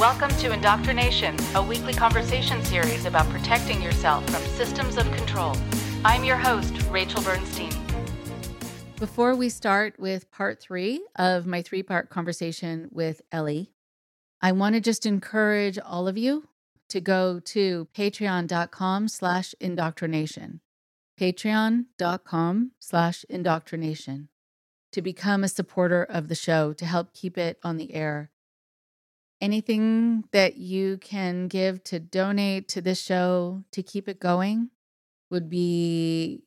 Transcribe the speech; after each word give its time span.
Welcome 0.00 0.30
to 0.38 0.50
Indoctrination, 0.50 1.36
a 1.54 1.62
weekly 1.62 1.92
conversation 1.92 2.64
series 2.64 3.04
about 3.04 3.28
protecting 3.28 3.82
yourself 3.82 4.24
from 4.30 4.42
systems 4.56 4.96
of 4.96 5.04
control. 5.12 5.54
I'm 6.06 6.24
your 6.24 6.38
host, 6.38 6.72
Rachel 6.88 7.20
Bernstein. 7.20 7.70
Before 8.98 9.36
we 9.36 9.50
start 9.50 10.00
with 10.00 10.30
part 10.30 10.58
three 10.58 11.04
of 11.16 11.44
my 11.44 11.60
three 11.60 11.82
part 11.82 12.08
conversation 12.08 12.88
with 12.90 13.20
Ellie, 13.30 13.72
I 14.40 14.52
want 14.52 14.74
to 14.74 14.80
just 14.80 15.04
encourage 15.04 15.78
all 15.78 16.08
of 16.08 16.16
you 16.16 16.48
to 16.88 17.02
go 17.02 17.38
to 17.38 17.86
patreon.com 17.94 19.06
slash 19.06 19.54
indoctrination. 19.60 20.60
Patreon.com 21.20 22.70
slash 22.78 23.26
indoctrination 23.28 24.30
to 24.92 25.02
become 25.02 25.44
a 25.44 25.48
supporter 25.48 26.02
of 26.02 26.28
the 26.28 26.34
show 26.34 26.72
to 26.72 26.86
help 26.86 27.12
keep 27.12 27.36
it 27.36 27.58
on 27.62 27.76
the 27.76 27.92
air. 27.92 28.30
Anything 29.40 30.24
that 30.32 30.58
you 30.58 30.98
can 30.98 31.48
give 31.48 31.82
to 31.84 31.98
donate 31.98 32.68
to 32.68 32.82
this 32.82 33.00
show 33.00 33.64
to 33.72 33.82
keep 33.82 34.06
it 34.06 34.20
going 34.20 34.68
would 35.30 35.48
be 35.48 36.42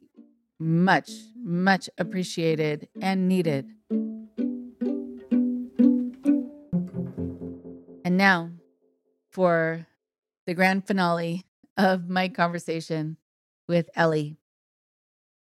much, 0.59 1.09
much 1.35 1.89
appreciated 1.97 2.87
and 3.01 3.27
needed. 3.27 3.71
And 8.05 8.15
now 8.15 8.51
for 9.31 9.87
the 10.45 10.53
grand 10.53 10.85
finale 10.85 11.45
of 11.75 12.07
my 12.07 12.29
conversation 12.29 13.17
with 13.67 13.89
Ellie. 13.95 14.37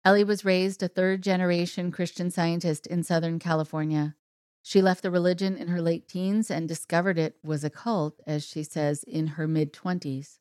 Ellie 0.05 0.25
was 0.25 0.45
raised 0.45 0.83
a 0.83 0.89
third 0.89 1.23
generation 1.23 1.91
Christian 1.91 2.31
scientist 2.31 2.87
in 2.87 3.03
Southern 3.03 3.41
California. 3.41 4.15
She 4.63 4.83
left 4.83 5.03
the 5.03 5.11
religion 5.11 5.57
in 5.57 5.69
her 5.69 5.81
late 5.81 6.07
teens 6.07 6.51
and 6.51 6.69
discovered 6.69 7.19
it 7.19 7.37
was 7.43 7.65
a 7.65 7.71
cult, 7.71 8.21
as 8.27 8.45
she 8.45 8.63
says, 8.63 9.03
in 9.05 9.29
her 9.29 9.49
mid 9.49 9.73
20s. 9.73 10.39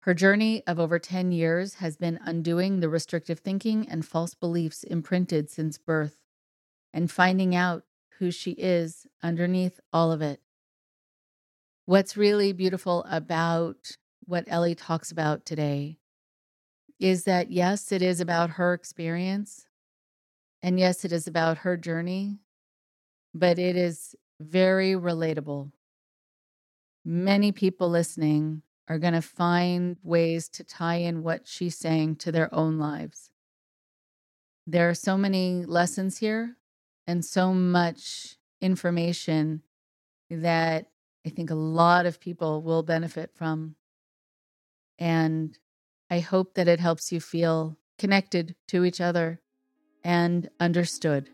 Her 0.00 0.14
journey 0.14 0.62
of 0.66 0.80
over 0.80 0.98
10 0.98 1.30
years 1.30 1.74
has 1.74 1.96
been 1.96 2.18
undoing 2.24 2.80
the 2.80 2.88
restrictive 2.88 3.38
thinking 3.38 3.88
and 3.88 4.04
false 4.04 4.34
beliefs 4.34 4.82
imprinted 4.82 5.48
since 5.48 5.78
birth 5.78 6.16
and 6.92 7.10
finding 7.10 7.54
out 7.54 7.84
who 8.18 8.30
she 8.30 8.52
is 8.52 9.06
underneath 9.22 9.80
all 9.92 10.10
of 10.10 10.20
it. 10.20 10.40
What's 11.84 12.16
really 12.16 12.52
beautiful 12.52 13.04
about 13.08 13.96
what 14.24 14.44
Ellie 14.46 14.74
talks 14.74 15.10
about 15.10 15.44
today 15.44 15.98
is 16.98 17.24
that 17.24 17.50
yes, 17.50 17.90
it 17.90 18.02
is 18.02 18.20
about 18.20 18.50
her 18.50 18.72
experience. 18.74 19.66
And 20.62 20.78
yes, 20.78 21.04
it 21.04 21.12
is 21.12 21.26
about 21.26 21.58
her 21.58 21.76
journey, 21.76 22.38
but 23.34 23.58
it 23.58 23.76
is 23.76 24.14
very 24.40 24.92
relatable. 24.92 25.70
Many 27.04 27.52
people 27.52 27.88
listening 27.88 28.62
are 28.88 28.98
going 28.98 29.14
to 29.14 29.22
find 29.22 29.96
ways 30.02 30.48
to 30.50 30.64
tie 30.64 30.96
in 30.96 31.22
what 31.22 31.46
she's 31.46 31.76
saying 31.76 32.16
to 32.16 32.32
their 32.32 32.52
own 32.54 32.78
lives. 32.78 33.30
There 34.66 34.88
are 34.88 34.94
so 34.94 35.16
many 35.16 35.64
lessons 35.64 36.18
here 36.18 36.56
and 37.06 37.24
so 37.24 37.52
much 37.52 38.36
information 38.60 39.62
that 40.30 40.86
I 41.26 41.30
think 41.30 41.50
a 41.50 41.56
lot 41.56 42.06
of 42.06 42.20
people 42.20 42.62
will 42.62 42.82
benefit 42.82 43.30
from. 43.34 43.76
And 44.98 45.58
I 46.10 46.20
hope 46.20 46.54
that 46.54 46.68
it 46.68 46.80
helps 46.80 47.10
you 47.10 47.20
feel 47.20 47.76
connected 47.98 48.54
to 48.68 48.84
each 48.84 49.00
other 49.00 49.40
and 50.04 50.48
understood. 50.60 51.30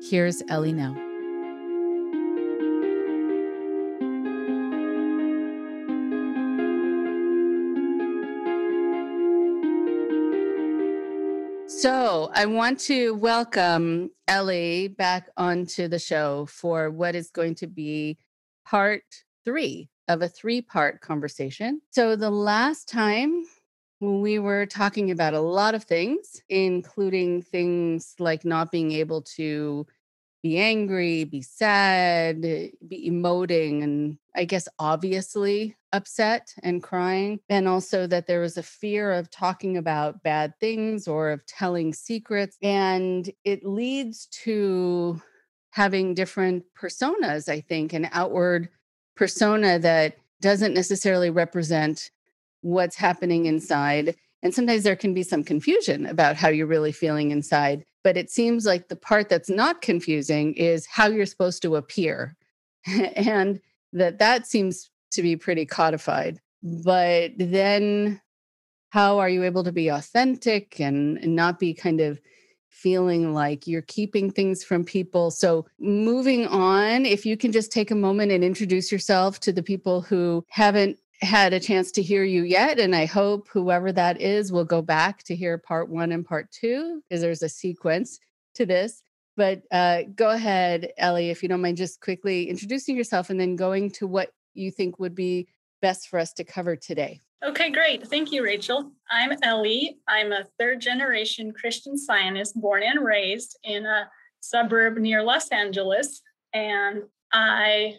Here's 0.00 0.42
Ellie 0.48 0.72
now. 0.72 0.94
So 11.66 12.30
I 12.34 12.46
want 12.46 12.80
to 12.80 13.14
welcome 13.16 14.10
Ellie 14.26 14.88
back 14.88 15.28
onto 15.36 15.88
the 15.88 15.98
show 15.98 16.46
for 16.46 16.90
what 16.90 17.14
is 17.14 17.30
going 17.30 17.56
to 17.56 17.66
be 17.66 18.18
part 18.64 19.02
three 19.44 19.90
of 20.08 20.22
a 20.22 20.28
three 20.28 20.62
part 20.62 21.00
conversation. 21.00 21.80
So 21.90 22.16
the 22.16 22.30
last 22.30 22.88
time 22.88 23.44
we 24.00 24.38
were 24.38 24.66
talking 24.66 25.10
about 25.10 25.34
a 25.34 25.40
lot 25.40 25.74
of 25.74 25.84
things, 25.84 26.40
including 26.48 27.42
things 27.42 28.14
like 28.18 28.44
not 28.44 28.70
being 28.70 28.92
able 28.92 29.22
to 29.22 29.86
be 30.48 30.58
angry, 30.58 31.24
be 31.24 31.42
sad, 31.42 32.40
be 32.40 33.10
emoting, 33.10 33.82
and 33.82 34.16
I 34.34 34.46
guess 34.46 34.66
obviously 34.78 35.76
upset 35.92 36.54
and 36.62 36.82
crying. 36.82 37.40
And 37.50 37.68
also 37.68 38.06
that 38.06 38.26
there 38.26 38.40
was 38.40 38.56
a 38.56 38.62
fear 38.62 39.12
of 39.12 39.30
talking 39.30 39.76
about 39.76 40.22
bad 40.22 40.54
things 40.58 41.06
or 41.06 41.32
of 41.32 41.44
telling 41.44 41.92
secrets. 41.92 42.56
And 42.62 43.30
it 43.44 43.62
leads 43.62 44.24
to 44.44 45.20
having 45.72 46.14
different 46.14 46.64
personas, 46.74 47.50
I 47.50 47.60
think, 47.60 47.92
an 47.92 48.08
outward 48.12 48.70
persona 49.16 49.78
that 49.80 50.16
doesn't 50.40 50.72
necessarily 50.72 51.28
represent 51.28 52.10
what's 52.62 52.96
happening 52.96 53.44
inside. 53.44 54.16
And 54.42 54.54
sometimes 54.54 54.84
there 54.84 54.96
can 54.96 55.14
be 55.14 55.22
some 55.22 55.42
confusion 55.42 56.06
about 56.06 56.36
how 56.36 56.48
you're 56.48 56.66
really 56.66 56.92
feeling 56.92 57.30
inside. 57.30 57.84
But 58.04 58.16
it 58.16 58.30
seems 58.30 58.64
like 58.64 58.88
the 58.88 58.96
part 58.96 59.28
that's 59.28 59.50
not 59.50 59.82
confusing 59.82 60.54
is 60.54 60.86
how 60.86 61.08
you're 61.08 61.26
supposed 61.26 61.62
to 61.62 61.76
appear. 61.76 62.36
and 62.86 63.60
that 63.92 64.18
that 64.18 64.46
seems 64.46 64.90
to 65.12 65.22
be 65.22 65.36
pretty 65.36 65.66
codified. 65.66 66.40
But 66.62 67.32
then 67.38 68.20
how 68.90 69.18
are 69.18 69.28
you 69.28 69.44
able 69.44 69.64
to 69.64 69.72
be 69.72 69.88
authentic 69.88 70.80
and, 70.80 71.22
not 71.22 71.58
be 71.58 71.74
kind 71.74 72.00
of 72.00 72.20
feeling 72.70 73.34
like 73.34 73.66
you're 73.66 73.82
keeping 73.82 74.30
things 74.30 74.62
from 74.62 74.84
people. 74.84 75.30
So, 75.30 75.66
moving 75.80 76.46
on, 76.46 77.06
if 77.06 77.26
you 77.26 77.36
can 77.36 77.50
just 77.50 77.72
take 77.72 77.90
a 77.90 77.96
moment 77.96 78.30
and 78.30 78.44
introduce 78.44 78.92
yourself 78.92 79.40
to 79.40 79.52
the 79.52 79.62
people 79.62 80.00
who 80.00 80.44
haven't 80.48 80.98
had 81.20 81.52
a 81.52 81.60
chance 81.60 81.90
to 81.92 82.02
hear 82.02 82.24
you 82.24 82.44
yet. 82.44 82.78
And 82.78 82.94
I 82.94 83.06
hope 83.06 83.48
whoever 83.48 83.92
that 83.92 84.20
is 84.20 84.52
will 84.52 84.64
go 84.64 84.82
back 84.82 85.22
to 85.24 85.36
hear 85.36 85.58
part 85.58 85.88
one 85.88 86.12
and 86.12 86.24
part 86.24 86.50
two, 86.52 87.02
because 87.08 87.20
there's 87.20 87.42
a 87.42 87.48
sequence 87.48 88.20
to 88.54 88.64
this. 88.66 89.02
But 89.36 89.62
uh, 89.70 90.02
go 90.14 90.30
ahead, 90.30 90.92
Ellie, 90.98 91.30
if 91.30 91.42
you 91.42 91.48
don't 91.48 91.60
mind 91.60 91.76
just 91.76 92.00
quickly 92.00 92.48
introducing 92.48 92.96
yourself 92.96 93.30
and 93.30 93.38
then 93.38 93.56
going 93.56 93.90
to 93.92 94.06
what 94.06 94.30
you 94.54 94.70
think 94.70 94.98
would 94.98 95.14
be 95.14 95.48
best 95.80 96.08
for 96.08 96.18
us 96.18 96.32
to 96.34 96.44
cover 96.44 96.74
today. 96.76 97.20
Okay, 97.44 97.70
great. 97.70 98.04
Thank 98.08 98.32
you, 98.32 98.42
Rachel. 98.42 98.90
I'm 99.12 99.38
Ellie. 99.44 99.98
I'm 100.08 100.32
a 100.32 100.44
third 100.58 100.80
generation 100.80 101.52
Christian 101.52 101.96
scientist 101.96 102.60
born 102.60 102.82
and 102.82 103.04
raised 103.04 103.56
in 103.62 103.86
a 103.86 104.10
suburb 104.40 104.98
near 104.98 105.22
Los 105.22 105.48
Angeles. 105.50 106.20
And 106.52 107.02
I 107.32 107.98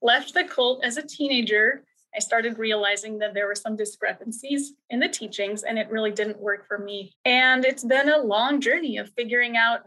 left 0.00 0.32
the 0.32 0.44
cult 0.44 0.82
as 0.84 0.96
a 0.96 1.06
teenager 1.06 1.84
I 2.14 2.20
started 2.20 2.58
realizing 2.58 3.18
that 3.18 3.34
there 3.34 3.46
were 3.46 3.54
some 3.54 3.76
discrepancies 3.76 4.72
in 4.90 5.00
the 5.00 5.08
teachings 5.08 5.62
and 5.62 5.78
it 5.78 5.90
really 5.90 6.10
didn't 6.10 6.40
work 6.40 6.66
for 6.66 6.78
me. 6.78 7.12
And 7.24 7.64
it's 7.64 7.84
been 7.84 8.08
a 8.08 8.18
long 8.18 8.60
journey 8.60 8.96
of 8.96 9.10
figuring 9.10 9.56
out 9.56 9.80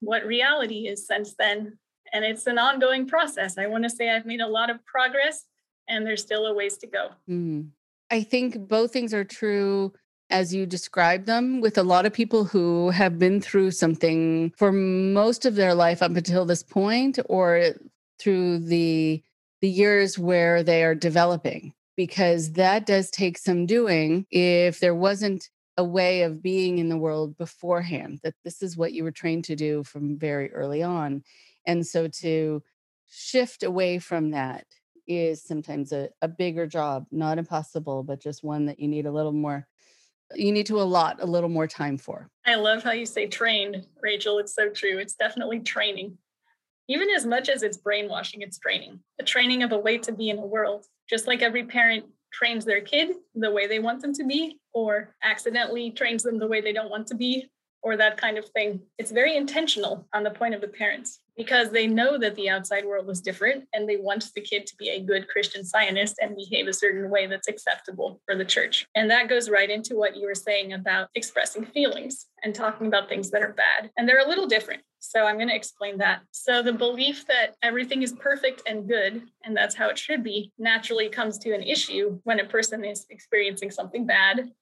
what 0.00 0.24
reality 0.26 0.88
is 0.88 1.06
since 1.06 1.34
then. 1.34 1.78
And 2.12 2.24
it's 2.24 2.46
an 2.46 2.58
ongoing 2.58 3.06
process. 3.06 3.56
I 3.56 3.66
want 3.66 3.84
to 3.84 3.90
say 3.90 4.10
I've 4.10 4.26
made 4.26 4.40
a 4.40 4.46
lot 4.46 4.68
of 4.68 4.84
progress 4.84 5.44
and 5.88 6.06
there's 6.06 6.22
still 6.22 6.46
a 6.46 6.54
ways 6.54 6.76
to 6.78 6.86
go. 6.86 7.10
Mm. 7.28 7.70
I 8.10 8.22
think 8.22 8.68
both 8.68 8.92
things 8.92 9.14
are 9.14 9.24
true 9.24 9.92
as 10.28 10.54
you 10.54 10.66
describe 10.66 11.26
them 11.26 11.60
with 11.60 11.78
a 11.78 11.82
lot 11.82 12.06
of 12.06 12.12
people 12.12 12.44
who 12.44 12.90
have 12.90 13.18
been 13.18 13.40
through 13.40 13.70
something 13.70 14.52
for 14.56 14.72
most 14.72 15.44
of 15.44 15.54
their 15.54 15.74
life 15.74 16.02
up 16.02 16.16
until 16.16 16.44
this 16.44 16.62
point 16.62 17.18
or 17.28 17.74
through 18.18 18.58
the 18.58 19.22
the 19.62 19.68
years 19.68 20.18
where 20.18 20.62
they 20.62 20.82
are 20.82 20.94
developing 20.94 21.72
because 21.96 22.52
that 22.52 22.84
does 22.84 23.10
take 23.10 23.38
some 23.38 23.64
doing 23.64 24.26
if 24.30 24.80
there 24.80 24.94
wasn't 24.94 25.48
a 25.78 25.84
way 25.84 26.22
of 26.22 26.42
being 26.42 26.78
in 26.78 26.88
the 26.88 26.98
world 26.98 27.38
beforehand 27.38 28.20
that 28.22 28.34
this 28.44 28.60
is 28.60 28.76
what 28.76 28.92
you 28.92 29.04
were 29.04 29.12
trained 29.12 29.44
to 29.44 29.56
do 29.56 29.82
from 29.84 30.18
very 30.18 30.52
early 30.52 30.82
on. 30.82 31.22
And 31.66 31.86
so 31.86 32.08
to 32.08 32.62
shift 33.08 33.62
away 33.62 33.98
from 33.98 34.32
that 34.32 34.66
is 35.06 35.42
sometimes 35.42 35.92
a, 35.92 36.08
a 36.20 36.28
bigger 36.28 36.66
job 36.66 37.06
not 37.10 37.38
impossible 37.38 38.02
but 38.02 38.20
just 38.20 38.44
one 38.44 38.66
that 38.66 38.78
you 38.78 38.88
need 38.88 39.06
a 39.06 39.12
little 39.12 39.32
more 39.32 39.66
you 40.34 40.50
need 40.50 40.64
to 40.64 40.80
allot 40.80 41.18
a 41.20 41.26
little 41.26 41.50
more 41.50 41.66
time 41.66 41.98
for. 41.98 42.30
I 42.46 42.54
love 42.54 42.82
how 42.82 42.92
you 42.92 43.04
say 43.04 43.26
trained 43.26 43.84
rachel 44.00 44.38
it's 44.38 44.54
so 44.54 44.70
true 44.70 44.98
it's 44.98 45.14
definitely 45.14 45.60
training 45.60 46.16
even 46.88 47.08
as 47.10 47.24
much 47.26 47.48
as 47.48 47.62
it's 47.62 47.76
brainwashing, 47.76 48.42
it's 48.42 48.58
training, 48.58 49.00
a 49.20 49.24
training 49.24 49.62
of 49.62 49.72
a 49.72 49.78
way 49.78 49.98
to 49.98 50.12
be 50.12 50.30
in 50.30 50.38
a 50.38 50.46
world. 50.46 50.86
Just 51.08 51.26
like 51.26 51.42
every 51.42 51.64
parent 51.64 52.04
trains 52.32 52.64
their 52.64 52.80
kid 52.80 53.16
the 53.34 53.50
way 53.50 53.66
they 53.66 53.78
want 53.78 54.00
them 54.00 54.12
to 54.14 54.24
be, 54.24 54.58
or 54.72 55.14
accidentally 55.22 55.90
trains 55.90 56.22
them 56.22 56.38
the 56.38 56.46
way 56.46 56.60
they 56.60 56.72
don't 56.72 56.90
want 56.90 57.06
to 57.08 57.14
be. 57.14 57.50
or 57.82 57.96
that 57.96 58.16
kind 58.16 58.38
of 58.38 58.48
thing. 58.50 58.80
It's 58.98 59.10
very 59.10 59.36
intentional 59.36 60.06
on 60.12 60.22
the 60.22 60.30
point 60.30 60.54
of 60.54 60.60
the 60.60 60.68
parents 60.68 61.18
because 61.36 61.70
they 61.70 61.86
know 61.86 62.18
that 62.18 62.34
the 62.34 62.50
outside 62.50 62.84
world 62.84 63.08
is 63.10 63.20
different 63.20 63.64
and 63.72 63.88
they 63.88 63.96
want 63.96 64.30
the 64.34 64.40
kid 64.40 64.66
to 64.66 64.76
be 64.76 64.90
a 64.90 65.00
good 65.00 65.28
Christian 65.28 65.64
scientist 65.64 66.16
and 66.20 66.36
behave 66.36 66.66
a 66.66 66.72
certain 66.72 67.10
way 67.10 67.26
that's 67.26 67.48
acceptable 67.48 68.20
for 68.26 68.36
the 68.36 68.44
church. 68.44 68.86
And 68.94 69.10
that 69.10 69.28
goes 69.28 69.48
right 69.48 69.70
into 69.70 69.96
what 69.96 70.16
you 70.16 70.26
were 70.26 70.34
saying 70.34 70.72
about 70.74 71.08
expressing 71.14 71.64
feelings 71.64 72.26
and 72.42 72.54
talking 72.54 72.86
about 72.86 73.08
things 73.08 73.30
that 73.30 73.42
are 73.42 73.54
bad. 73.54 73.90
And 73.96 74.08
they're 74.08 74.24
a 74.24 74.28
little 74.28 74.46
different. 74.46 74.82
So 74.98 75.24
I'm 75.24 75.36
going 75.36 75.48
to 75.48 75.56
explain 75.56 75.98
that. 75.98 76.20
So 76.30 76.62
the 76.62 76.72
belief 76.72 77.26
that 77.26 77.56
everything 77.62 78.02
is 78.02 78.12
perfect 78.12 78.62
and 78.66 78.88
good, 78.88 79.22
and 79.44 79.56
that's 79.56 79.74
how 79.74 79.88
it 79.88 79.98
should 79.98 80.22
be, 80.22 80.52
naturally 80.58 81.08
comes 81.08 81.38
to 81.38 81.54
an 81.54 81.62
issue 81.62 82.20
when 82.24 82.40
a 82.40 82.44
person 82.46 82.84
is 82.84 83.06
experiencing 83.10 83.70
something 83.70 84.06
bad 84.06 84.52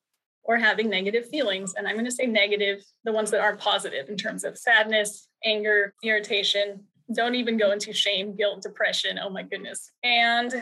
or 0.43 0.57
having 0.57 0.89
negative 0.89 1.29
feelings. 1.29 1.75
And 1.75 1.87
I'm 1.87 1.95
going 1.95 2.07
to 2.07 2.11
say 2.11 2.27
negative, 2.27 2.83
the 3.05 3.13
ones 3.13 3.31
that 3.33 3.43
aren't 3.43 3.61
positive 3.61 4.09
in 4.09 4.17
terms 4.17 4.45
of 4.45 4.57
sadness, 4.57 5.29
anger, 5.45 5.95
irritation. 6.03 6.85
Don't 7.15 7.35
even 7.35 7.57
go 7.57 7.73
into 7.73 7.93
shame, 7.93 8.37
guilt, 8.37 8.63
depression. 8.63 9.19
Oh 9.23 9.31
my 9.31 9.43
goodness. 9.43 9.91
And 10.05 10.53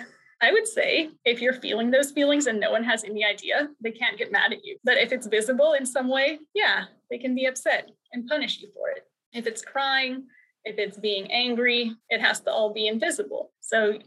I 0.41 0.53
would 0.53 0.67
say 0.67 1.11
if 1.25 1.41
you're 1.41 1.53
feeling 1.53 1.91
those 1.91 2.13
feelings 2.13 2.47
and 2.47 2.61
no 2.61 2.71
one 2.71 2.85
has 2.85 3.05
any 3.05 3.25
idea, 3.25 3.69
they 3.81 3.91
can't 3.91 4.17
get 4.17 4.33
mad 4.33 4.53
at 4.53 4.65
you. 4.65 4.79
But 4.85 4.99
if 4.99 5.13
it's 5.13 5.27
visible 5.27 5.73
in 5.73 5.85
some 5.85 6.09
way, 6.09 6.39
yeah, 6.55 6.85
they 7.11 7.19
can 7.19 7.35
be 7.35 7.47
upset 7.47 7.91
and 8.13 8.27
punish 8.27 8.61
you 8.61 8.69
for 8.75 8.91
it. 8.91 9.05
If 9.33 9.47
it's 9.47 9.63
crying, 9.63 10.25
if 10.65 10.79
it's 10.79 10.99
being 10.99 11.31
angry, 11.33 11.93
it 12.09 12.21
has 12.21 12.41
to 12.41 12.51
all 12.51 12.73
be 12.73 12.87
invisible. 12.87 13.53
So 13.61 13.99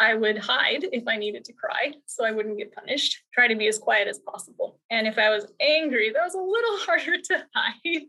I 0.00 0.14
would 0.14 0.38
hide 0.38 0.86
if 0.92 1.08
I 1.08 1.16
needed 1.16 1.44
to 1.46 1.52
cry 1.52 1.92
so 2.06 2.24
I 2.24 2.30
wouldn't 2.30 2.58
get 2.58 2.74
punished. 2.74 3.22
Try 3.32 3.48
to 3.48 3.56
be 3.56 3.68
as 3.68 3.78
quiet 3.78 4.08
as 4.08 4.18
possible. 4.18 4.78
And 4.90 5.06
if 5.06 5.18
I 5.18 5.30
was 5.30 5.46
angry, 5.60 6.10
that 6.10 6.22
was 6.22 6.34
a 6.34 6.38
little 6.38 6.76
harder 6.86 7.20
to 7.20 7.46
hide, 7.54 8.02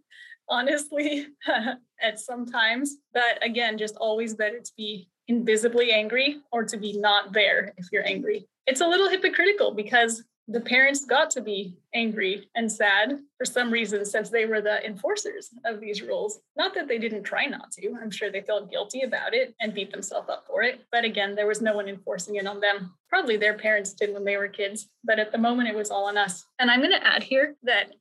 honestly, 0.50 1.28
at 2.02 2.20
some 2.20 2.46
times. 2.46 2.98
But 3.14 3.44
again, 3.44 3.78
just 3.78 3.96
always 3.98 4.34
better 4.34 4.60
to 4.60 4.72
be 4.78 5.10
invisibly 5.28 5.92
angry 5.92 6.42
or 6.52 6.64
to 6.64 6.78
be 6.78 6.98
not 6.98 7.34
there 7.34 7.74
if 7.78 7.88
you're 7.92 8.06
angry. 8.06 8.48
It's 8.66 8.82
a 8.82 8.88
little 8.88 9.10
hypocritical 9.10 9.74
because 9.74 10.24
the 10.52 10.62
parents 10.62 11.06
got 11.06 11.30
to 11.30 11.42
be 11.42 11.76
angry 11.94 12.50
and 12.56 12.72
sad 12.72 13.20
for 13.38 13.46
some 13.46 13.72
reason 13.72 14.04
since 14.04 14.30
they 14.30 14.48
were 14.48 14.62
the 14.62 14.84
enforcers 14.84 15.50
of 15.64 15.80
these 15.80 16.02
rules. 16.02 16.40
Not 16.58 16.74
that 16.74 16.88
they 16.88 16.98
didn't 16.98 17.22
try 17.22 17.46
not 17.46 17.72
to. 17.74 17.96
I'm 18.02 18.10
sure 18.10 18.32
they 18.32 18.42
felt 18.42 18.72
guilty 18.72 19.04
about 19.04 19.36
it 19.36 19.54
and 19.60 19.76
beat 19.76 19.92
themselves 19.92 20.28
up 20.28 20.46
for 20.48 20.64
it. 20.64 20.82
But 20.92 21.06
again, 21.06 21.36
there 21.36 21.46
was 21.46 21.62
no 21.62 21.76
one 21.76 21.88
enforcing 21.88 22.38
it 22.38 22.48
on 22.48 22.60
them. 22.60 22.96
Probably 23.10 23.38
their 23.38 23.60
parents 23.60 23.94
did 23.94 24.12
when 24.12 24.26
they 24.26 24.38
were 24.38 24.48
kids, 24.48 24.90
but 25.04 25.20
at 25.20 25.32
the 25.32 25.38
moment 25.38 25.70
it 25.70 25.76
was 25.76 25.92
all 25.92 26.08
on 26.08 26.18
us. 26.18 26.46
And 26.58 26.72
I'm 26.72 26.80
going 26.80 27.00
to 27.00 27.08
add 27.08 27.22
here 27.22 27.56
that 27.64 27.92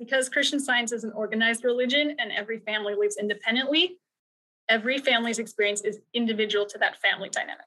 because 0.00 0.28
Christian 0.28 0.58
science 0.58 0.90
is 0.90 1.04
an 1.04 1.12
organized 1.12 1.64
religion 1.64 2.16
and 2.18 2.32
every 2.32 2.58
family 2.58 2.94
lives 2.96 3.16
independently, 3.16 3.98
every 4.68 4.98
family's 4.98 5.38
experience 5.38 5.82
is 5.82 6.00
individual 6.14 6.66
to 6.66 6.78
that 6.78 7.00
family 7.00 7.28
dynamic. 7.28 7.66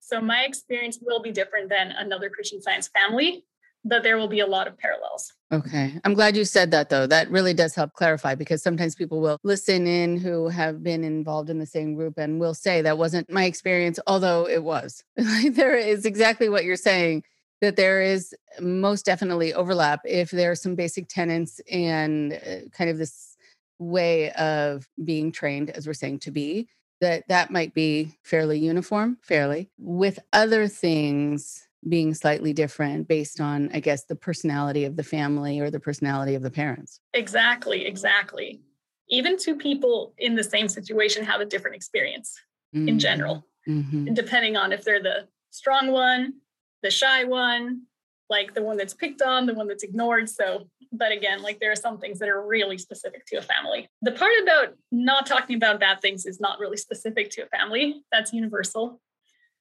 So 0.00 0.20
my 0.20 0.42
experience 0.42 0.98
will 1.00 1.22
be 1.22 1.30
different 1.30 1.68
than 1.68 1.92
another 1.92 2.30
Christian 2.30 2.60
science 2.60 2.88
family 2.88 3.44
but 3.84 4.02
there 4.02 4.18
will 4.18 4.28
be 4.28 4.40
a 4.40 4.46
lot 4.46 4.66
of 4.66 4.76
parallels. 4.78 5.32
Okay. 5.52 5.98
I'm 6.04 6.14
glad 6.14 6.36
you 6.36 6.44
said 6.44 6.70
that 6.72 6.90
though. 6.90 7.06
That 7.06 7.30
really 7.30 7.54
does 7.54 7.74
help 7.74 7.92
clarify 7.94 8.34
because 8.34 8.62
sometimes 8.62 8.94
people 8.94 9.20
will 9.20 9.38
listen 9.42 9.86
in 9.86 10.18
who 10.18 10.48
have 10.48 10.82
been 10.82 11.04
involved 11.04 11.48
in 11.48 11.58
the 11.58 11.66
same 11.66 11.94
group 11.94 12.18
and 12.18 12.38
will 12.38 12.54
say 12.54 12.82
that 12.82 12.98
wasn't 12.98 13.30
my 13.30 13.44
experience, 13.44 13.98
although 14.06 14.48
it 14.48 14.62
was. 14.62 15.02
there 15.16 15.76
is 15.76 16.04
exactly 16.04 16.48
what 16.48 16.64
you're 16.64 16.76
saying 16.76 17.22
that 17.60 17.76
there 17.76 18.00
is 18.00 18.34
most 18.60 19.04
definitely 19.04 19.52
overlap 19.52 20.00
if 20.04 20.30
there 20.30 20.50
are 20.50 20.56
some 20.56 20.74
basic 20.74 21.08
tenets 21.08 21.60
and 21.70 22.34
uh, 22.34 22.68
kind 22.72 22.90
of 22.90 22.98
this 22.98 23.36
way 23.78 24.30
of 24.32 24.88
being 25.04 25.30
trained 25.32 25.70
as 25.70 25.86
we're 25.86 25.92
saying 25.92 26.18
to 26.18 26.30
be 26.30 26.68
that 27.00 27.24
that 27.28 27.50
might 27.50 27.74
be 27.74 28.12
fairly 28.22 28.58
uniform 28.58 29.16
fairly 29.22 29.70
with 29.78 30.18
other 30.32 30.66
things 30.66 31.68
being 31.88 32.12
slightly 32.14 32.52
different 32.52 33.06
based 33.06 33.40
on, 33.40 33.70
I 33.72 33.80
guess, 33.80 34.04
the 34.04 34.16
personality 34.16 34.84
of 34.84 34.96
the 34.96 35.04
family 35.04 35.60
or 35.60 35.70
the 35.70 35.78
personality 35.78 36.34
of 36.34 36.42
the 36.42 36.50
parents. 36.50 37.00
Exactly, 37.14 37.86
exactly. 37.86 38.60
Even 39.08 39.38
two 39.38 39.56
people 39.56 40.12
in 40.18 40.34
the 40.34 40.42
same 40.42 40.68
situation 40.68 41.24
have 41.24 41.40
a 41.40 41.44
different 41.44 41.76
experience 41.76 42.34
mm-hmm. 42.74 42.88
in 42.88 42.98
general, 42.98 43.46
mm-hmm. 43.68 44.12
depending 44.12 44.56
on 44.56 44.72
if 44.72 44.84
they're 44.84 45.02
the 45.02 45.28
strong 45.50 45.92
one, 45.92 46.34
the 46.82 46.90
shy 46.90 47.24
one, 47.24 47.82
like 48.30 48.54
the 48.54 48.62
one 48.62 48.76
that's 48.76 48.94
picked 48.94 49.22
on, 49.22 49.46
the 49.46 49.54
one 49.54 49.68
that's 49.68 49.82
ignored. 49.82 50.28
So, 50.28 50.68
but 50.92 51.12
again, 51.12 51.42
like 51.42 51.60
there 51.60 51.72
are 51.72 51.76
some 51.76 51.98
things 51.98 52.18
that 52.18 52.28
are 52.28 52.46
really 52.46 52.78
specific 52.78 53.24
to 53.26 53.36
a 53.36 53.42
family. 53.42 53.88
The 54.02 54.12
part 54.12 54.32
about 54.42 54.74
not 54.92 55.26
talking 55.26 55.56
about 55.56 55.80
bad 55.80 56.00
things 56.00 56.26
is 56.26 56.40
not 56.40 56.58
really 56.58 56.76
specific 56.76 57.30
to 57.30 57.42
a 57.42 57.46
family, 57.46 58.02
that's 58.12 58.32
universal. 58.32 59.00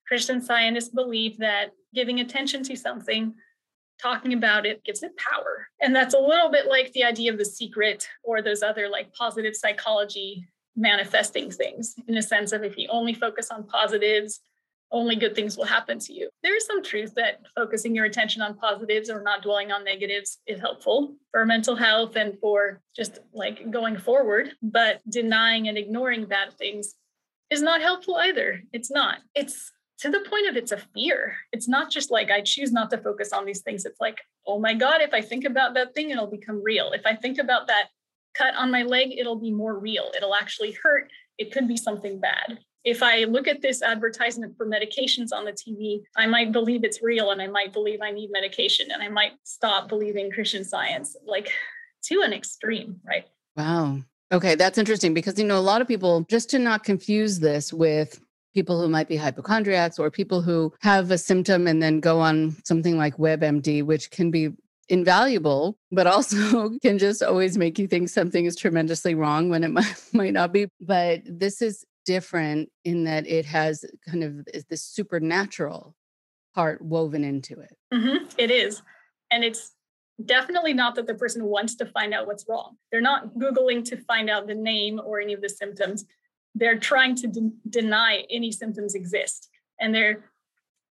Christian 0.08 0.42
scientists 0.42 0.90
believe 0.90 1.38
that 1.40 1.72
giving 1.94 2.20
attention 2.20 2.64
to 2.64 2.76
something, 2.76 3.34
talking 4.02 4.34
about 4.34 4.66
it 4.66 4.84
gives 4.84 5.04
it 5.04 5.12
power. 5.18 5.68
And 5.82 5.96
that's 5.96 6.14
a 6.14 6.20
little 6.20 6.50
bit 6.50 6.68
like 6.68 6.94
the 6.94 7.04
idea 7.04 7.32
of 7.32 7.38
the 7.38 7.46
secret 7.46 8.08
or 8.24 8.42
those 8.42 8.64
other 8.64 8.90
like 8.90 9.14
positive 9.14 9.56
psychology 9.56 10.48
manifesting 10.76 11.50
things 11.50 11.96
in 12.08 12.18
a 12.18 12.22
sense 12.22 12.52
of 12.52 12.64
if 12.64 12.78
you 12.78 12.88
only 12.90 13.14
focus 13.14 13.50
on 13.50 13.66
positives, 13.66 14.40
only 14.92 15.16
good 15.16 15.36
things 15.36 15.58
will 15.58 15.66
happen 15.66 16.00
to 16.00 16.14
you. 16.14 16.30
There 16.44 16.56
is 16.56 16.66
some 16.66 16.82
truth 16.82 17.14
that 17.16 17.42
focusing 17.56 17.94
your 17.94 18.06
attention 18.06 18.42
on 18.42 18.58
positives 18.58 19.10
or 19.10 19.22
not 19.22 19.44
dwelling 19.44 19.72
on 19.72 19.84
negatives 19.84 20.40
is 20.48 20.60
helpful 20.60 21.16
for 21.32 21.46
mental 21.46 21.76
health 21.76 22.16
and 22.16 22.40
for 22.40 22.82
just 22.96 23.20
like 23.34 23.70
going 23.70 23.98
forward, 23.98 24.52
but 24.62 25.02
denying 25.10 25.68
and 25.68 25.78
ignoring 25.78 26.26
bad 26.26 26.54
things 26.54 26.96
is 27.50 27.62
not 27.62 27.82
helpful 27.82 28.16
either. 28.16 28.62
It's 28.72 28.92
not. 28.92 29.20
It's 29.36 29.72
to 30.00 30.10
the 30.10 30.26
point 30.30 30.48
of 30.48 30.56
it's 30.56 30.72
a 30.72 30.78
fear. 30.94 31.36
It's 31.52 31.68
not 31.68 31.90
just 31.90 32.12
like 32.12 32.30
I 32.30 32.42
choose 32.42 32.72
not 32.72 32.90
to 32.92 32.98
focus 32.98 33.34
on 33.34 33.46
these 33.46 33.62
things. 33.62 33.86
It's 33.86 34.00
like, 34.00 34.20
oh 34.46 34.60
my 34.60 34.74
God, 34.74 35.02
if 35.02 35.14
I 35.14 35.22
think 35.22 35.44
about 35.44 35.74
that 35.74 35.96
thing, 35.96 36.12
it'll 36.12 36.28
become 36.28 36.64
real. 36.64 36.92
If 36.92 37.06
I 37.06 37.16
think 37.16 37.40
about 37.40 37.68
that 37.68 37.88
cut 38.36 38.54
on 38.56 38.72
my 38.72 38.84
leg, 38.84 39.14
it'll 39.18 39.40
be 39.40 39.52
more 39.52 39.78
real. 39.78 40.12
It'll 40.16 40.36
actually 40.36 40.78
hurt. 40.84 41.10
It 41.38 41.52
could 41.52 41.68
be 41.68 41.78
something 41.78 42.20
bad. 42.20 42.60
If 42.84 43.04
I 43.04 43.26
look 43.26 43.48
at 43.48 43.62
this 43.62 43.82
advertisement 43.82 44.56
for 44.56 44.66
medications 44.66 45.30
on 45.34 45.46
the 45.46 45.52
TV, 45.52 46.02
I 46.16 46.26
might 46.26 46.52
believe 46.52 46.84
it's 46.84 47.02
real 47.02 47.32
and 47.32 47.42
I 47.42 47.48
might 47.48 47.74
believe 47.74 48.00
I 48.02 48.12
need 48.12 48.30
medication 48.32 48.92
and 48.92 49.04
I 49.04 49.10
might 49.10 49.34
stop 49.44 49.90
believing 49.90 50.32
Christian 50.32 50.64
science, 50.64 51.16
like 51.26 51.52
to 52.04 52.22
an 52.22 52.34
extreme, 52.34 53.00
right? 53.06 53.26
Wow. 53.56 54.00
Okay, 54.32 54.56
that's 54.56 54.78
interesting 54.78 55.14
because, 55.14 55.38
you 55.40 55.46
know, 55.46 55.58
a 55.58 55.60
lot 55.60 55.82
of 55.82 55.88
people, 55.88 56.26
just 56.30 56.50
to 56.52 56.60
not 56.60 56.84
confuse 56.84 57.40
this 57.40 57.72
with 57.72 58.20
people 58.54 58.82
who 58.82 58.90
might 58.90 59.08
be 59.08 59.16
hypochondriacs 59.16 60.00
or 60.00 60.10
people 60.10 60.42
who 60.42 60.74
have 60.82 61.12
a 61.12 61.18
symptom 61.18 61.68
and 61.68 61.82
then 61.82 62.00
go 62.00 62.20
on 62.20 62.56
something 62.64 62.98
like 62.98 63.16
WebMD, 63.18 63.84
which 63.84 64.12
can 64.12 64.32
be 64.32 64.50
invaluable, 64.90 65.78
but 65.92 66.08
also 66.08 66.72
can 66.82 66.98
just 66.98 67.22
always 67.22 67.58
make 67.58 67.78
you 67.78 67.88
think 67.88 68.10
something 68.10 68.46
is 68.46 68.56
tremendously 68.56 69.16
wrong 69.16 69.50
when 69.50 69.64
it 69.64 69.72
might, 69.72 69.96
might 70.14 70.34
not 70.34 70.52
be. 70.52 70.68
But 70.82 71.22
this 71.26 71.62
is 71.62 71.86
different 72.08 72.70
in 72.86 73.04
that 73.04 73.28
it 73.28 73.46
has 73.46 73.86
kind 74.10 74.24
of 74.24 74.48
this 74.70 74.82
supernatural 74.82 75.96
part 76.56 76.82
woven 76.82 77.24
into 77.24 77.60
it. 77.60 77.78
Mm-hmm. 77.94 78.26
it 78.38 78.50
is. 78.50 78.82
And 79.30 79.44
it's 79.44 79.74
definitely 80.26 80.74
not 80.74 80.96
that 80.96 81.06
the 81.06 81.14
person 81.14 81.44
wants 81.44 81.76
to 81.76 81.86
find 81.86 82.14
out 82.14 82.26
what's 82.26 82.46
wrong. 82.50 82.78
They're 82.92 83.02
not 83.02 83.36
Googling 83.36 83.86
to 83.86 83.98
find 83.98 84.30
out 84.30 84.48
the 84.48 84.56
name 84.56 85.00
or 85.06 85.20
any 85.20 85.34
of 85.34 85.42
the 85.42 85.50
symptoms 85.50 86.06
they're 86.56 86.80
trying 86.80 87.16
to 87.16 87.28
de- 87.28 87.52
deny 87.70 88.26
any 88.30 88.52
symptoms 88.52 88.96
exist. 88.96 89.50
And 89.80 89.94
they're 89.94 90.24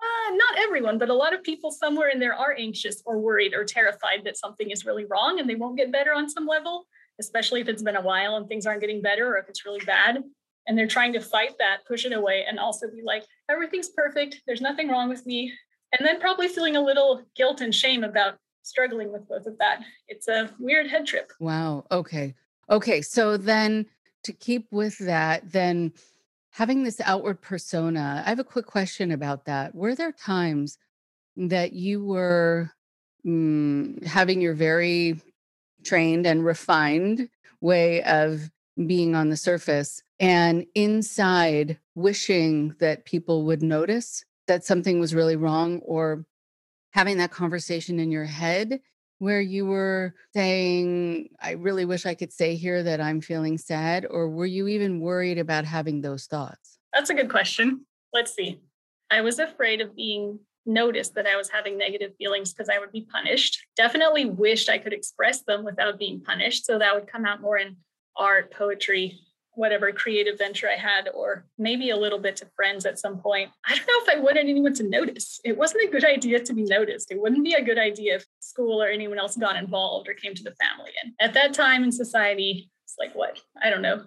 uh, 0.01 0.35
not 0.35 0.59
everyone, 0.59 0.97
but 0.97 1.09
a 1.09 1.13
lot 1.13 1.33
of 1.33 1.43
people 1.43 1.71
somewhere 1.71 2.09
in 2.09 2.19
there 2.19 2.33
are 2.33 2.55
anxious 2.57 3.01
or 3.05 3.19
worried 3.19 3.53
or 3.53 3.63
terrified 3.63 4.23
that 4.25 4.37
something 4.37 4.71
is 4.71 4.85
really 4.85 5.05
wrong 5.05 5.39
and 5.39 5.49
they 5.49 5.55
won't 5.55 5.77
get 5.77 5.91
better 5.91 6.13
on 6.13 6.29
some 6.29 6.45
level, 6.45 6.85
especially 7.19 7.61
if 7.61 7.69
it's 7.69 7.83
been 7.83 7.95
a 7.95 8.01
while 8.01 8.35
and 8.35 8.47
things 8.47 8.65
aren't 8.65 8.81
getting 8.81 9.01
better 9.01 9.27
or 9.27 9.37
if 9.37 9.47
it's 9.47 9.65
really 9.65 9.83
bad. 9.85 10.23
And 10.67 10.77
they're 10.77 10.87
trying 10.87 11.13
to 11.13 11.19
fight 11.19 11.53
that, 11.59 11.85
push 11.87 12.05
it 12.05 12.13
away, 12.13 12.45
and 12.47 12.59
also 12.59 12.87
be 12.89 13.01
like, 13.03 13.23
everything's 13.49 13.89
perfect. 13.89 14.41
There's 14.47 14.61
nothing 14.61 14.89
wrong 14.89 15.09
with 15.09 15.25
me. 15.25 15.51
And 15.97 16.07
then 16.07 16.19
probably 16.19 16.47
feeling 16.47 16.75
a 16.75 16.81
little 16.81 17.23
guilt 17.35 17.61
and 17.61 17.73
shame 17.73 18.03
about 18.03 18.37
struggling 18.63 19.11
with 19.11 19.27
both 19.27 19.45
of 19.45 19.57
that. 19.59 19.81
It's 20.07 20.27
a 20.27 20.49
weird 20.59 20.87
head 20.87 21.05
trip. 21.05 21.31
Wow. 21.39 21.85
Okay. 21.91 22.33
Okay. 22.69 23.01
So 23.01 23.37
then 23.37 23.85
to 24.23 24.33
keep 24.33 24.67
with 24.71 24.97
that, 24.99 25.51
then 25.51 25.91
having 26.51 26.83
this 26.83 27.01
outward 27.03 27.41
persona, 27.41 28.23
I 28.25 28.29
have 28.29 28.39
a 28.39 28.43
quick 28.43 28.65
question 28.65 29.11
about 29.11 29.45
that. 29.45 29.75
Were 29.75 29.95
there 29.95 30.11
times 30.13 30.77
that 31.35 31.73
you 31.73 32.03
were 32.03 32.71
mm, 33.25 34.03
having 34.05 34.41
your 34.41 34.53
very 34.53 35.19
trained 35.83 36.25
and 36.25 36.45
refined 36.45 37.29
way 37.59 38.03
of 38.03 38.49
being 38.87 39.15
on 39.15 39.29
the 39.29 39.37
surface 39.37 40.01
and 40.19 40.65
inside 40.73 41.77
wishing 41.95 42.75
that 42.79 43.05
people 43.05 43.45
would 43.45 43.61
notice 43.61 44.25
that 44.47 44.65
something 44.65 44.99
was 44.99 45.15
really 45.15 45.35
wrong 45.35 45.79
or 45.79 46.25
having 46.91 47.17
that 47.17 47.31
conversation 47.31 47.99
in 47.99 48.11
your 48.11 48.25
head 48.25 48.79
where 49.19 49.41
you 49.41 49.65
were 49.65 50.13
saying, 50.33 51.29
I 51.41 51.51
really 51.51 51.85
wish 51.85 52.05
I 52.05 52.13
could 52.13 52.33
say 52.33 52.55
here 52.55 52.83
that 52.83 52.99
I'm 52.99 53.21
feeling 53.21 53.57
sad? 53.57 54.05
Or 54.09 54.29
were 54.29 54.45
you 54.45 54.67
even 54.67 54.99
worried 54.99 55.37
about 55.37 55.65
having 55.65 56.01
those 56.01 56.25
thoughts? 56.25 56.77
That's 56.93 57.09
a 57.09 57.13
good 57.13 57.29
question. 57.29 57.85
Let's 58.11 58.35
see. 58.35 58.59
I 59.09 59.21
was 59.21 59.39
afraid 59.39 59.79
of 59.79 59.95
being 59.95 60.39
noticed 60.65 61.15
that 61.15 61.27
I 61.27 61.35
was 61.35 61.49
having 61.49 61.77
negative 61.77 62.13
feelings 62.17 62.53
because 62.53 62.69
I 62.69 62.79
would 62.79 62.91
be 62.91 63.07
punished. 63.09 63.65
Definitely 63.75 64.25
wished 64.25 64.69
I 64.69 64.77
could 64.77 64.93
express 64.93 65.43
them 65.43 65.63
without 65.63 65.99
being 65.99 66.21
punished. 66.21 66.65
So 66.65 66.79
that 66.79 66.93
would 66.93 67.07
come 67.07 67.25
out 67.25 67.41
more 67.41 67.57
in 67.57 67.77
art, 68.17 68.51
poetry, 68.51 69.19
whatever 69.55 69.91
creative 69.91 70.37
venture 70.37 70.67
I 70.69 70.75
had, 70.75 71.09
or 71.13 71.45
maybe 71.57 71.91
a 71.91 71.97
little 71.97 72.19
bit 72.19 72.35
to 72.37 72.47
friends 72.55 72.85
at 72.85 72.99
some 72.99 73.19
point. 73.19 73.51
I 73.67 73.75
don't 73.75 73.87
know 73.87 74.13
if 74.13 74.17
I 74.17 74.19
wanted 74.19 74.47
anyone 74.49 74.73
to 74.75 74.89
notice. 74.89 75.39
It 75.43 75.57
wasn't 75.57 75.87
a 75.87 75.91
good 75.91 76.05
idea 76.05 76.39
to 76.39 76.53
be 76.53 76.63
noticed. 76.63 77.11
It 77.11 77.21
wouldn't 77.21 77.43
be 77.43 77.53
a 77.53 77.63
good 77.63 77.77
idea 77.77 78.15
if 78.15 78.25
school 78.39 78.81
or 78.81 78.87
anyone 78.87 79.19
else 79.19 79.37
got 79.37 79.57
involved 79.57 80.07
or 80.07 80.13
came 80.13 80.33
to 80.33 80.43
the 80.43 80.55
family. 80.55 80.91
And 81.03 81.13
at 81.19 81.33
that 81.33 81.53
time 81.53 81.83
in 81.83 81.91
society, 81.91 82.69
it's 82.85 82.95
like 82.97 83.13
what? 83.15 83.39
I 83.61 83.69
don't 83.69 83.81
know, 83.81 84.03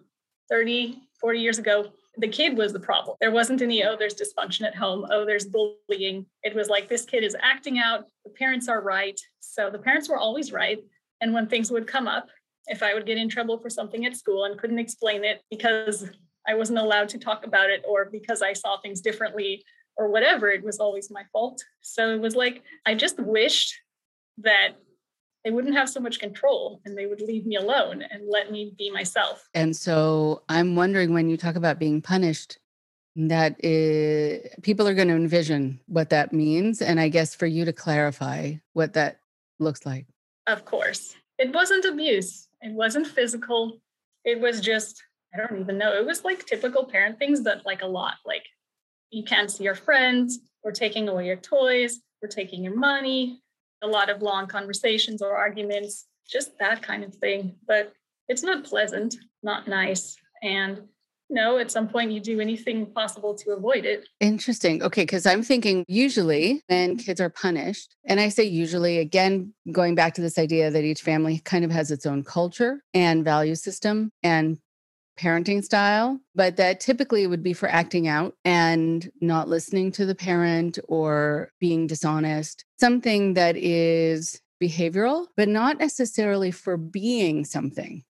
30, 0.51 1.01
40 1.21 1.41
years 1.41 1.59
ago, 1.59 1.93
the 2.19 2.29
kid 2.29 2.57
was 2.57 2.73
the 2.73 2.81
problem. 2.81 3.17
There 3.21 3.31
wasn't 3.31 3.63
any, 3.63 3.85
oh, 3.85 3.97
there's 3.97 4.15
dysfunction 4.15 4.67
at 4.67 4.75
home. 4.75 5.07
Oh, 5.11 5.27
there's 5.27 5.47
bullying. 5.47 6.27
It 6.43 6.55
was 6.55 6.69
like 6.69 6.89
this 6.89 7.05
kid 7.05 7.25
is 7.25 7.37
acting 7.41 7.79
out. 7.79 8.07
The 8.25 8.31
parents 8.31 8.69
are 8.69 8.81
right. 8.81 9.21
So 9.41 9.71
the 9.71 9.79
parents 9.79 10.09
were 10.09 10.19
always 10.19 10.51
right. 10.51 10.79
And 11.21 11.35
when 11.35 11.47
things 11.47 11.71
would 11.71 11.87
come 11.87 12.09
up, 12.09 12.29
if 12.67 12.83
I 12.83 12.95
would 12.95 13.07
get 13.07 13.19
in 13.19 13.29
trouble 13.29 13.59
for 13.59 13.71
something 13.71 14.07
at 14.07 14.17
school 14.17 14.45
and 14.45 14.59
couldn't 14.59 14.79
explain 14.79 15.25
it 15.25 15.43
because 15.51 16.09
I 16.47 16.55
wasn't 16.55 16.79
allowed 16.79 17.09
to 17.11 17.19
talk 17.19 17.47
about 17.47 17.71
it 17.71 17.83
or 17.89 18.07
because 18.07 18.43
I 18.43 18.53
saw 18.53 18.79
things 18.79 19.01
differently 19.01 19.65
or 19.97 20.11
whatever, 20.11 20.51
it 20.51 20.63
was 20.63 20.79
always 20.79 21.11
my 21.11 21.23
fault. 21.33 21.63
So 21.81 22.11
it 22.11 22.21
was 22.21 22.37
like, 22.37 22.63
I 22.85 22.95
just 22.95 23.19
wished 23.19 23.75
that 24.39 24.75
they 25.45 25.51
wouldn't 25.51 25.77
have 25.77 25.89
so 25.89 26.01
much 26.01 26.19
control 26.19 26.81
and 26.85 26.99
they 26.99 27.07
would 27.07 27.21
leave 27.21 27.47
me 27.47 27.57
alone 27.57 28.03
and 28.03 28.29
let 28.29 28.51
me 28.51 28.75
be 28.77 28.91
myself. 28.91 29.49
And 29.55 29.75
so 29.77 30.43
I'm 30.49 30.77
wondering 30.77 31.13
when 31.13 31.29
you 31.29 31.37
talk 31.37 31.57
about 31.57 31.79
being 31.79 32.03
punished, 32.03 32.59
that 33.15 33.57
is, 33.65 34.47
people 34.63 34.87
are 34.87 34.95
going 34.95 35.09
to 35.09 35.15
envision 35.15 35.81
what 35.87 36.11
that 36.11 36.33
means. 36.33 36.83
And 36.83 37.01
I 37.01 37.09
guess 37.09 37.35
for 37.35 37.47
you 37.47 37.65
to 37.65 37.73
clarify 37.73 38.55
what 38.75 38.93
that 38.95 39.21
looks 39.59 39.87
like. 39.87 40.07
Of 40.47 40.65
course. 40.65 41.15
It 41.39 41.55
wasn't 41.55 41.85
abuse, 41.85 42.46
it 42.67 42.73
wasn't 42.73 43.07
physical. 43.07 43.81
It 44.25 44.41
was 44.41 44.61
just, 44.61 45.01
I 45.33 45.39
don't 45.39 45.61
even 45.61 45.79
know. 45.79 45.93
It 45.93 46.05
was 46.05 46.25
like 46.25 46.45
typical 46.47 46.85
parent 46.85 47.19
things, 47.19 47.41
but 47.41 47.65
like 47.65 47.83
a 47.83 47.87
lot. 47.87 48.15
Like 48.25 48.45
you 49.11 49.23
can't 49.23 49.51
see 49.51 49.63
your 49.63 49.77
friends, 49.77 50.41
we're 50.65 50.73
taking 50.73 51.09
away 51.09 51.27
your 51.27 51.37
toys, 51.37 52.01
we're 52.21 52.29
taking 52.29 52.65
your 52.65 52.77
money, 52.77 53.41
a 53.83 53.87
lot 53.87 54.11
of 54.11 54.21
long 54.21 54.49
conversations 54.49 55.23
or 55.23 55.37
arguments, 55.37 56.07
just 56.29 56.59
that 56.59 56.83
kind 56.83 57.05
of 57.05 57.15
thing. 57.15 57.55
But 57.69 57.93
it's 58.29 58.43
not 58.43 58.65
pleasant, 58.65 59.15
not 59.45 59.69
nice. 59.69 60.17
And 60.43 60.83
no, 61.29 61.59
at 61.59 61.71
some 61.71 61.89
point 61.89 62.13
you 62.13 62.21
do 62.21 62.41
anything 62.41 62.87
possible 62.87 63.35
to 63.35 63.51
avoid 63.51 63.85
it. 63.85 64.09
Interesting. 64.21 64.83
Okay. 64.83 65.03
Because 65.03 65.27
I'm 65.27 65.43
thinking 65.43 65.85
usually 65.89 66.63
when 66.69 66.97
kids 66.97 67.21
are 67.21 67.31
punished, 67.31 67.97
and 68.05 68.21
I 68.21 68.29
say 68.29 68.45
usually, 68.45 68.99
again, 68.99 69.53
going 69.73 69.95
back 69.95 70.15
to 70.15 70.21
this 70.21 70.39
idea 70.39 70.71
that 70.71 70.85
each 70.85 71.03
family 71.03 71.41
kind 71.41 71.65
of 71.65 71.71
has 71.71 71.91
its 71.91 72.07
own 72.07 72.23
culture 72.23 72.83
and 72.95 73.25
value 73.25 73.55
system 73.55 74.11
and 74.23 74.59
parenting 75.19 75.65
style, 75.65 76.21
but 76.35 76.57
that 76.57 76.79
typically 76.79 77.27
would 77.27 77.43
be 77.43 77.55
for 77.55 77.69
acting 77.69 78.07
out 78.07 78.35
and 78.45 79.11
not 79.21 79.49
listening 79.49 79.91
to 79.91 80.05
the 80.05 80.15
parent 80.15 80.79
or 80.89 81.51
being 81.59 81.87
dishonest, 81.87 82.65
something 82.79 83.35
that 83.35 83.57
is 83.57 84.41
behavioral, 84.63 85.27
but 85.37 85.49
not 85.49 85.79
necessarily 85.79 86.51
for 86.51 86.77
being 86.77 87.45
something, 87.45 88.05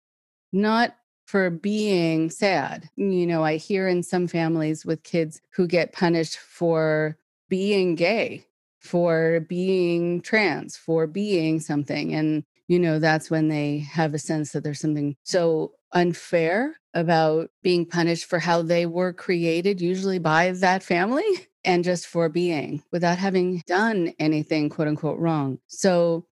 not 0.52 0.96
for 1.26 1.50
being 1.50 2.30
sad. 2.30 2.88
You 2.96 3.26
know, 3.26 3.44
I 3.44 3.56
hear 3.56 3.88
in 3.88 4.02
some 4.02 4.26
families 4.26 4.86
with 4.86 5.02
kids 5.02 5.40
who 5.54 5.66
get 5.66 5.92
punished 5.92 6.38
for 6.38 7.18
being 7.48 7.96
gay, 7.96 8.46
for 8.80 9.40
being 9.48 10.22
trans, 10.22 10.76
for 10.76 11.06
being 11.06 11.60
something. 11.60 12.14
And, 12.14 12.44
you 12.68 12.78
know, 12.78 12.98
that's 12.98 13.30
when 13.30 13.48
they 13.48 13.78
have 13.78 14.14
a 14.14 14.18
sense 14.18 14.52
that 14.52 14.62
there's 14.64 14.80
something 14.80 15.16
so 15.24 15.72
unfair 15.92 16.76
about 16.94 17.50
being 17.62 17.84
punished 17.84 18.26
for 18.26 18.38
how 18.38 18.62
they 18.62 18.86
were 18.86 19.12
created, 19.12 19.80
usually 19.80 20.18
by 20.18 20.52
that 20.52 20.82
family, 20.82 21.24
and 21.64 21.82
just 21.84 22.06
for 22.06 22.28
being 22.28 22.82
without 22.92 23.18
having 23.18 23.62
done 23.66 24.12
anything, 24.18 24.68
quote 24.68 24.88
unquote, 24.88 25.18
wrong. 25.18 25.58
So, 25.66 26.26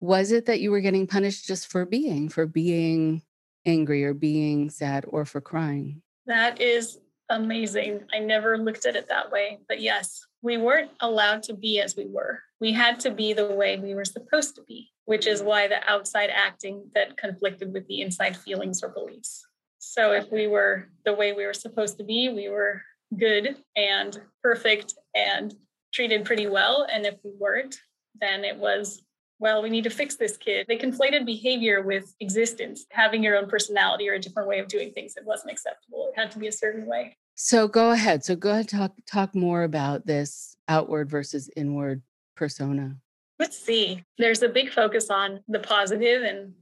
was 0.00 0.30
it 0.30 0.46
that 0.46 0.60
you 0.60 0.70
were 0.70 0.80
getting 0.80 1.08
punished 1.08 1.46
just 1.46 1.66
for 1.66 1.84
being, 1.84 2.28
for 2.28 2.46
being 2.46 3.22
angry 3.68 4.04
or 4.04 4.14
being 4.14 4.70
sad 4.70 5.04
or 5.08 5.24
for 5.24 5.40
crying? 5.40 6.02
That 6.26 6.60
is 6.60 6.98
amazing. 7.28 8.04
I 8.12 8.18
never 8.18 8.58
looked 8.58 8.86
at 8.86 8.96
it 8.96 9.08
that 9.08 9.30
way. 9.30 9.58
But 9.68 9.80
yes, 9.80 10.26
we 10.42 10.56
weren't 10.56 10.90
allowed 11.00 11.42
to 11.44 11.54
be 11.54 11.80
as 11.80 11.96
we 11.96 12.06
were. 12.06 12.40
We 12.60 12.72
had 12.72 12.98
to 13.00 13.10
be 13.10 13.32
the 13.32 13.46
way 13.46 13.78
we 13.78 13.94
were 13.94 14.04
supposed 14.04 14.54
to 14.56 14.62
be, 14.62 14.90
which 15.04 15.26
is 15.26 15.42
why 15.42 15.68
the 15.68 15.88
outside 15.88 16.30
acting 16.30 16.90
that 16.94 17.16
conflicted 17.16 17.72
with 17.72 17.86
the 17.86 18.00
inside 18.00 18.36
feelings 18.36 18.82
or 18.82 18.88
beliefs. 18.88 19.46
So 19.78 20.12
if 20.12 20.30
we 20.32 20.46
were 20.48 20.88
the 21.04 21.14
way 21.14 21.32
we 21.32 21.46
were 21.46 21.54
supposed 21.54 21.98
to 21.98 22.04
be, 22.04 22.28
we 22.28 22.48
were 22.48 22.82
good 23.16 23.56
and 23.76 24.20
perfect 24.42 24.94
and 25.14 25.54
treated 25.92 26.24
pretty 26.24 26.46
well. 26.46 26.86
And 26.90 27.06
if 27.06 27.14
we 27.24 27.30
weren't, 27.38 27.78
then 28.20 28.44
it 28.44 28.56
was, 28.56 29.02
well, 29.38 29.62
we 29.62 29.70
need 29.70 29.84
to 29.84 29.90
fix 29.90 30.16
this 30.16 30.36
kid. 30.36 30.66
They 30.68 30.76
conflated 30.76 31.24
behavior 31.24 31.82
with 31.82 32.14
existence, 32.20 32.86
having 32.90 33.22
your 33.22 33.36
own 33.36 33.48
personality 33.48 34.08
or 34.08 34.14
a 34.14 34.18
different 34.18 34.48
way 34.48 34.58
of 34.58 34.68
doing 34.68 34.92
things. 34.92 35.16
It 35.16 35.24
wasn't 35.24 35.52
acceptable. 35.52 36.10
It 36.12 36.18
had 36.18 36.30
to 36.32 36.38
be 36.38 36.48
a 36.48 36.52
certain 36.52 36.86
way. 36.86 37.16
So 37.34 37.68
go 37.68 37.92
ahead. 37.92 38.24
So 38.24 38.34
go 38.34 38.50
ahead 38.50 38.68
talk 38.68 38.92
talk 39.06 39.34
more 39.34 39.62
about 39.62 40.06
this 40.06 40.56
outward 40.66 41.08
versus 41.08 41.48
inward 41.56 42.02
persona. 42.36 42.96
Let's 43.38 43.56
see. 43.56 44.04
There's 44.18 44.42
a 44.42 44.48
big 44.48 44.72
focus 44.72 45.10
on 45.10 45.40
the 45.46 45.60
positive 45.60 46.24
and 46.24 46.54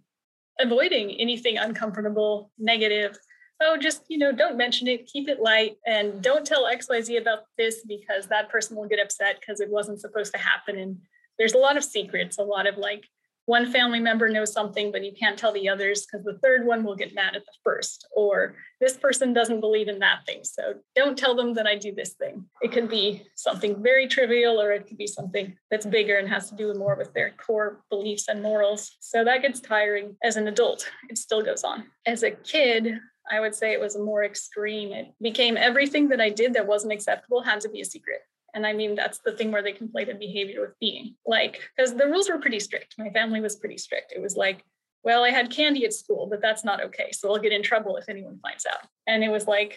avoiding 0.60 1.12
anything 1.12 1.56
uncomfortable, 1.56 2.50
negative. 2.58 3.16
Oh, 3.62 3.78
just, 3.78 4.02
you 4.08 4.18
know, 4.18 4.32
don't 4.32 4.58
mention 4.58 4.86
it, 4.86 5.06
keep 5.06 5.28
it 5.28 5.40
light, 5.40 5.76
and 5.86 6.20
don't 6.20 6.46
tell 6.46 6.64
XYZ 6.64 7.18
about 7.18 7.44
this 7.56 7.82
because 7.88 8.26
that 8.26 8.50
person 8.50 8.76
will 8.76 8.86
get 8.86 9.00
upset 9.00 9.40
because 9.40 9.60
it 9.60 9.70
wasn't 9.70 10.00
supposed 10.00 10.34
to 10.34 10.38
happen. 10.38 10.78
And 10.78 10.98
there's 11.38 11.54
a 11.54 11.58
lot 11.58 11.76
of 11.76 11.84
secrets, 11.84 12.38
a 12.38 12.42
lot 12.42 12.66
of 12.66 12.76
like 12.76 13.04
one 13.46 13.70
family 13.70 14.00
member 14.00 14.28
knows 14.28 14.52
something, 14.52 14.90
but 14.90 15.04
you 15.04 15.12
can't 15.12 15.38
tell 15.38 15.52
the 15.52 15.68
others 15.68 16.04
because 16.04 16.24
the 16.24 16.38
third 16.42 16.66
one 16.66 16.82
will 16.82 16.96
get 16.96 17.14
mad 17.14 17.36
at 17.36 17.46
the 17.46 17.52
first, 17.62 18.06
or 18.14 18.56
this 18.80 18.96
person 18.96 19.32
doesn't 19.32 19.60
believe 19.60 19.86
in 19.86 20.00
that 20.00 20.26
thing. 20.26 20.40
So 20.42 20.74
don't 20.96 21.16
tell 21.16 21.36
them 21.36 21.54
that 21.54 21.66
I 21.66 21.76
do 21.76 21.92
this 21.92 22.14
thing. 22.14 22.44
It 22.60 22.72
could 22.72 22.88
be 22.88 23.22
something 23.36 23.80
very 23.80 24.08
trivial, 24.08 24.60
or 24.60 24.72
it 24.72 24.88
could 24.88 24.98
be 24.98 25.06
something 25.06 25.56
that's 25.70 25.86
bigger 25.86 26.18
and 26.18 26.28
has 26.28 26.50
to 26.50 26.56
do 26.56 26.74
more 26.74 26.96
with 26.96 27.14
their 27.14 27.30
core 27.30 27.84
beliefs 27.88 28.26
and 28.26 28.42
morals. 28.42 28.96
So 28.98 29.24
that 29.24 29.42
gets 29.42 29.60
tiring 29.60 30.16
as 30.24 30.36
an 30.36 30.48
adult. 30.48 30.90
It 31.08 31.16
still 31.16 31.42
goes 31.42 31.62
on. 31.62 31.84
As 32.04 32.24
a 32.24 32.32
kid, 32.32 32.98
I 33.30 33.38
would 33.38 33.54
say 33.54 33.72
it 33.72 33.80
was 33.80 33.96
more 33.96 34.24
extreme. 34.24 34.92
It 34.92 35.14
became 35.22 35.56
everything 35.56 36.08
that 36.08 36.20
I 36.20 36.30
did 36.30 36.54
that 36.54 36.66
wasn't 36.66 36.92
acceptable 36.92 37.42
had 37.42 37.60
to 37.60 37.68
be 37.68 37.80
a 37.80 37.84
secret. 37.84 38.22
And 38.56 38.66
I 38.66 38.72
mean, 38.72 38.94
that's 38.94 39.18
the 39.18 39.32
thing 39.32 39.52
where 39.52 39.62
they 39.62 39.74
conflated 39.74 40.18
behavior 40.18 40.62
with 40.62 40.78
being. 40.80 41.14
Like, 41.26 41.60
because 41.76 41.94
the 41.94 42.06
rules 42.06 42.30
were 42.30 42.38
pretty 42.38 42.58
strict. 42.58 42.94
My 42.96 43.10
family 43.10 43.42
was 43.42 43.56
pretty 43.56 43.76
strict. 43.76 44.14
It 44.16 44.22
was 44.22 44.34
like, 44.34 44.64
well, 45.04 45.24
I 45.24 45.28
had 45.28 45.50
candy 45.50 45.84
at 45.84 45.92
school, 45.92 46.26
but 46.26 46.40
that's 46.40 46.64
not 46.64 46.82
okay. 46.84 47.12
So 47.12 47.30
I'll 47.30 47.38
get 47.38 47.52
in 47.52 47.62
trouble 47.62 47.98
if 47.98 48.08
anyone 48.08 48.40
finds 48.42 48.64
out. 48.64 48.88
And 49.06 49.22
it 49.22 49.28
was 49.28 49.46
like, 49.46 49.76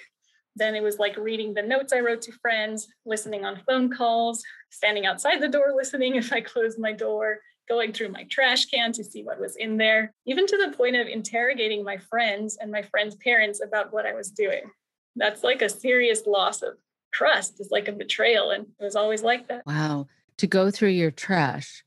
then 0.55 0.75
it 0.75 0.81
was 0.81 0.97
like 0.97 1.17
reading 1.17 1.53
the 1.53 1.61
notes 1.61 1.91
I 1.91 1.99
wrote 1.99 2.21
to 2.23 2.31
friends, 2.41 2.87
listening 3.05 3.43
on 3.43 3.61
phone 3.67 3.91
calls, 3.91 4.41
standing 4.69 5.05
outside 5.05 5.41
the 5.41 5.49
door 5.49 5.73
listening 5.75 6.15
if 6.15 6.31
I 6.31 6.39
closed 6.39 6.79
my 6.79 6.93
door, 6.93 7.39
going 7.67 7.91
through 7.91 8.09
my 8.09 8.23
trash 8.29 8.67
can 8.67 8.93
to 8.93 9.03
see 9.03 9.23
what 9.23 9.41
was 9.41 9.57
in 9.57 9.75
there, 9.75 10.13
even 10.25 10.47
to 10.47 10.57
the 10.57 10.75
point 10.75 10.95
of 10.95 11.05
interrogating 11.05 11.83
my 11.83 11.97
friends 11.97 12.57
and 12.61 12.71
my 12.71 12.81
friends' 12.81 13.15
parents 13.15 13.61
about 13.61 13.91
what 13.91 14.05
I 14.05 14.13
was 14.13 14.31
doing. 14.31 14.63
That's 15.17 15.43
like 15.43 15.61
a 15.61 15.69
serious 15.69 16.25
loss 16.25 16.61
of 16.61 16.77
trust 17.11 17.59
is 17.59 17.69
like 17.71 17.87
a 17.87 17.91
betrayal. 17.91 18.51
And 18.51 18.67
it 18.79 18.83
was 18.83 18.95
always 18.95 19.23
like 19.23 19.47
that. 19.47 19.65
Wow. 19.65 20.07
To 20.37 20.47
go 20.47 20.71
through 20.71 20.89
your 20.89 21.11
trash. 21.11 21.83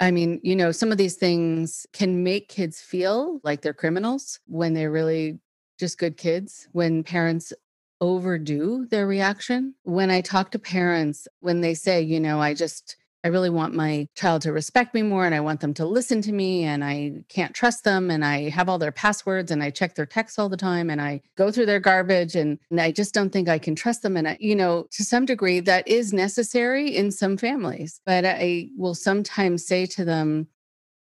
I 0.00 0.10
mean, 0.10 0.40
you 0.44 0.54
know, 0.54 0.70
some 0.70 0.92
of 0.92 0.98
these 0.98 1.16
things 1.16 1.86
can 1.92 2.22
make 2.22 2.48
kids 2.48 2.80
feel 2.80 3.40
like 3.42 3.62
they're 3.62 3.74
criminals 3.74 4.38
when 4.46 4.74
they're 4.74 4.92
really 4.92 5.38
just 5.78 5.98
good 5.98 6.16
kids. 6.16 6.68
When 6.72 7.02
parents 7.02 7.52
overdo 8.00 8.86
their 8.86 9.06
reaction. 9.06 9.74
When 9.82 10.10
I 10.10 10.20
talk 10.20 10.52
to 10.52 10.58
parents, 10.58 11.26
when 11.40 11.60
they 11.60 11.74
say, 11.74 12.02
you 12.02 12.20
know, 12.20 12.40
I 12.40 12.54
just, 12.54 12.96
I 13.28 13.30
really 13.30 13.50
want 13.50 13.74
my 13.74 14.08
child 14.14 14.40
to 14.42 14.54
respect 14.54 14.94
me 14.94 15.02
more 15.02 15.26
and 15.26 15.34
I 15.34 15.40
want 15.40 15.60
them 15.60 15.74
to 15.74 15.84
listen 15.84 16.22
to 16.22 16.32
me 16.32 16.64
and 16.64 16.82
I 16.82 17.24
can't 17.28 17.52
trust 17.52 17.84
them 17.84 18.10
and 18.10 18.24
I 18.24 18.48
have 18.48 18.70
all 18.70 18.78
their 18.78 18.90
passwords 18.90 19.50
and 19.50 19.62
I 19.62 19.68
check 19.68 19.94
their 19.94 20.06
texts 20.06 20.38
all 20.38 20.48
the 20.48 20.56
time 20.56 20.88
and 20.88 20.98
I 20.98 21.20
go 21.36 21.50
through 21.50 21.66
their 21.66 21.78
garbage 21.78 22.34
and, 22.34 22.58
and 22.70 22.80
I 22.80 22.90
just 22.90 23.12
don't 23.12 23.28
think 23.28 23.46
I 23.46 23.58
can 23.58 23.74
trust 23.74 24.00
them. 24.00 24.16
And, 24.16 24.28
I, 24.28 24.38
you 24.40 24.56
know, 24.56 24.86
to 24.92 25.04
some 25.04 25.26
degree, 25.26 25.60
that 25.60 25.86
is 25.86 26.14
necessary 26.14 26.96
in 26.96 27.10
some 27.10 27.36
families. 27.36 28.00
But 28.06 28.24
I 28.24 28.70
will 28.78 28.94
sometimes 28.94 29.66
say 29.66 29.84
to 29.84 30.06
them, 30.06 30.48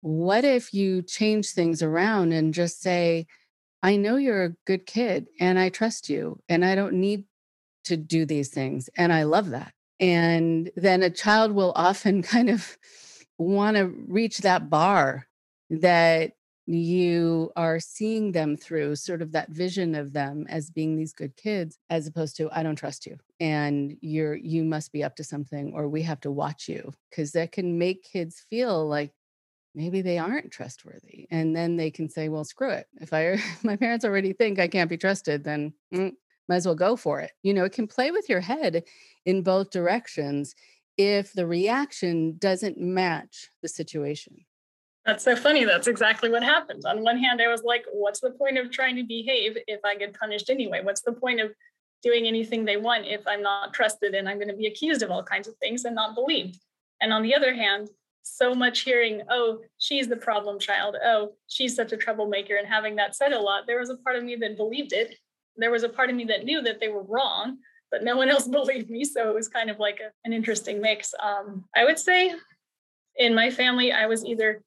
what 0.03 0.45
if 0.45 0.73
you 0.73 1.03
change 1.03 1.49
things 1.51 1.83
around 1.83 2.33
and 2.33 2.55
just 2.55 2.81
say, 2.81 3.27
I 3.83 3.97
know 3.97 4.15
you're 4.15 4.45
a 4.45 4.57
good 4.65 4.87
kid 4.87 5.27
and 5.41 5.59
I 5.59 5.71
trust 5.71 6.09
you 6.09 6.39
and 6.49 6.65
I 6.65 6.77
don't 6.77 6.95
need 6.95 7.25
to 7.87 7.97
do 7.97 8.25
these 8.27 8.51
things. 8.51 8.89
And 8.97 9.13
I 9.13 9.25
love 9.25 9.51
that. 9.51 9.73
And 10.03 10.71
then 10.77 11.03
a 11.03 11.11
child 11.11 11.53
will 11.53 11.73
often 11.77 12.23
kind 12.35 12.51
of 12.51 12.77
want 13.39 13.77
to 13.79 13.87
reach 13.87 14.39
that 14.39 14.69
bar 14.69 15.27
that 15.71 16.33
you 16.67 17.51
are 17.57 17.81
seeing 17.81 18.33
them 18.33 18.57
through 18.57 18.95
sort 18.95 19.21
of 19.21 19.33
that 19.33 19.51
vision 19.51 19.95
of 19.95 20.13
them 20.13 20.47
as 20.49 20.71
being 20.71 20.97
these 20.97 21.13
good 21.13 21.37
kids 21.37 21.77
as 21.91 22.07
opposed 22.07 22.37
to 22.37 22.49
i 22.53 22.63
don't 22.63 22.77
trust 22.77 23.05
you 23.05 23.17
and 23.41 23.97
you're 24.01 24.37
you 24.37 24.63
must 24.63 24.93
be 24.93 25.03
up 25.03 25.17
to 25.17 25.25
something 25.25 25.73
or 25.75 25.89
we 25.89 26.03
have 26.03 26.21
to 26.21 26.31
watch 26.31 26.69
you 26.69 26.93
because 27.11 27.33
that 27.33 27.51
can 27.51 27.79
make 27.79 28.05
kids 28.05 28.45
feel 28.49 28.87
like 28.87 29.13
maybe 29.75 30.03
they 30.03 30.19
aren't 30.19 30.53
trustworthy 30.53 31.27
and 31.31 31.57
then 31.57 31.77
they 31.77 31.91
can 31.91 32.09
say 32.09 32.29
well 32.29 32.45
screw 32.45 32.71
it. 32.71 32.87
If 33.01 33.13
i 33.13 33.39
my 33.65 33.77
parents 33.77 34.05
already 34.05 34.33
think 34.33 34.61
i 34.61 34.69
can't 34.69 34.91
be 34.91 34.97
trusted 34.97 35.43
then 35.43 35.73
mm, 35.93 36.13
might 36.53 36.57
as 36.57 36.67
well 36.67 36.75
go 36.75 36.97
for 36.97 37.21
it 37.21 37.31
you 37.43 37.55
know 37.55 37.65
it 37.65 37.73
can 37.73 37.87
play 37.87 38.11
with 38.11 38.29
your 38.29 38.41
head 38.41 38.85
in 39.25 39.43
both 39.43 39.71
directions 39.71 40.55
if 40.99 41.33
the 41.33 41.47
reaction 41.47 42.37
doesn't 42.37 42.77
match 42.79 43.49
the 43.63 43.69
situation 43.69 44.37
that's 45.07 45.25
so 45.25 45.35
funny 45.35 45.65
that's 45.65 45.87
exactly 45.87 46.29
what 46.29 46.43
happened 46.43 46.83
on 46.85 47.03
one 47.03 47.17
hand 47.17 47.41
i 47.41 47.49
was 47.49 47.63
like 47.63 47.87
what's 47.93 48.21
the 48.21 48.31
point 48.33 48.59
of 48.59 48.71
trying 48.71 48.95
to 48.95 49.03
behave 49.03 49.57
if 49.67 49.81
i 49.83 49.97
get 49.97 50.13
punished 50.13 50.51
anyway 50.51 50.81
what's 50.83 51.01
the 51.01 51.13
point 51.13 51.41
of 51.41 51.51
doing 52.03 52.27
anything 52.27 52.67
they 52.67 52.77
want 52.77 53.07
if 53.07 53.27
i'm 53.27 53.41
not 53.41 53.73
trusted 53.73 54.15
and 54.15 54.29
i'm 54.29 54.37
going 54.37 54.49
to 54.49 54.55
be 54.55 54.67
accused 54.67 55.03
of 55.03 55.11
all 55.11 55.23
kinds 55.23 55.49
of 55.49 55.57
things 55.57 55.87
and 55.87 55.95
not 55.95 56.15
believed 56.15 56.61
and 57.01 57.15
on 57.15 57.23
the 57.23 57.35
other 57.35 57.55
hand 57.55 57.89
so 58.23 58.55
much 58.55 58.81
hearing, 58.81 59.23
oh, 59.31 59.59
she's 59.79 60.09
the 60.09 60.17
problem 60.17 60.59
child. 60.59 60.97
Oh, 61.05 61.33
she's 61.49 61.75
such 61.75 61.93
a 61.93 61.97
troublemaker. 61.97 62.57
And 62.57 62.67
having 62.67 62.97
that 62.97 63.17
said 63.17 63.33
a 63.33 63.41
lot, 63.41 63.67
there 63.67 63.81
was 63.81 63.91
a 63.91 63.97
part 63.97 64.17
of 64.17 64.25
me 64.25 64.37
that 64.37 64.57
believed 64.57 64.93
it. 64.93 65.17
There 65.57 65.71
was 65.71 65.83
a 65.83 65.89
part 65.89 66.11
of 66.11 66.17
me 66.17 66.25
that 66.25 66.45
knew 66.45 66.63
that 66.63 66.81
they 66.81 66.89
were 66.89 67.03
wrong, 67.03 67.59
but 67.91 68.03
no 68.03 68.17
one 68.17 68.29
else 68.29 68.49
believed 68.59 68.91
me. 68.91 69.05
So 69.05 69.29
it 69.29 69.35
was 69.35 69.49
kind 69.49 69.71
of 69.71 69.79
like 69.79 70.01
a, 70.01 70.11
an 70.25 70.33
interesting 70.33 70.81
mix. 70.81 71.15
Um, 71.23 71.65
I 71.77 71.85
would 71.85 71.99
say 71.99 72.35
in 73.17 73.35
my 73.35 73.51
family, 73.51 73.93
I 73.93 74.07
was 74.07 74.25
either 74.25 74.63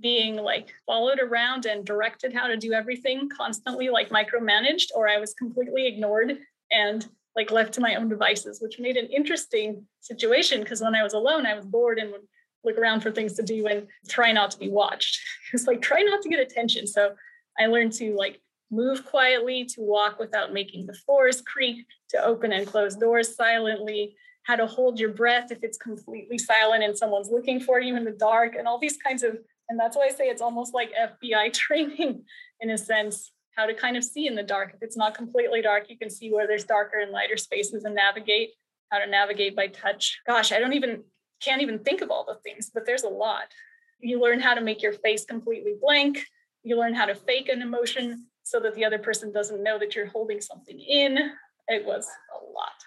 being 0.00 0.36
like 0.36 0.74
followed 0.86 1.20
around 1.20 1.66
and 1.66 1.84
directed 1.84 2.32
how 2.32 2.48
to 2.48 2.56
do 2.56 2.72
everything 2.72 3.28
constantly, 3.28 3.88
like 3.88 4.10
micromanaged, 4.10 4.88
or 4.94 5.08
I 5.08 5.18
was 5.18 5.34
completely 5.34 5.86
ignored 5.86 6.38
and 6.72 7.06
like 7.36 7.50
left 7.50 7.74
to 7.74 7.80
my 7.80 7.94
own 7.96 8.08
devices, 8.08 8.60
which 8.60 8.78
made 8.78 8.96
an 8.96 9.06
interesting 9.06 9.84
situation 10.00 10.60
because 10.60 10.80
when 10.80 10.94
I 10.94 11.02
was 11.02 11.14
alone, 11.14 11.46
I 11.46 11.54
was 11.54 11.64
bored 11.64 11.98
and 11.98 12.12
would 12.12 12.22
look 12.64 12.78
around 12.78 13.00
for 13.00 13.10
things 13.10 13.34
to 13.34 13.42
do 13.42 13.66
and 13.66 13.86
try 14.08 14.32
not 14.32 14.50
to 14.52 14.58
be 14.58 14.68
watched. 14.68 15.20
It's 15.52 15.66
like 15.66 15.82
try 15.82 16.02
not 16.02 16.22
to 16.22 16.28
get 16.28 16.40
attention. 16.40 16.86
So 16.86 17.14
I 17.58 17.66
learned 17.66 17.92
to 17.94 18.14
like 18.16 18.40
move 18.74 19.04
quietly, 19.04 19.64
to 19.64 19.80
walk 19.80 20.18
without 20.18 20.52
making 20.52 20.86
the 20.86 20.94
floors 20.94 21.40
creak, 21.40 21.86
to 22.10 22.22
open 22.22 22.52
and 22.52 22.66
close 22.66 22.96
doors 22.96 23.34
silently, 23.34 24.16
how 24.44 24.56
to 24.56 24.66
hold 24.66 24.98
your 24.98 25.10
breath 25.10 25.50
if 25.50 25.62
it's 25.62 25.78
completely 25.78 26.38
silent 26.38 26.84
and 26.84 26.96
someone's 26.96 27.30
looking 27.30 27.60
for 27.60 27.80
you 27.80 27.96
in 27.96 28.04
the 28.04 28.12
dark, 28.12 28.54
and 28.56 28.66
all 28.66 28.78
these 28.78 28.96
kinds 28.96 29.22
of. 29.22 29.38
And 29.68 29.80
that's 29.80 29.96
why 29.96 30.06
I 30.06 30.10
say 30.10 30.24
it's 30.24 30.42
almost 30.42 30.74
like 30.74 30.92
FBI 30.92 31.52
training 31.64 32.24
in 32.60 32.70
a 32.70 32.78
sense, 32.78 33.32
how 33.56 33.66
to 33.66 33.74
kind 33.74 33.96
of 33.96 34.04
see 34.04 34.26
in 34.26 34.34
the 34.34 34.42
dark. 34.42 34.72
If 34.74 34.82
it's 34.82 34.96
not 34.96 35.14
completely 35.14 35.62
dark, 35.62 35.88
you 35.88 35.96
can 35.96 36.10
see 36.10 36.32
where 36.32 36.46
there's 36.46 36.64
darker 36.64 36.98
and 36.98 37.12
lighter 37.12 37.36
spaces 37.36 37.84
and 37.84 37.94
navigate, 37.94 38.50
how 38.90 38.98
to 38.98 39.06
navigate 39.06 39.56
by 39.56 39.68
touch. 39.68 40.20
Gosh, 40.26 40.52
I 40.52 40.58
don't 40.58 40.74
even 40.74 41.04
can't 41.40 41.62
even 41.62 41.78
think 41.78 42.00
of 42.00 42.10
all 42.10 42.24
the 42.24 42.38
things, 42.42 42.70
but 42.72 42.86
there's 42.86 43.02
a 43.02 43.08
lot. 43.08 43.52
You 44.00 44.20
learn 44.20 44.40
how 44.40 44.54
to 44.54 44.60
make 44.60 44.82
your 44.82 44.92
face 44.92 45.24
completely 45.24 45.74
blank. 45.80 46.24
You 46.62 46.78
learn 46.78 46.94
how 46.94 47.06
to 47.06 47.14
fake 47.14 47.48
an 47.48 47.62
emotion 47.62 48.26
so 48.54 48.60
that 48.60 48.76
the 48.76 48.84
other 48.84 49.00
person 49.00 49.32
doesn't 49.32 49.64
know 49.64 49.80
that 49.80 49.96
you're 49.96 50.06
holding 50.06 50.40
something 50.40 50.78
in. 50.78 51.18
It 51.66 51.84
was 51.84 52.06
a 52.30 52.52
lot. 52.52 52.84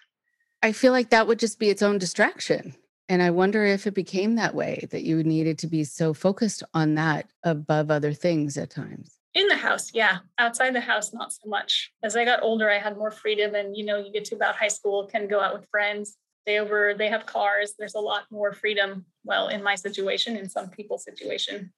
I 0.64 0.72
feel 0.72 0.94
like 0.94 1.10
that 1.10 1.28
would 1.28 1.40
just 1.40 1.60
be 1.60 1.70
its 1.70 1.82
own 1.82 1.98
distraction. 1.98 2.74
And 3.10 3.22
I 3.22 3.32
wonder 3.32 3.66
if 3.66 3.86
it 3.86 3.94
became 3.94 4.36
that 4.36 4.56
way 4.56 4.88
that 4.92 5.04
you 5.04 5.22
needed 5.26 5.58
to 5.60 5.68
be 5.68 5.84
so 5.84 6.14
focused 6.14 6.64
on 6.74 6.96
that 6.96 7.30
above 7.44 7.92
other 7.92 8.14
things 8.14 8.58
at 8.58 8.70
times. 8.70 9.20
In 9.34 9.50
the 9.50 9.58
house, 9.58 9.92
yeah. 9.94 10.20
Outside 10.40 10.74
the 10.74 10.80
house, 10.80 11.14
not 11.14 11.34
so 11.34 11.50
much. 11.50 11.92
As 12.02 12.16
I 12.16 12.24
got 12.24 12.44
older, 12.44 12.72
I 12.72 12.78
had 12.78 12.98
more 12.98 13.12
freedom. 13.12 13.54
And, 13.54 13.76
you 13.76 13.84
know, 13.84 13.98
you 13.98 14.14
get 14.14 14.24
to 14.26 14.36
about 14.36 14.56
high 14.56 14.70
school, 14.70 15.06
can 15.06 15.28
go 15.28 15.42
out 15.42 15.54
with 15.54 15.68
friends 15.70 16.16
they 16.46 16.60
over 16.60 16.94
they 16.98 17.10
have 17.10 17.26
cars 17.26 17.74
there's 17.78 17.96
a 17.96 18.00
lot 18.00 18.24
more 18.32 18.54
freedom 18.54 19.06
well 19.26 19.50
in 19.50 19.62
my 19.62 19.76
situation 19.76 20.38
in 20.38 20.48
some 20.48 20.70
people's 20.70 21.04
situation 21.04 21.74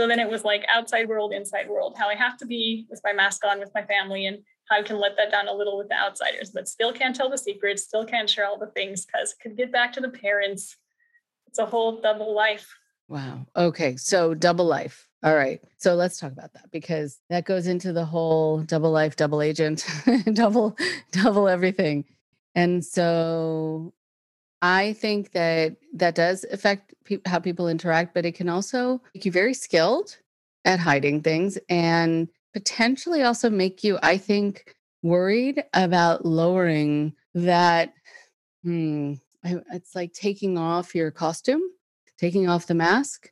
so 0.00 0.06
then 0.06 0.18
it 0.18 0.30
was 0.30 0.44
like 0.44 0.64
outside 0.72 1.06
world 1.08 1.32
inside 1.32 1.68
world 1.68 1.94
how 1.98 2.08
i 2.08 2.14
have 2.14 2.38
to 2.38 2.46
be 2.46 2.86
with 2.88 3.00
my 3.04 3.12
mask 3.12 3.44
on 3.44 3.58
with 3.58 3.70
my 3.74 3.82
family 3.82 4.24
and 4.24 4.38
how 4.70 4.78
i 4.78 4.82
can 4.82 4.98
let 4.98 5.14
that 5.16 5.30
down 5.30 5.46
a 5.46 5.52
little 5.52 5.76
with 5.76 5.88
the 5.88 5.94
outsiders 5.94 6.50
but 6.50 6.66
still 6.66 6.90
can't 6.90 7.14
tell 7.14 7.28
the 7.28 7.36
secrets 7.36 7.82
still 7.82 8.04
can't 8.04 8.30
share 8.30 8.46
all 8.46 8.58
the 8.58 8.68
things 8.68 9.04
because 9.04 9.34
could 9.42 9.56
get 9.56 9.70
back 9.70 9.92
to 9.92 10.00
the 10.00 10.08
parents 10.08 10.76
it's 11.46 11.58
a 11.58 11.66
whole 11.66 12.00
double 12.00 12.34
life 12.34 12.74
wow 13.08 13.46
okay 13.54 13.94
so 13.96 14.32
double 14.32 14.64
life 14.64 15.06
all 15.22 15.34
right. 15.34 15.60
So 15.76 15.96
let's 15.96 16.18
talk 16.18 16.32
about 16.32 16.54
that 16.54 16.70
because 16.70 17.18
that 17.28 17.44
goes 17.44 17.66
into 17.66 17.92
the 17.92 18.06
whole 18.06 18.62
double 18.62 18.90
life, 18.90 19.16
double 19.16 19.42
agent, 19.42 19.84
double, 20.32 20.74
double 21.12 21.46
everything. 21.46 22.06
And 22.54 22.82
so 22.82 23.92
I 24.62 24.92
think 24.94 25.32
that 25.32 25.76
that 25.94 26.14
does 26.14 26.44
affect 26.52 26.94
pe- 27.04 27.18
how 27.26 27.38
people 27.38 27.68
interact, 27.68 28.14
but 28.14 28.26
it 28.26 28.34
can 28.34 28.48
also 28.48 29.00
make 29.14 29.24
you 29.24 29.32
very 29.32 29.54
skilled 29.54 30.18
at 30.64 30.78
hiding 30.78 31.22
things 31.22 31.58
and 31.68 32.28
potentially 32.52 33.22
also 33.22 33.48
make 33.48 33.82
you, 33.82 33.98
I 34.02 34.18
think, 34.18 34.74
worried 35.02 35.64
about 35.72 36.26
lowering 36.26 37.14
that. 37.34 37.94
Hmm, 38.62 39.14
it's 39.42 39.94
like 39.94 40.12
taking 40.12 40.58
off 40.58 40.94
your 40.94 41.10
costume, 41.10 41.62
taking 42.18 42.46
off 42.46 42.66
the 42.66 42.74
mask, 42.74 43.30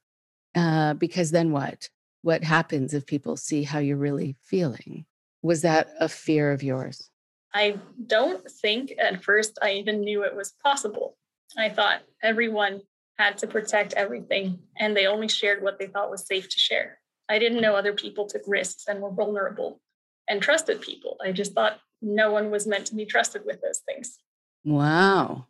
uh, 0.55 0.95
because 0.95 1.31
then 1.31 1.53
what? 1.53 1.91
What 2.23 2.43
happens 2.43 2.95
if 2.95 3.07
people 3.07 3.37
see 3.37 3.63
how 3.63 3.79
you're 3.79 3.99
really 3.99 4.37
feeling? 4.43 5.05
Was 5.43 5.63
that 5.63 5.91
a 6.01 6.09
fear 6.09 6.53
of 6.53 6.63
yours? 6.63 7.11
I 7.59 7.77
don't 8.07 8.49
think 8.49 8.95
at 9.01 9.25
first 9.25 9.59
I 9.61 9.73
even 9.73 10.03
knew 10.03 10.23
it 10.23 10.37
was 10.37 10.55
possible. 10.63 11.17
I 11.57 11.69
thought 11.69 12.03
everyone 12.23 12.83
had 13.19 13.37
to 13.39 13.49
protect 13.49 13.95
everything 13.95 14.61
and 14.79 14.97
they 14.97 15.09
only 15.09 15.27
shared 15.27 15.61
what 15.61 15.77
they 15.77 15.89
thought 15.89 16.09
was 16.09 16.25
safe 16.25 16.49
to 16.49 16.59
share. 16.61 17.01
I 17.29 17.41
didn't 17.41 17.61
know 17.61 17.75
other 17.75 17.93
people 17.93 18.27
took 18.27 18.43
risks 18.47 18.85
and 18.87 19.01
were 19.01 19.11
vulnerable 19.11 19.81
and 20.29 20.41
trusted 20.41 20.81
people. 20.81 21.17
I 21.21 21.33
just 21.33 21.53
thought 21.53 21.81
no 22.01 22.31
one 22.31 22.53
was 22.53 22.69
meant 22.69 22.87
to 22.87 22.95
be 22.95 23.05
trusted 23.05 23.43
with 23.45 23.61
those 23.61 23.81
things. 23.89 24.19
Wow. 24.65 25.49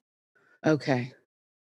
Okay. 0.64 1.12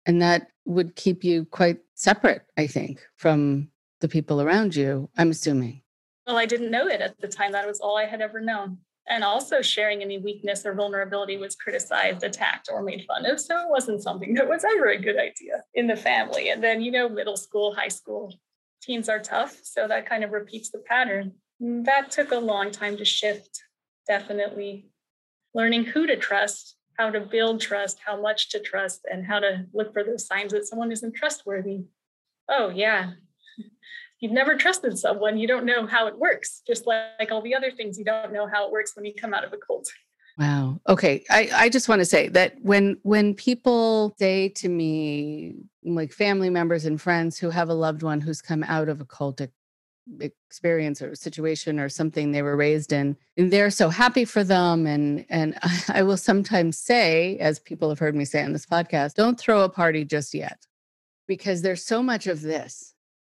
And 0.07 0.23
that 0.23 0.47
would 0.65 0.97
keep 0.97 1.25
you 1.25 1.45
quite 1.45 1.81
separate, 1.95 2.47
I 2.57 2.69
think, 2.69 3.07
from 3.17 3.69
the 4.01 4.09
people 4.09 4.41
around 4.41 4.75
you, 4.75 5.11
I'm 5.19 5.31
assuming. 5.31 5.83
Well, 6.27 6.39
I 6.39 6.47
didn't 6.47 6.71
know 6.71 6.87
it 6.89 7.03
at 7.03 7.21
the 7.21 7.29
time. 7.29 7.53
That 7.53 7.67
was 7.67 7.81
all 7.81 7.99
I 7.99 8.07
had 8.07 8.23
ever 8.23 8.41
known. 8.41 8.79
And 9.09 9.25
also, 9.25 9.63
sharing 9.63 10.01
any 10.01 10.19
weakness 10.19 10.65
or 10.65 10.75
vulnerability 10.75 11.37
was 11.37 11.57
criticized, 11.57 12.23
attacked, 12.23 12.69
or 12.73 12.83
made 12.83 13.05
fun 13.05 13.27
of. 13.27 13.41
So 13.41 13.59
it 13.59 13.69
wasn't 13.69 14.03
something 14.03 14.35
that 14.35 14.49
was 14.49 14.65
ever 14.65 14.91
a 14.91 15.01
good 15.01 15.17
idea 15.19 15.65
in 15.75 15.89
the 15.89 15.97
family. 15.97 16.51
And 16.51 16.63
then, 16.63 16.81
you 16.83 16.93
know, 16.93 17.09
middle 17.09 17.37
school, 17.37 17.75
high 17.75 17.89
school, 17.89 18.33
teens 18.81 19.09
are 19.09 19.19
tough. 19.19 19.59
So 19.65 19.89
that 19.89 20.09
kind 20.09 20.23
of 20.23 20.31
repeats 20.31 20.71
the 20.71 20.79
pattern. 20.79 21.33
That 21.61 22.11
took 22.11 22.31
a 22.31 22.39
long 22.39 22.71
time 22.71 22.97
to 22.97 23.05
shift, 23.05 23.63
definitely. 24.07 24.91
Learning 25.53 25.85
who 25.85 26.07
to 26.07 26.17
trust, 26.17 26.77
how 26.97 27.11
to 27.11 27.21
build 27.21 27.61
trust, 27.61 27.99
how 28.05 28.21
much 28.21 28.51
to 28.51 28.61
trust, 28.61 29.07
and 29.11 29.27
how 29.27 29.41
to 29.41 29.67
look 29.73 29.93
for 29.93 30.05
those 30.05 30.27
signs 30.27 30.53
that 30.53 30.67
someone 30.67 30.93
isn't 30.93 31.15
trustworthy. 31.15 31.85
Oh, 32.49 32.69
yeah, 32.69 33.13
you've 34.23 34.33
never 34.33 34.57
trusted 34.57 34.97
someone, 34.97 35.37
you 35.37 35.49
don't 35.49 35.67
know 35.67 35.85
how 35.85 36.07
it 36.07 36.17
works. 36.17 36.63
Just 36.67 36.87
like, 36.87 37.03
like 37.19 37.33
all 37.33 37.43
the 37.43 37.55
other 37.55 37.73
things, 37.73 37.99
you 37.99 38.05
don't 38.05 38.33
know 38.33 38.47
how 38.47 38.65
it 38.65 38.73
works 38.73 38.95
when 38.95 39.05
you 39.05 39.13
come 39.13 39.35
out 39.35 39.45
of 39.45 39.53
a 39.53 39.57
cult. 39.57 39.89
Wow. 40.39 40.81
Okay. 40.89 41.25
I, 41.29 41.51
I 41.53 41.69
just 41.69 41.89
want 41.89 41.99
to 41.99 42.07
say 42.07 42.29
that 42.29 42.55
when 42.63 42.97
when 43.03 43.35
people 43.35 44.15
say 44.19 44.49
to 44.51 44.69
me, 44.69 45.57
like 45.85 46.13
family 46.13 46.49
members 46.49 46.87
and 46.87 46.99
friends 46.99 47.37
who 47.37 47.51
have 47.51 47.69
a 47.69 47.75
loved 47.75 48.03
one 48.03 48.21
who's 48.21 48.41
come 48.41 48.63
out 48.63 48.89
of 48.89 49.01
a 49.01 49.05
cultic 49.05 49.51
experience 50.21 51.03
or 51.03 51.15
situation 51.15 51.79
or 51.79 51.89
something 51.89 52.33
they 52.33 52.43
were 52.43 52.57
raised 52.57 52.93
in, 52.93 53.17
and 53.37 53.53
they're 53.53 53.71
so 53.71 53.91
happy 53.91 54.25
for 54.25 54.43
them. 54.43 54.87
And 54.87 55.27
and 55.29 55.59
I 55.89 56.03
will 56.03 56.17
sometimes 56.17 56.79
say, 56.79 57.37
as 57.39 57.59
people 57.59 57.91
have 57.91 57.99
heard 57.99 58.15
me 58.15 58.25
say 58.25 58.43
on 58.43 58.53
this 58.53 58.67
podcast, 58.67 59.15
don't 59.15 59.39
throw 59.39 59.65
a 59.65 59.69
party 59.69 60.05
just 60.05 60.33
yet. 60.33 60.67
Because 61.29 61.63
there's 61.63 61.85
so 61.85 62.03
much 62.03 62.27
of 62.27 62.41
this 62.41 62.92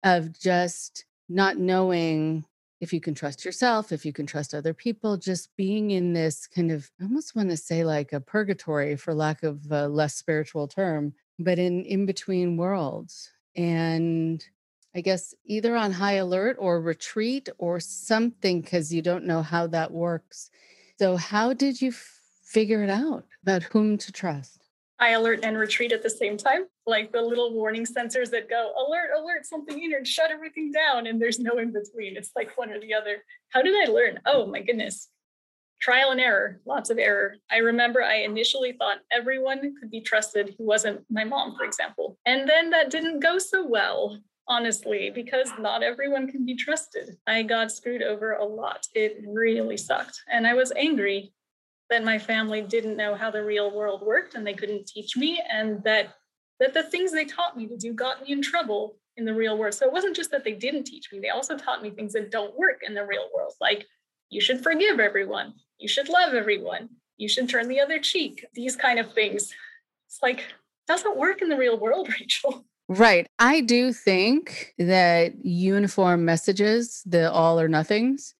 of 0.04 0.38
just 0.38 1.06
not 1.28 1.58
knowing 1.58 2.46
if 2.80 2.92
you 2.92 3.00
can 3.00 3.14
trust 3.14 3.44
yourself, 3.44 3.92
if 3.92 4.04
you 4.06 4.12
can 4.12 4.26
trust 4.26 4.54
other 4.54 4.74
people, 4.74 5.16
just 5.16 5.56
being 5.56 5.90
in 5.92 6.12
this 6.12 6.46
kind 6.46 6.70
of, 6.70 6.90
I 7.00 7.04
almost 7.04 7.34
want 7.34 7.50
to 7.50 7.56
say 7.56 7.84
like 7.84 8.12
a 8.12 8.20
purgatory 8.20 8.96
for 8.96 9.14
lack 9.14 9.42
of 9.42 9.70
a 9.72 9.88
less 9.88 10.14
spiritual 10.16 10.68
term, 10.68 11.14
but 11.38 11.58
in 11.58 11.84
in 11.84 12.06
between 12.06 12.56
worlds. 12.58 13.32
And 13.56 14.44
I 14.94 15.00
guess, 15.00 15.34
either 15.46 15.76
on 15.76 15.92
high 15.92 16.14
alert 16.14 16.56
or 16.58 16.80
retreat 16.80 17.48
or 17.58 17.80
something 17.80 18.60
because 18.60 18.92
you 18.92 19.02
don't 19.02 19.24
know 19.26 19.42
how 19.42 19.66
that 19.68 19.92
works. 19.92 20.50
So, 20.98 21.16
how 21.16 21.52
did 21.54 21.80
you 21.82 21.90
f- 21.90 22.20
figure 22.44 22.82
it 22.84 22.90
out 22.90 23.26
about 23.42 23.64
whom 23.64 23.98
to 23.98 24.12
trust? 24.12 24.63
High 25.00 25.10
alert 25.10 25.40
and 25.42 25.58
retreat 25.58 25.92
at 25.92 26.02
the 26.02 26.10
same 26.10 26.36
time, 26.36 26.64
like 26.86 27.12
the 27.12 27.20
little 27.20 27.52
warning 27.52 27.84
sensors 27.84 28.30
that 28.30 28.48
go 28.48 28.72
alert, 28.86 29.10
alert, 29.16 29.44
something 29.44 29.74
in 29.74 29.90
here, 29.90 30.04
shut 30.04 30.30
everything 30.30 30.70
down, 30.70 31.06
and 31.06 31.20
there's 31.20 31.38
no 31.38 31.58
in 31.58 31.72
between. 31.72 32.16
It's 32.16 32.30
like 32.36 32.56
one 32.56 32.70
or 32.70 32.80
the 32.80 32.94
other. 32.94 33.24
How 33.50 33.62
did 33.62 33.74
I 33.76 33.90
learn? 33.90 34.20
Oh 34.26 34.46
my 34.46 34.60
goodness. 34.60 35.08
Trial 35.80 36.12
and 36.12 36.20
error, 36.20 36.60
lots 36.64 36.90
of 36.90 36.98
error. 36.98 37.34
I 37.50 37.58
remember 37.58 38.02
I 38.02 38.22
initially 38.22 38.72
thought 38.72 38.98
everyone 39.12 39.74
could 39.78 39.90
be 39.90 40.00
trusted 40.00 40.54
who 40.56 40.64
wasn't 40.64 41.04
my 41.10 41.24
mom, 41.24 41.56
for 41.56 41.64
example. 41.64 42.16
And 42.24 42.48
then 42.48 42.70
that 42.70 42.90
didn't 42.90 43.20
go 43.20 43.38
so 43.38 43.66
well 43.66 44.18
honestly, 44.46 45.10
because 45.14 45.50
not 45.58 45.82
everyone 45.82 46.30
can 46.30 46.44
be 46.44 46.54
trusted. 46.54 47.16
I 47.26 47.42
got 47.42 47.72
screwed 47.72 48.02
over 48.02 48.32
a 48.32 48.44
lot. 48.44 48.86
It 48.94 49.22
really 49.26 49.76
sucked. 49.76 50.22
And 50.30 50.46
I 50.46 50.54
was 50.54 50.72
angry 50.76 51.32
that 51.90 52.04
my 52.04 52.18
family 52.18 52.62
didn't 52.62 52.96
know 52.96 53.14
how 53.14 53.30
the 53.30 53.42
real 53.42 53.74
world 53.74 54.02
worked 54.02 54.34
and 54.34 54.46
they 54.46 54.54
couldn't 54.54 54.86
teach 54.86 55.16
me 55.16 55.42
and 55.52 55.82
that 55.84 56.14
that 56.60 56.72
the 56.72 56.82
things 56.84 57.12
they 57.12 57.24
taught 57.24 57.56
me 57.56 57.66
to 57.66 57.76
do 57.76 57.92
got 57.92 58.22
me 58.22 58.32
in 58.32 58.40
trouble 58.40 58.96
in 59.16 59.24
the 59.24 59.34
real 59.34 59.58
world. 59.58 59.74
So 59.74 59.86
it 59.86 59.92
wasn't 59.92 60.16
just 60.16 60.30
that 60.30 60.44
they 60.44 60.52
didn't 60.52 60.84
teach 60.84 61.12
me 61.12 61.20
they 61.20 61.30
also 61.30 61.56
taught 61.56 61.82
me 61.82 61.90
things 61.90 62.12
that 62.14 62.30
don't 62.30 62.56
work 62.56 62.80
in 62.86 62.94
the 62.94 63.04
real 63.04 63.28
world 63.34 63.52
like 63.60 63.86
you 64.30 64.40
should 64.40 64.62
forgive 64.62 64.98
everyone. 64.98 65.54
You 65.78 65.88
should 65.88 66.08
love 66.08 66.34
everyone. 66.34 66.88
You 67.16 67.28
should 67.28 67.48
turn 67.48 67.68
the 67.68 67.80
other 67.80 67.98
cheek. 68.00 68.44
These 68.54 68.76
kind 68.76 68.98
of 68.98 69.12
things. 69.12 69.52
It's 70.08 70.18
like 70.22 70.44
doesn't 70.86 71.16
work 71.16 71.42
in 71.42 71.48
the 71.48 71.56
real 71.56 71.78
world 71.78 72.08
rachel? 72.20 72.64
Right. 72.88 73.26
I 73.38 73.62
do 73.62 73.92
think 73.92 74.74
that 74.78 75.44
uniform 75.44 76.24
messages 76.24 77.02
the 77.06 77.30
all 77.32 77.58
or 77.58 77.68
nothings 77.68 78.34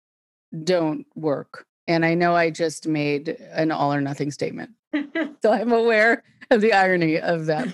don't 0.63 1.05
work 1.15 1.65
and 1.87 2.05
I 2.05 2.15
know 2.15 2.35
I 2.35 2.49
just 2.49 2.87
made 2.87 3.29
an 3.51 3.71
all 3.71 3.93
or 3.93 4.01
nothing 4.01 4.31
statement. 4.31 4.71
so 5.41 5.51
I'm 5.51 5.71
aware 5.71 6.23
of 6.51 6.61
the 6.61 6.73
irony 6.73 7.19
of 7.19 7.45
that. 7.47 7.67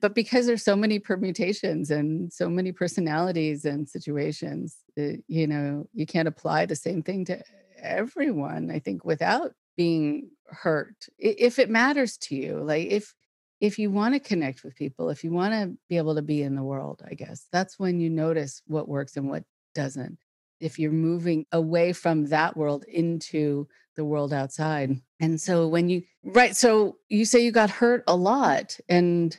but 0.00 0.14
because 0.14 0.46
there's 0.46 0.64
so 0.64 0.76
many 0.76 0.98
permutations 0.98 1.90
and 1.90 2.32
so 2.32 2.48
many 2.48 2.72
personalities 2.72 3.64
and 3.64 3.88
situations, 3.88 4.76
that, 4.96 5.22
you 5.28 5.46
know, 5.46 5.86
you 5.92 6.06
can't 6.06 6.28
apply 6.28 6.66
the 6.66 6.76
same 6.76 7.02
thing 7.02 7.24
to 7.26 7.42
everyone, 7.80 8.70
I 8.70 8.78
think, 8.78 9.04
without 9.04 9.52
being 9.76 10.30
hurt. 10.46 11.08
If 11.18 11.58
it 11.58 11.70
matters 11.70 12.16
to 12.18 12.34
you, 12.34 12.58
like 12.58 12.88
if 12.88 13.14
if 13.60 13.78
you 13.78 13.90
want 13.90 14.14
to 14.14 14.20
connect 14.20 14.62
with 14.62 14.74
people, 14.74 15.08
if 15.10 15.24
you 15.24 15.30
want 15.30 15.54
to 15.54 15.78
be 15.88 15.96
able 15.96 16.16
to 16.16 16.22
be 16.22 16.42
in 16.42 16.54
the 16.54 16.62
world, 16.62 17.02
I 17.08 17.14
guess 17.14 17.46
that's 17.50 17.78
when 17.78 17.98
you 17.98 18.10
notice 18.10 18.62
what 18.66 18.88
works 18.88 19.16
and 19.16 19.30
what 19.30 19.44
doesn't 19.74 20.18
if 20.60 20.78
you're 20.78 20.92
moving 20.92 21.46
away 21.52 21.92
from 21.92 22.26
that 22.26 22.56
world 22.56 22.84
into 22.88 23.66
the 23.96 24.04
world 24.04 24.32
outside. 24.32 25.00
And 25.20 25.40
so 25.40 25.68
when 25.68 25.88
you, 25.88 26.02
right, 26.24 26.56
so 26.56 26.96
you 27.08 27.24
say 27.24 27.44
you 27.44 27.52
got 27.52 27.70
hurt 27.70 28.02
a 28.06 28.16
lot. 28.16 28.78
And 28.88 29.38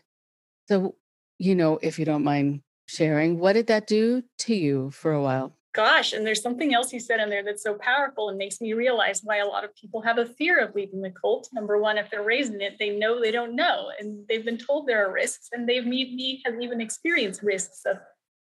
so, 0.67 0.95
you 1.38 1.56
know, 1.56 1.80
if 1.82 1.99
you 1.99 2.06
don't 2.06 2.23
mind 2.23 2.62
sharing, 2.88 3.39
what 3.39 3.54
did 3.54 3.67
that 3.67 3.88
do 3.88 4.23
to 4.39 4.56
you 4.56 4.91
for 4.91 5.12
a 5.12 5.21
while? 5.21 5.58
Gosh, 5.73 6.13
and 6.13 6.25
there's 6.25 6.41
something 6.41 6.73
else 6.73 6.93
you 6.93 7.01
said 7.01 7.19
in 7.19 7.30
there 7.30 7.43
that's 7.43 7.62
so 7.62 7.73
powerful 7.73 8.30
and 8.30 8.38
makes 8.38 8.62
me 8.62 8.71
realize 8.71 9.19
why 9.25 9.39
a 9.39 9.45
lot 9.45 9.65
of 9.65 9.75
people 9.75 10.01
have 10.01 10.17
a 10.17 10.25
fear 10.25 10.58
of 10.63 10.73
leaving 10.73 11.01
the 11.01 11.12
cult. 11.12 11.49
Number 11.51 11.78
one, 11.78 11.97
if 11.97 12.10
they're 12.10 12.23
raised 12.23 12.54
in 12.54 12.62
it, 12.62 12.78
they 12.80 12.91
know 12.91 13.19
they 13.19 13.32
don't 13.32 13.58
know, 13.58 13.91
and 13.99 14.25
they've 14.30 14.45
been 14.45 14.58
told 14.58 14.88
there 14.88 15.06
are 15.06 15.12
risks, 15.12 15.49
and 15.51 15.67
they've 15.67 15.86
maybe 15.86 16.41
have 16.45 16.62
even 16.62 16.80
experienced 16.80 17.43
risks 17.43 17.82
of 17.86 17.97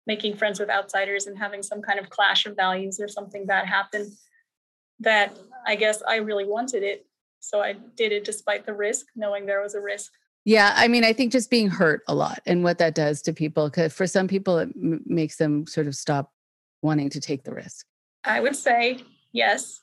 making 0.07 0.37
friends 0.37 0.59
with 0.59 0.69
outsiders 0.69 1.27
and 1.27 1.37
having 1.37 1.61
some 1.61 1.81
kind 1.81 1.99
of 1.99 2.09
clash 2.09 2.45
of 2.45 2.55
values 2.55 2.99
or 2.99 3.07
something 3.07 3.45
bad 3.45 3.67
happen 3.67 4.11
that 5.01 5.37
I 5.67 5.75
guess 5.75 6.01
I 6.07 6.15
really 6.15 6.45
wanted 6.45 6.81
it. 6.81 7.05
So 7.39 7.61
I 7.61 7.73
did 7.95 8.11
it 8.11 8.23
despite 8.23 8.65
the 8.65 8.73
risk, 8.73 9.07
knowing 9.15 9.45
there 9.45 9.61
was 9.61 9.75
a 9.75 9.81
risk. 9.81 10.13
Yeah, 10.45 10.73
I 10.75 10.87
mean, 10.87 11.03
I 11.03 11.11
think 11.11 11.33
just 11.33 11.51
being 11.51 11.69
hurt 11.69 12.01
a 12.07 12.15
lot 12.15 12.39
and 12.45 12.63
what 12.63 12.77
that 12.77 12.95
does 12.95 13.21
to 13.23 13.33
people, 13.33 13.69
because 13.69 13.93
for 13.93 14.07
some 14.07 14.27
people, 14.27 14.57
it 14.59 14.69
m- 14.81 15.03
makes 15.05 15.35
them 15.35 15.67
sort 15.67 15.87
of 15.87 15.95
stop 15.95 16.31
wanting 16.81 17.09
to 17.09 17.19
take 17.19 17.43
the 17.43 17.53
risk. 17.53 17.85
I 18.23 18.39
would 18.39 18.55
say 18.55 18.99
yes. 19.33 19.81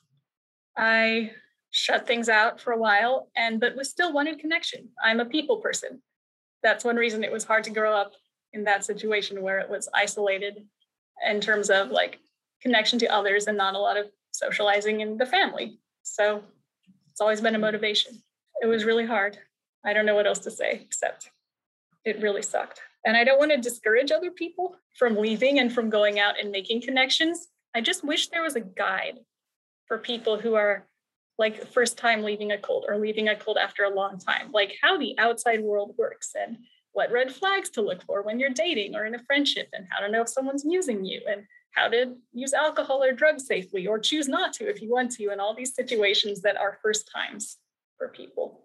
I 0.75 1.31
shut 1.69 2.07
things 2.07 2.29
out 2.29 2.59
for 2.59 2.73
a 2.73 2.77
while, 2.77 3.29
and 3.37 3.59
but 3.59 3.75
was 3.75 3.89
still 3.89 4.11
wanted 4.11 4.39
connection. 4.39 4.89
I'm 5.03 5.19
a 5.19 5.25
people 5.25 5.57
person. 5.57 6.01
That's 6.63 6.83
one 6.83 6.95
reason 6.95 7.23
it 7.23 7.31
was 7.31 7.43
hard 7.43 7.63
to 7.65 7.69
grow 7.69 7.95
up 7.95 8.13
in 8.55 8.63
that 8.63 8.85
situation 8.85 9.41
where 9.41 9.59
it 9.59 9.69
was 9.69 9.87
isolated 9.93 10.65
in 11.29 11.41
terms 11.41 11.69
of 11.69 11.91
like 11.91 12.19
connection 12.61 12.97
to 12.99 13.13
others 13.13 13.45
and 13.47 13.57
not 13.57 13.75
a 13.75 13.79
lot 13.79 13.97
of 13.97 14.07
socializing 14.31 15.01
in 15.01 15.17
the 15.17 15.25
family. 15.25 15.77
So 16.03 16.41
it's 17.11 17.21
always 17.21 17.41
been 17.41 17.55
a 17.55 17.59
motivation. 17.59 18.23
It 18.61 18.67
was 18.67 18.85
really 18.85 19.05
hard. 19.05 19.37
I 19.83 19.93
don't 19.93 20.05
know 20.05 20.15
what 20.15 20.25
else 20.25 20.39
to 20.39 20.51
say 20.51 20.79
except 20.83 21.29
it 22.05 22.21
really 22.21 22.41
sucked. 22.41 22.81
And 23.05 23.15
I 23.15 23.23
don't 23.23 23.37
want 23.37 23.51
to 23.51 23.57
discourage 23.57 24.11
other 24.11 24.31
people 24.31 24.77
from 24.97 25.15
leaving 25.15 25.59
and 25.59 25.71
from 25.71 25.89
going 25.89 26.19
out 26.19 26.39
and 26.39 26.51
making 26.51 26.81
connections. 26.81 27.47
I 27.75 27.81
just 27.81 28.03
wish 28.03 28.29
there 28.29 28.41
was 28.41 28.55
a 28.55 28.61
guide 28.61 29.19
for 29.87 29.97
people 29.97 30.39
who 30.39 30.55
are 30.55 30.87
like 31.37 31.67
first 31.67 31.97
time 31.97 32.23
leaving 32.23 32.51
a 32.51 32.57
cult 32.57 32.85
or 32.87 32.97
leaving 32.97 33.27
a 33.27 33.35
cult 33.35 33.57
after 33.57 33.83
a 33.83 33.93
long 33.93 34.17
time, 34.17 34.51
like 34.53 34.77
how 34.81 34.97
the 34.97 35.15
outside 35.19 35.61
world 35.61 35.93
works 35.97 36.31
and 36.39 36.57
what 36.95 37.11
red 37.11 37.29
flags 37.29 37.69
to 37.69 37.81
look 37.81 38.01
for 38.03 38.23
when 38.23 38.39
you're 38.39 38.49
dating 38.49 38.95
or 38.95 39.05
in 39.05 39.15
a 39.15 39.23
friendship 39.23 39.67
and 39.73 39.85
how 39.89 39.99
to 39.99 40.09
know 40.09 40.21
if 40.21 40.29
someone's 40.29 40.63
using 40.65 41.03
you 41.03 41.21
and 41.29 41.43
how 41.71 41.89
to 41.89 42.15
use 42.31 42.53
alcohol 42.53 43.03
or 43.03 43.11
drugs 43.11 43.45
safely 43.45 43.85
or 43.85 43.99
choose 43.99 44.29
not 44.29 44.53
to 44.53 44.69
if 44.69 44.81
you 44.81 44.89
want 44.89 45.11
to 45.11 45.27
and 45.27 45.41
all 45.41 45.53
these 45.53 45.75
situations 45.75 46.41
that 46.41 46.55
are 46.55 46.79
first 46.81 47.11
times 47.13 47.57
for 47.97 48.07
people. 48.07 48.61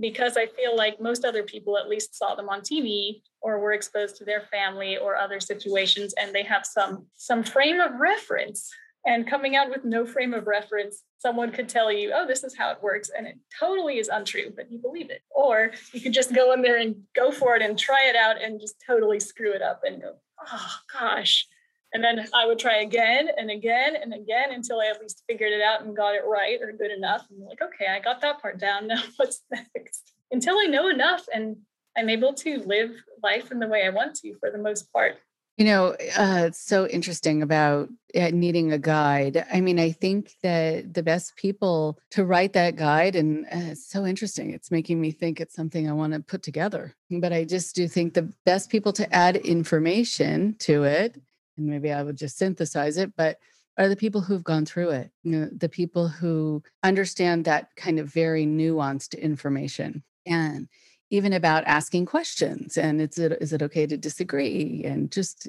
Because 0.00 0.36
i 0.36 0.46
feel 0.46 0.76
like 0.76 1.00
most 1.00 1.24
other 1.24 1.44
people 1.44 1.78
at 1.78 1.88
least 1.88 2.16
saw 2.16 2.34
them 2.34 2.48
on 2.48 2.62
tv 2.62 3.22
or 3.42 3.60
were 3.60 3.74
exposed 3.74 4.16
to 4.16 4.24
their 4.24 4.40
family 4.40 4.96
or 4.96 5.14
other 5.14 5.38
situations 5.38 6.14
and 6.18 6.34
they 6.34 6.42
have 6.42 6.66
some 6.66 7.06
some 7.14 7.44
frame 7.44 7.78
of 7.78 8.00
reference 8.00 8.70
and 9.04 9.28
coming 9.28 9.56
out 9.56 9.68
with 9.68 9.84
no 9.84 10.06
frame 10.06 10.32
of 10.34 10.46
reference 10.46 11.02
someone 11.18 11.50
could 11.50 11.68
tell 11.68 11.90
you 11.92 12.12
oh 12.14 12.26
this 12.26 12.44
is 12.44 12.56
how 12.56 12.70
it 12.70 12.82
works 12.82 13.10
and 13.16 13.26
it 13.26 13.36
totally 13.58 13.98
is 13.98 14.08
untrue 14.08 14.52
but 14.54 14.70
you 14.70 14.78
believe 14.78 15.10
it. 15.10 15.22
Or 15.30 15.72
you 15.92 16.00
could 16.00 16.12
just 16.12 16.34
go 16.34 16.52
in 16.52 16.62
there 16.62 16.78
and 16.78 16.96
go 17.14 17.30
for 17.30 17.56
it 17.56 17.62
and 17.62 17.78
try 17.78 18.08
it 18.08 18.16
out 18.16 18.40
and 18.40 18.60
just 18.60 18.76
totally 18.86 19.20
screw 19.20 19.52
it 19.52 19.62
up 19.62 19.82
and 19.84 20.00
go 20.00 20.14
oh 20.50 20.74
gosh. 20.92 21.46
And 21.94 22.02
then 22.02 22.26
i 22.34 22.46
would 22.46 22.58
try 22.58 22.80
again 22.80 23.28
and 23.36 23.50
again 23.50 23.96
and 24.00 24.14
again 24.14 24.52
until 24.52 24.80
i 24.80 24.86
at 24.86 25.00
least 25.00 25.22
figured 25.28 25.52
it 25.52 25.62
out 25.62 25.84
and 25.84 25.96
got 25.96 26.14
it 26.14 26.22
right 26.26 26.60
or 26.60 26.72
good 26.72 26.90
enough. 26.90 27.26
And 27.30 27.40
like 27.46 27.62
okay 27.62 27.86
i 27.86 28.00
got 28.00 28.20
that 28.22 28.40
part 28.40 28.58
down. 28.58 28.86
Now 28.92 29.02
what's 29.16 29.42
next? 29.50 30.12
Until 30.30 30.58
i 30.58 30.66
know 30.66 30.88
enough 30.88 31.26
and 31.32 31.56
i'm 31.96 32.08
able 32.08 32.34
to 32.34 32.58
live 32.60 32.90
life 33.22 33.52
in 33.52 33.58
the 33.58 33.68
way 33.68 33.84
i 33.84 33.90
want 33.90 34.14
to 34.16 34.34
for 34.40 34.50
the 34.50 34.58
most 34.58 34.90
part 34.92 35.18
you 35.58 35.66
know, 35.66 35.88
uh, 36.18 36.44
it's 36.46 36.64
so 36.64 36.86
interesting 36.86 37.42
about 37.42 37.88
uh, 38.14 38.30
needing 38.32 38.72
a 38.72 38.78
guide. 38.78 39.44
I 39.52 39.60
mean, 39.60 39.78
I 39.78 39.92
think 39.92 40.32
that 40.42 40.94
the 40.94 41.02
best 41.02 41.36
people 41.36 41.98
to 42.12 42.24
write 42.24 42.54
that 42.54 42.76
guide, 42.76 43.16
and 43.16 43.44
uh, 43.46 43.70
it's 43.72 43.90
so 43.90 44.06
interesting. 44.06 44.50
It's 44.50 44.70
making 44.70 45.00
me 45.00 45.10
think 45.10 45.40
it's 45.40 45.54
something 45.54 45.88
I 45.88 45.92
want 45.92 46.14
to 46.14 46.20
put 46.20 46.42
together. 46.42 46.94
But 47.10 47.32
I 47.32 47.44
just 47.44 47.74
do 47.74 47.86
think 47.86 48.14
the 48.14 48.32
best 48.46 48.70
people 48.70 48.92
to 48.94 49.14
add 49.14 49.36
information 49.36 50.56
to 50.60 50.84
it, 50.84 51.20
and 51.56 51.66
maybe 51.66 51.92
I 51.92 52.02
would 52.02 52.16
just 52.16 52.38
synthesize 52.38 52.96
it, 52.96 53.12
but 53.16 53.38
are 53.78 53.88
the 53.88 53.96
people 53.96 54.20
who've 54.20 54.44
gone 54.44 54.66
through 54.66 54.90
it, 54.90 55.10
you 55.22 55.32
know, 55.32 55.48
the 55.50 55.68
people 55.68 56.08
who 56.08 56.62
understand 56.82 57.44
that 57.44 57.68
kind 57.76 57.98
of 57.98 58.12
very 58.12 58.44
nuanced 58.46 59.18
information. 59.18 60.02
And 60.26 60.68
even 61.12 61.34
about 61.34 61.62
asking 61.66 62.06
questions 62.06 62.78
and 62.78 63.00
is 63.00 63.18
it 63.18 63.32
is 63.40 63.52
it 63.52 63.62
okay 63.62 63.86
to 63.86 63.98
disagree 63.98 64.82
and 64.84 65.12
just 65.12 65.48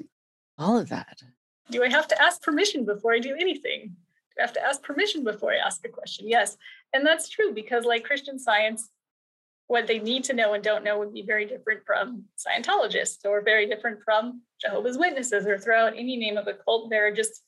all 0.58 0.76
of 0.78 0.90
that. 0.90 1.22
Do 1.70 1.82
i 1.82 1.88
have 1.88 2.06
to 2.08 2.22
ask 2.22 2.42
permission 2.42 2.84
before 2.84 3.14
i 3.14 3.18
do 3.18 3.34
anything? 3.34 3.80
Do 3.88 4.40
i 4.40 4.42
have 4.42 4.52
to 4.52 4.62
ask 4.62 4.82
permission 4.82 5.24
before 5.24 5.52
i 5.52 5.56
ask 5.56 5.84
a 5.84 5.88
question? 5.88 6.28
Yes. 6.28 6.58
And 6.92 7.04
that's 7.04 7.28
true 7.28 7.52
because 7.52 7.84
like 7.84 8.04
christian 8.04 8.38
science 8.38 8.90
what 9.66 9.86
they 9.86 9.98
need 9.98 10.22
to 10.24 10.34
know 10.34 10.52
and 10.52 10.62
don't 10.62 10.84
know 10.84 10.98
would 10.98 11.14
be 11.14 11.22
very 11.22 11.46
different 11.46 11.80
from 11.86 12.24
scientologists 12.36 13.24
or 13.24 13.40
very 13.40 13.66
different 13.66 13.98
from 14.04 14.42
jehovah's 14.60 14.98
witnesses 14.98 15.46
or 15.46 15.58
throw 15.58 15.86
out 15.86 15.94
any 15.96 16.18
name 16.18 16.36
of 16.36 16.46
a 16.46 16.52
cult. 16.52 16.90
There 16.90 17.06
are 17.06 17.16
just 17.22 17.42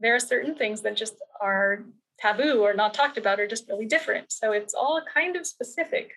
there 0.00 0.14
are 0.14 0.30
certain 0.32 0.54
things 0.54 0.80
that 0.80 0.96
just 0.96 1.16
are 1.42 1.84
taboo 2.18 2.62
or 2.62 2.72
not 2.72 2.94
talked 2.94 3.18
about 3.18 3.38
or 3.38 3.46
just 3.46 3.68
really 3.68 3.86
different. 3.86 4.32
So 4.32 4.52
it's 4.52 4.72
all 4.72 5.02
kind 5.12 5.36
of 5.36 5.46
specific 5.46 6.10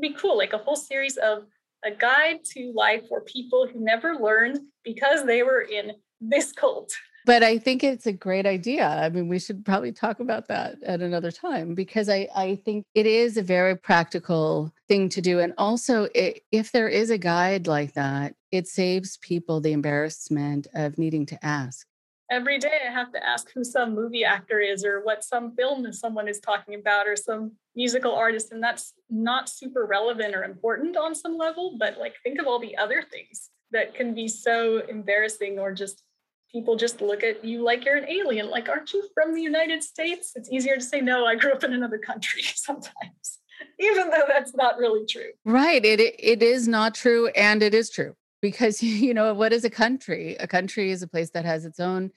be 0.00 0.14
cool, 0.14 0.36
like 0.36 0.52
a 0.52 0.58
whole 0.58 0.76
series 0.76 1.16
of 1.16 1.44
a 1.84 1.90
guide 1.90 2.44
to 2.44 2.72
life 2.74 3.08
for 3.08 3.20
people 3.20 3.66
who 3.66 3.80
never 3.80 4.14
learned 4.14 4.58
because 4.84 5.24
they 5.24 5.42
were 5.42 5.60
in 5.60 5.92
this 6.20 6.52
cult. 6.52 6.92
but 7.26 7.42
I 7.42 7.58
think 7.58 7.82
it's 7.82 8.06
a 8.06 8.12
great 8.12 8.46
idea. 8.46 8.86
I 8.86 9.08
mean, 9.08 9.28
we 9.28 9.38
should 9.38 9.64
probably 9.64 9.92
talk 9.92 10.20
about 10.20 10.48
that 10.48 10.82
at 10.82 11.00
another 11.00 11.30
time 11.30 11.74
because 11.74 12.08
I, 12.08 12.28
I 12.34 12.56
think 12.64 12.84
it 12.94 13.06
is 13.06 13.36
a 13.36 13.42
very 13.42 13.76
practical 13.76 14.72
thing 14.88 15.08
to 15.10 15.20
do. 15.20 15.40
And 15.40 15.54
also, 15.56 16.08
it, 16.14 16.42
if 16.52 16.72
there 16.72 16.88
is 16.88 17.10
a 17.10 17.18
guide 17.18 17.66
like 17.66 17.94
that, 17.94 18.34
it 18.50 18.66
saves 18.66 19.16
people 19.18 19.60
the 19.60 19.72
embarrassment 19.72 20.66
of 20.74 20.98
needing 20.98 21.26
to 21.26 21.44
ask. 21.44 21.86
Every 22.30 22.58
day, 22.58 22.80
I 22.86 22.90
have 22.90 23.12
to 23.12 23.26
ask 23.26 23.52
who 23.52 23.64
some 23.64 23.94
movie 23.94 24.24
actor 24.24 24.58
is 24.58 24.84
or 24.84 25.02
what 25.04 25.24
some 25.24 25.54
film 25.54 25.90
someone 25.92 26.28
is 26.28 26.40
talking 26.40 26.74
about 26.74 27.06
or 27.06 27.16
some 27.16 27.52
musical 27.76 28.14
artist. 28.14 28.52
And 28.52 28.62
that's 28.62 28.94
not 29.10 29.48
super 29.48 29.86
relevant 29.86 30.34
or 30.34 30.44
important 30.44 30.96
on 30.96 31.14
some 31.14 31.36
level, 31.36 31.76
but 31.78 31.98
like 31.98 32.14
think 32.22 32.40
of 32.40 32.46
all 32.46 32.58
the 32.58 32.76
other 32.76 33.02
things 33.02 33.50
that 33.72 33.94
can 33.94 34.14
be 34.14 34.28
so 34.28 34.78
embarrassing 34.88 35.58
or 35.58 35.72
just 35.72 36.02
people 36.54 36.76
just 36.76 37.00
look 37.00 37.24
at 37.24 37.44
you 37.44 37.62
like 37.62 37.84
you're 37.84 37.96
an 37.96 38.08
alien. 38.08 38.48
Like, 38.48 38.68
aren't 38.68 38.92
you 38.92 39.08
from 39.12 39.34
the 39.34 39.42
United 39.42 39.82
States? 39.82 40.32
It's 40.36 40.50
easier 40.50 40.76
to 40.76 40.80
say, 40.80 41.00
no, 41.00 41.26
I 41.26 41.34
grew 41.34 41.52
up 41.52 41.64
in 41.64 41.72
another 41.72 41.98
country 41.98 42.42
sometimes, 42.54 43.40
even 43.80 44.08
though 44.08 44.24
that's 44.28 44.54
not 44.54 44.78
really 44.78 45.04
true. 45.04 45.30
Right. 45.44 45.84
It, 45.84 46.00
it 46.00 46.42
is 46.42 46.68
not 46.68 46.94
true. 46.94 47.26
And 47.28 47.62
it 47.62 47.74
is 47.74 47.90
true 47.90 48.14
because, 48.40 48.82
you 48.82 49.12
know, 49.12 49.34
what 49.34 49.52
is 49.52 49.64
a 49.64 49.70
country? 49.70 50.36
A 50.36 50.46
country 50.46 50.92
is 50.92 51.02
a 51.02 51.08
place 51.08 51.30
that 51.30 51.44
has 51.44 51.64
its 51.64 51.80
own 51.80 52.12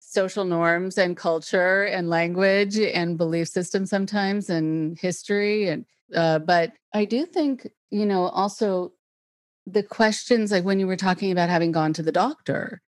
social 0.00 0.44
norms 0.44 0.98
and 0.98 1.16
culture 1.16 1.84
and 1.84 2.08
language 2.10 2.78
and 2.78 3.16
belief 3.16 3.48
system 3.48 3.86
sometimes 3.86 4.50
and 4.50 4.98
history 4.98 5.68
and 5.68 5.84
uh, 6.16 6.38
but 6.38 6.72
i 6.94 7.04
do 7.04 7.24
think 7.24 7.68
you 7.90 8.04
know 8.04 8.26
also 8.28 8.92
the 9.66 9.82
questions 9.82 10.50
like 10.50 10.64
when 10.64 10.80
you 10.80 10.86
were 10.86 10.96
talking 10.96 11.30
about 11.30 11.48
having 11.48 11.70
gone 11.70 11.92
to 11.92 12.02
the 12.02 12.12
doctor 12.12 12.82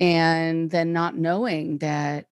and 0.00 0.70
then 0.70 0.92
not 0.92 1.16
knowing 1.16 1.78
that 1.78 2.26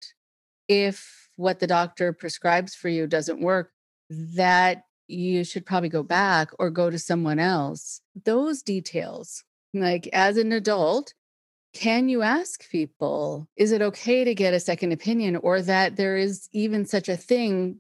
if 0.69 1.31
what 1.37 1.61
the 1.61 1.67
doctor 1.67 2.13
prescribes 2.13 2.75
for 2.75 2.89
you 2.89 3.07
doesn't 3.07 3.41
work 3.41 3.71
that 4.11 4.83
you 5.09 5.45
should 5.45 5.67
probably 5.67 5.89
go 5.89 6.03
back 6.03 6.51
or 6.59 6.71
go 6.71 6.91
to 6.91 6.99
someone 6.99 7.39
else. 7.39 8.01
Those 8.25 8.63
details 8.63 9.45
like 9.73 10.09
as 10.13 10.37
an 10.37 10.53
adult 10.53 11.15
can 11.75 12.09
you 12.09 12.23
ask 12.23 12.71
people 12.71 13.47
is 13.57 13.73
it 13.73 13.83
okay 13.83 14.25
to 14.25 14.35
get 14.35 14.55
a 14.55 14.61
second 14.61 14.93
opinion 14.93 15.37
or 15.37 15.61
that 15.61 15.97
there 15.97 16.17
is 16.17 16.49
even 16.53 16.87
such 16.87 17.09
a 17.09 17.17
thing 17.17 17.77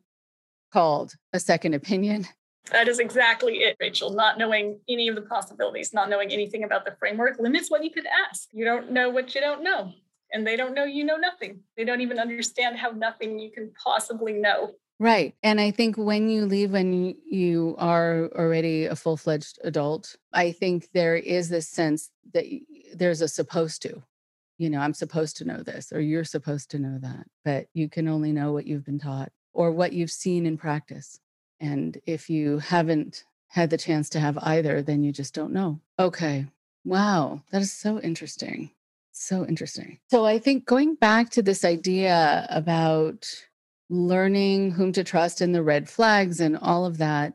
called 0.72 1.14
a 1.32 1.40
second 1.40 1.74
opinion 1.74 2.26
that 2.70 2.88
is 2.88 2.98
exactly 2.98 3.58
it, 3.58 3.76
Rachel. 3.80 4.10
Not 4.10 4.38
knowing 4.38 4.78
any 4.88 5.08
of 5.08 5.14
the 5.14 5.22
possibilities, 5.22 5.92
not 5.92 6.08
knowing 6.08 6.32
anything 6.32 6.64
about 6.64 6.84
the 6.84 6.96
framework 6.98 7.38
limits 7.38 7.70
what 7.70 7.84
you 7.84 7.90
could 7.90 8.06
ask. 8.28 8.48
You 8.52 8.64
don't 8.64 8.90
know 8.90 9.10
what 9.10 9.34
you 9.34 9.40
don't 9.40 9.62
know. 9.62 9.92
And 10.32 10.46
they 10.46 10.56
don't 10.56 10.74
know 10.74 10.84
you 10.84 11.04
know 11.04 11.16
nothing. 11.16 11.60
They 11.76 11.84
don't 11.84 12.00
even 12.00 12.18
understand 12.18 12.78
how 12.78 12.90
nothing 12.90 13.38
you 13.38 13.50
can 13.50 13.70
possibly 13.82 14.32
know. 14.32 14.72
Right. 14.98 15.34
And 15.42 15.60
I 15.60 15.70
think 15.70 15.96
when 15.96 16.28
you 16.28 16.46
leave, 16.46 16.72
when 16.72 17.14
you 17.26 17.74
are 17.78 18.30
already 18.34 18.86
a 18.86 18.96
full 18.96 19.16
fledged 19.16 19.58
adult, 19.64 20.16
I 20.32 20.52
think 20.52 20.88
there 20.92 21.16
is 21.16 21.48
this 21.48 21.68
sense 21.68 22.10
that 22.32 22.46
there's 22.98 23.20
a 23.20 23.28
supposed 23.28 23.82
to. 23.82 24.02
You 24.58 24.70
know, 24.70 24.78
I'm 24.78 24.94
supposed 24.94 25.36
to 25.38 25.44
know 25.44 25.62
this, 25.62 25.92
or 25.92 26.00
you're 26.00 26.24
supposed 26.24 26.70
to 26.70 26.78
know 26.78 26.98
that, 27.00 27.26
but 27.44 27.66
you 27.74 27.88
can 27.88 28.06
only 28.06 28.32
know 28.32 28.52
what 28.52 28.66
you've 28.66 28.84
been 28.84 29.00
taught 29.00 29.32
or 29.52 29.72
what 29.72 29.92
you've 29.92 30.10
seen 30.10 30.46
in 30.46 30.56
practice. 30.56 31.18
And 31.60 32.00
if 32.06 32.30
you 32.30 32.58
haven't 32.58 33.24
had 33.48 33.70
the 33.70 33.78
chance 33.78 34.08
to 34.10 34.20
have 34.20 34.38
either, 34.42 34.82
then 34.82 35.02
you 35.02 35.12
just 35.12 35.34
don't 35.34 35.52
know. 35.52 35.80
Okay. 35.98 36.46
Wow. 36.84 37.42
That 37.50 37.62
is 37.62 37.72
so 37.72 38.00
interesting. 38.00 38.70
So 39.12 39.46
interesting. 39.46 40.00
So 40.10 40.24
I 40.24 40.38
think 40.38 40.66
going 40.66 40.96
back 40.96 41.30
to 41.30 41.42
this 41.42 41.64
idea 41.64 42.46
about 42.50 43.28
learning 43.88 44.72
whom 44.72 44.92
to 44.92 45.04
trust 45.04 45.40
and 45.40 45.54
the 45.54 45.62
red 45.62 45.88
flags 45.88 46.40
and 46.40 46.58
all 46.58 46.84
of 46.84 46.98
that, 46.98 47.34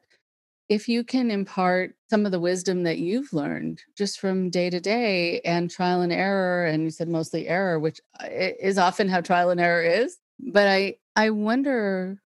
if 0.70 0.88
you 0.88 1.04
can 1.04 1.32
impart 1.32 1.96
some 2.10 2.26
of 2.26 2.32
the 2.32 2.40
wisdom 2.40 2.84
that 2.84 3.00
you've 3.00 3.34
learned 3.34 3.82
just 3.98 4.20
from 4.20 4.52
day 4.52 4.70
to 4.70 4.80
day 4.80 5.42
and 5.42 5.70
trial 5.70 6.02
and 6.02 6.14
error, 6.14 6.66
and 6.66 6.84
you 6.84 6.92
said 6.92 7.10
mostly 7.10 7.48
error, 7.48 7.80
which 7.80 8.00
uh, 8.24 8.28
is 8.30 8.78
often 8.78 9.10
how 9.10 9.20
trial 9.20 9.50
and 9.50 9.60
error 9.60 9.84
is. 9.84 10.18
But 10.40 10.68
I, 10.68 10.96
I 11.16 11.32
wonder 11.32 12.22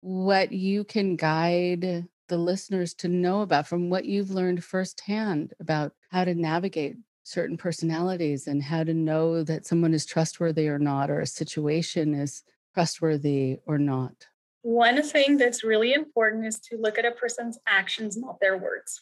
what 0.00 0.52
you 0.52 0.84
can 0.84 1.16
guide 1.16 2.06
the 2.28 2.38
listeners 2.38 2.94
to 2.94 3.08
know 3.08 3.42
about 3.42 3.66
from 3.66 3.90
what 3.90 4.04
you've 4.04 4.30
learned 4.30 4.64
firsthand 4.64 5.52
about 5.60 5.92
how 6.10 6.24
to 6.24 6.34
navigate 6.34 6.96
certain 7.24 7.56
personalities 7.56 8.46
and 8.46 8.62
how 8.62 8.84
to 8.84 8.94
know 8.94 9.42
that 9.44 9.66
someone 9.66 9.92
is 9.92 10.06
trustworthy 10.06 10.68
or 10.68 10.78
not, 10.78 11.10
or 11.10 11.20
a 11.20 11.26
situation 11.26 12.14
is 12.14 12.42
trustworthy 12.74 13.58
or 13.66 13.78
not. 13.78 14.28
One 14.62 15.02
thing 15.02 15.36
that's 15.36 15.64
really 15.64 15.92
important 15.92 16.46
is 16.46 16.60
to 16.60 16.76
look 16.76 16.98
at 16.98 17.04
a 17.04 17.10
person's 17.10 17.58
actions, 17.66 18.16
not 18.16 18.38
their 18.40 18.56
words. 18.56 19.00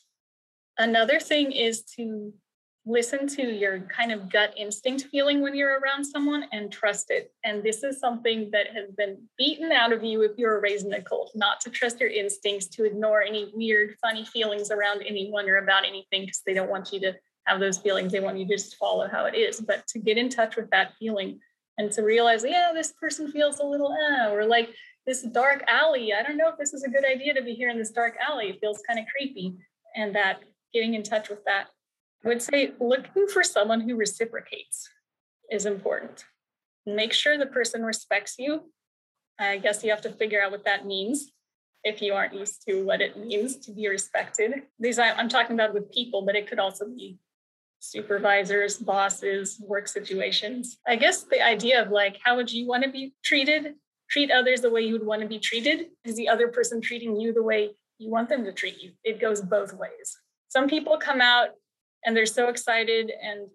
Another 0.78 1.20
thing 1.20 1.52
is 1.52 1.82
to 1.96 2.32
listen 2.86 3.26
to 3.26 3.42
your 3.42 3.80
kind 3.80 4.10
of 4.10 4.32
gut 4.32 4.54
instinct 4.56 5.04
feeling 5.10 5.42
when 5.42 5.54
you're 5.54 5.78
around 5.80 6.04
someone 6.04 6.46
and 6.52 6.72
trust 6.72 7.10
it. 7.10 7.32
And 7.44 7.62
this 7.62 7.82
is 7.82 8.00
something 8.00 8.50
that 8.52 8.68
has 8.74 8.90
been 8.96 9.18
beaten 9.36 9.70
out 9.70 9.92
of 9.92 10.02
you 10.02 10.22
if 10.22 10.32
you 10.38 10.46
were 10.46 10.60
raised 10.60 10.86
in 10.86 10.94
a 10.94 11.02
cult, 11.02 11.30
not 11.34 11.60
to 11.60 11.70
trust 11.70 12.00
your 12.00 12.08
instincts, 12.08 12.68
to 12.68 12.84
ignore 12.84 13.22
any 13.22 13.52
weird, 13.54 13.96
funny 14.00 14.24
feelings 14.24 14.70
around 14.70 15.02
anyone 15.02 15.48
or 15.48 15.58
about 15.58 15.84
anything 15.84 16.22
because 16.22 16.40
they 16.46 16.54
don't 16.54 16.70
want 16.70 16.90
you 16.92 17.00
to 17.00 17.14
have 17.44 17.60
those 17.60 17.78
feelings. 17.78 18.12
They 18.12 18.20
want 18.20 18.38
you 18.38 18.46
to 18.46 18.54
just 18.54 18.76
follow 18.76 19.08
how 19.08 19.26
it 19.26 19.34
is. 19.34 19.60
But 19.60 19.86
to 19.88 19.98
get 19.98 20.16
in 20.16 20.30
touch 20.30 20.56
with 20.56 20.70
that 20.70 20.94
feeling 20.98 21.40
and 21.76 21.92
to 21.92 22.02
realize, 22.02 22.44
yeah, 22.44 22.72
this 22.74 22.92
person 22.92 23.30
feels 23.30 23.60
a 23.60 23.64
little, 23.64 23.92
uh, 23.92 24.30
or 24.30 24.46
like 24.46 24.70
this 25.06 25.22
dark 25.22 25.64
alley. 25.68 26.12
I 26.12 26.22
don't 26.22 26.36
know 26.36 26.48
if 26.48 26.58
this 26.58 26.74
is 26.74 26.84
a 26.84 26.90
good 26.90 27.04
idea 27.04 27.34
to 27.34 27.42
be 27.42 27.54
here 27.54 27.68
in 27.68 27.78
this 27.78 27.90
dark 27.90 28.16
alley. 28.20 28.50
It 28.50 28.60
feels 28.60 28.82
kind 28.86 28.98
of 28.98 29.06
creepy. 29.06 29.56
And 29.96 30.14
that 30.14 30.40
getting 30.72 30.94
in 30.94 31.02
touch 31.02 31.28
with 31.28 31.44
that 31.44 31.66
I 32.24 32.28
would 32.28 32.42
say 32.42 32.72
looking 32.78 33.26
for 33.28 33.42
someone 33.42 33.80
who 33.80 33.96
reciprocates 33.96 34.88
is 35.50 35.64
important. 35.64 36.24
Make 36.84 37.12
sure 37.12 37.38
the 37.38 37.46
person 37.46 37.82
respects 37.82 38.36
you. 38.38 38.70
I 39.38 39.56
guess 39.56 39.82
you 39.82 39.90
have 39.90 40.02
to 40.02 40.12
figure 40.12 40.42
out 40.42 40.50
what 40.50 40.66
that 40.66 40.84
means 40.84 41.32
if 41.82 42.02
you 42.02 42.12
aren't 42.12 42.34
used 42.34 42.62
to 42.68 42.84
what 42.84 43.00
it 43.00 43.18
means 43.18 43.56
to 43.56 43.72
be 43.72 43.88
respected. 43.88 44.62
These 44.78 44.98
I'm 44.98 45.30
talking 45.30 45.54
about 45.54 45.72
with 45.72 45.90
people, 45.90 46.22
but 46.22 46.36
it 46.36 46.46
could 46.46 46.58
also 46.58 46.86
be 46.86 47.18
supervisors, 47.78 48.76
bosses, 48.76 49.58
work 49.66 49.88
situations. 49.88 50.78
I 50.86 50.96
guess 50.96 51.22
the 51.22 51.42
idea 51.42 51.80
of 51.80 51.90
like, 51.90 52.18
how 52.22 52.36
would 52.36 52.52
you 52.52 52.66
want 52.66 52.84
to 52.84 52.90
be 52.90 53.14
treated? 53.24 53.76
Treat 54.10 54.30
others 54.30 54.60
the 54.60 54.70
way 54.70 54.82
you 54.82 54.92
would 54.92 55.06
want 55.06 55.22
to 55.22 55.28
be 55.28 55.38
treated. 55.38 55.86
Is 56.04 56.16
the 56.16 56.28
other 56.28 56.48
person 56.48 56.80
treating 56.80 57.18
you 57.18 57.32
the 57.32 57.42
way 57.42 57.70
you 57.98 58.10
want 58.10 58.28
them 58.28 58.44
to 58.44 58.52
treat 58.52 58.80
you? 58.80 58.92
It 59.04 59.20
goes 59.20 59.40
both 59.40 59.72
ways. 59.72 60.16
Some 60.48 60.68
people 60.68 60.98
come 60.98 61.20
out 61.20 61.50
and 62.04 62.16
they're 62.16 62.26
so 62.26 62.48
excited 62.48 63.12
and 63.22 63.48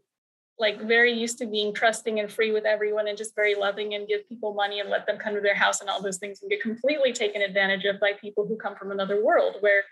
like 0.58 0.82
very 0.82 1.12
used 1.12 1.38
to 1.40 1.46
being 1.46 1.74
trusting 1.74 2.20
and 2.20 2.32
free 2.32 2.52
with 2.52 2.66
everyone 2.66 3.08
and 3.08 3.18
just 3.18 3.36
very 3.36 3.56
loving 3.56 3.94
and 3.94 4.08
give 4.08 4.28
people 4.30 4.54
money 4.54 4.80
and 4.80 4.90
let 4.90 5.06
them 5.06 5.18
come 5.18 5.36
to 5.36 5.42
their 5.42 5.56
house 5.56 5.82
and 5.82 5.90
all 5.90 6.02
those 6.02 6.18
things 6.18 6.42
and 6.42 6.50
get 6.50 6.62
completely 6.62 7.12
taken 7.12 7.42
advantage 7.42 7.84
of 7.86 8.00
by 8.00 8.14
people 8.14 8.48
who 8.48 8.56
come 8.56 8.76
from 8.76 8.92
another 8.92 9.24
world 9.24 9.58
where 9.60 9.84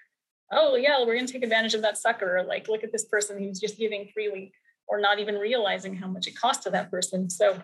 oh 0.51 0.75
yeah 0.75 0.99
we're 0.99 1.15
going 1.15 1.25
to 1.25 1.33
take 1.33 1.43
advantage 1.43 1.73
of 1.73 1.81
that 1.81 1.97
sucker 1.97 2.45
like 2.47 2.69
look 2.69 2.83
at 2.83 2.91
this 2.91 3.05
person 3.05 3.37
who's 3.37 3.59
just 3.59 3.77
giving 3.77 4.07
freely 4.13 4.53
or 4.87 5.01
not 5.01 5.19
even 5.19 5.35
realizing 5.35 5.95
how 5.95 6.07
much 6.07 6.27
it 6.27 6.39
costs 6.39 6.63
to 6.63 6.69
that 6.69 6.89
person 6.89 7.29
so 7.29 7.61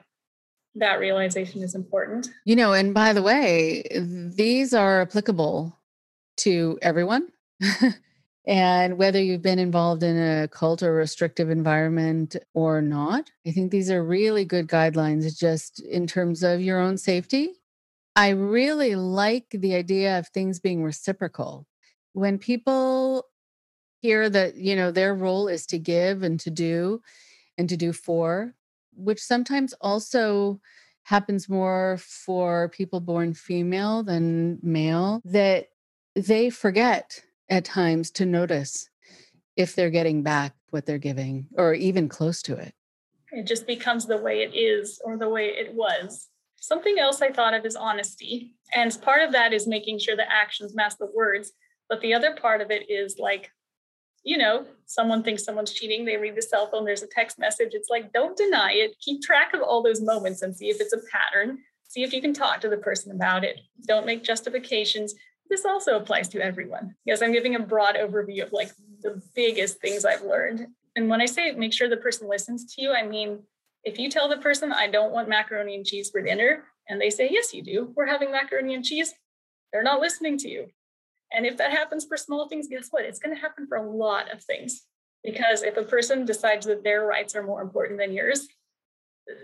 that 0.76 1.00
realization 1.00 1.62
is 1.62 1.76
important 1.76 2.30
you 2.46 2.56
know 2.56 2.74
and 2.74 2.94
by 2.94 3.14
the 3.14 3.22
way 3.22 3.84
these 4.36 4.74
are 4.74 5.02
applicable 5.02 5.76
to 6.38 6.78
everyone 6.82 7.28
And 8.50 8.98
whether 8.98 9.22
you've 9.22 9.44
been 9.44 9.60
involved 9.60 10.02
in 10.02 10.18
a 10.18 10.48
cult 10.48 10.82
or 10.82 10.92
restrictive 10.92 11.52
environment 11.52 12.36
or 12.56 12.82
not, 12.82 13.30
I 13.46 13.52
think 13.52 13.70
these 13.70 13.92
are 13.92 14.04
really 14.04 14.44
good 14.44 14.68
guidelines 14.68 15.38
just 15.38 15.80
in 15.82 16.08
terms 16.08 16.42
of 16.42 16.60
your 16.60 16.80
own 16.80 16.98
safety. 16.98 17.52
I 18.16 18.30
really 18.30 18.96
like 18.96 19.46
the 19.52 19.76
idea 19.76 20.18
of 20.18 20.30
things 20.30 20.60
being 20.60 20.84
reciprocal. 20.84 21.68
When 22.14 22.40
people 22.40 23.28
hear 24.02 24.32
that, 24.32 24.56
you 24.56 24.76
know, 24.76 24.90
their 24.90 25.14
role 25.14 25.48
is 25.48 25.68
to 25.68 25.78
give 25.78 26.24
and 26.24 26.40
to 26.40 26.50
do 26.50 27.04
and 27.56 27.70
to 27.70 27.78
do 27.78 27.94
for, 27.94 28.56
which 29.00 29.22
sometimes 29.22 29.74
also 29.82 30.60
happens 31.04 31.50
more 31.50 31.98
for 32.00 32.70
people 32.70 33.00
born 33.00 33.34
female 33.34 34.04
than 34.04 34.60
male, 34.62 35.22
that 35.26 35.68
they 36.16 36.50
forget 36.50 37.22
at 37.50 37.66
times 37.66 38.12
to 38.12 38.26
notice 38.26 38.90
if 39.56 39.76
they're 39.76 39.90
getting 39.90 40.22
back 40.22 40.54
what 40.70 40.86
they're 40.86 40.98
giving 40.98 41.48
or 41.58 41.74
even 41.74 42.08
close 42.08 42.42
to 42.44 42.56
it. 42.56 42.74
It 43.32 43.48
just 43.48 43.68
becomes 43.68 44.06
the 44.06 44.18
way 44.18 44.42
it 44.42 44.56
is 44.56 45.02
or 45.04 45.18
the 45.18 45.30
way 45.30 45.48
it 45.48 45.74
was. 45.74 46.28
Something 46.58 47.00
else 47.00 47.22
I 47.22 47.32
thought 47.32 47.54
of 47.54 47.66
is 47.66 47.76
honesty. 47.76 48.56
And 48.74 48.96
part 49.02 49.22
of 49.22 49.32
that 49.32 49.54
is 49.54 49.68
making 49.68 50.00
sure 50.00 50.16
the 50.16 50.32
actions 50.32 50.76
match 50.76 50.94
the 51.00 51.12
words. 51.16 51.52
But 51.90 52.02
the 52.02 52.14
other 52.14 52.36
part 52.36 52.62
of 52.62 52.70
it 52.70 52.90
is 52.90 53.18
like 53.18 53.52
you 54.24 54.38
know, 54.38 54.66
someone 54.86 55.24
thinks 55.24 55.44
someone's 55.44 55.74
cheating, 55.74 56.06
they 56.06 56.18
read 56.18 56.36
the 56.36 56.42
cell 56.42 56.70
phone, 56.70 56.86
there's 56.86 57.04
a 57.04 57.08
text 57.08 57.40
message. 57.40 57.70
It's 57.74 57.90
like, 57.90 58.12
don't 58.14 58.38
deny 58.38 58.74
it. 58.74 58.96
Keep 59.00 59.22
track 59.22 59.54
of 59.54 59.62
all 59.62 59.82
those 59.82 60.02
moments 60.02 60.42
and 60.42 60.56
see 60.56 60.70
if 60.70 60.82
it's 60.82 60.94
a 60.94 61.00
pattern. 61.12 61.60
See 61.88 62.04
if 62.04 62.14
you 62.14 62.22
can 62.22 62.34
talk 62.34 62.62
to 62.62 62.70
the 62.70 62.78
person 62.78 63.12
about 63.12 63.44
it. 63.44 63.60
Don't 63.88 64.06
make 64.06 64.24
justifications. 64.24 65.16
This 65.50 65.66
also 65.66 65.96
applies 65.96 66.28
to 66.30 66.42
everyone 66.42 66.96
because 67.06 67.22
I'm 67.22 67.32
giving 67.32 67.56
a 67.56 67.60
broad 67.60 67.96
overview 67.96 68.44
of 68.44 68.52
like 68.52 68.72
the 69.02 69.22
biggest 69.36 69.82
things 69.82 70.06
I've 70.06 70.22
learned. 70.22 70.68
And 70.96 71.10
when 71.10 71.22
I 71.22 71.26
say 71.26 71.52
make 71.52 71.74
sure 71.74 71.90
the 71.90 71.98
person 71.98 72.30
listens 72.30 72.74
to 72.76 72.82
you, 72.82 72.94
I 72.94 73.04
mean, 73.04 73.40
if 73.84 73.98
you 73.98 74.10
tell 74.10 74.30
the 74.30 74.38
person, 74.38 74.72
I 74.72 74.88
don't 74.88 75.14
want 75.14 75.30
macaroni 75.30 75.76
and 75.76 75.86
cheese 75.86 76.10
for 76.10 76.22
dinner, 76.22 76.66
and 76.88 77.00
they 77.00 77.10
say, 77.10 77.30
Yes, 77.32 77.54
you 77.54 77.64
do, 77.64 77.94
we're 77.96 78.06
having 78.06 78.32
macaroni 78.32 78.76
and 78.76 78.84
cheese, 78.84 79.14
they're 79.72 79.84
not 79.84 80.02
listening 80.02 80.38
to 80.40 80.50
you. 80.50 80.68
And 81.32 81.46
if 81.46 81.58
that 81.58 81.72
happens 81.72 82.06
for 82.06 82.18
small 82.18 82.48
things, 82.48 82.68
guess 82.68 82.88
what? 82.90 83.06
It's 83.06 83.20
going 83.20 83.36
to 83.36 83.42
happen 83.42 83.68
for 83.68 83.78
a 83.78 83.90
lot 83.90 84.32
of 84.32 84.44
things. 84.44 84.84
Because 85.24 85.64
if 85.64 85.78
a 85.78 85.84
person 85.84 86.26
decides 86.26 86.66
that 86.66 86.84
their 86.84 87.06
rights 87.06 87.36
are 87.36 87.44
more 87.44 87.62
important 87.62 88.00
than 88.00 88.14
yours, 88.14 88.48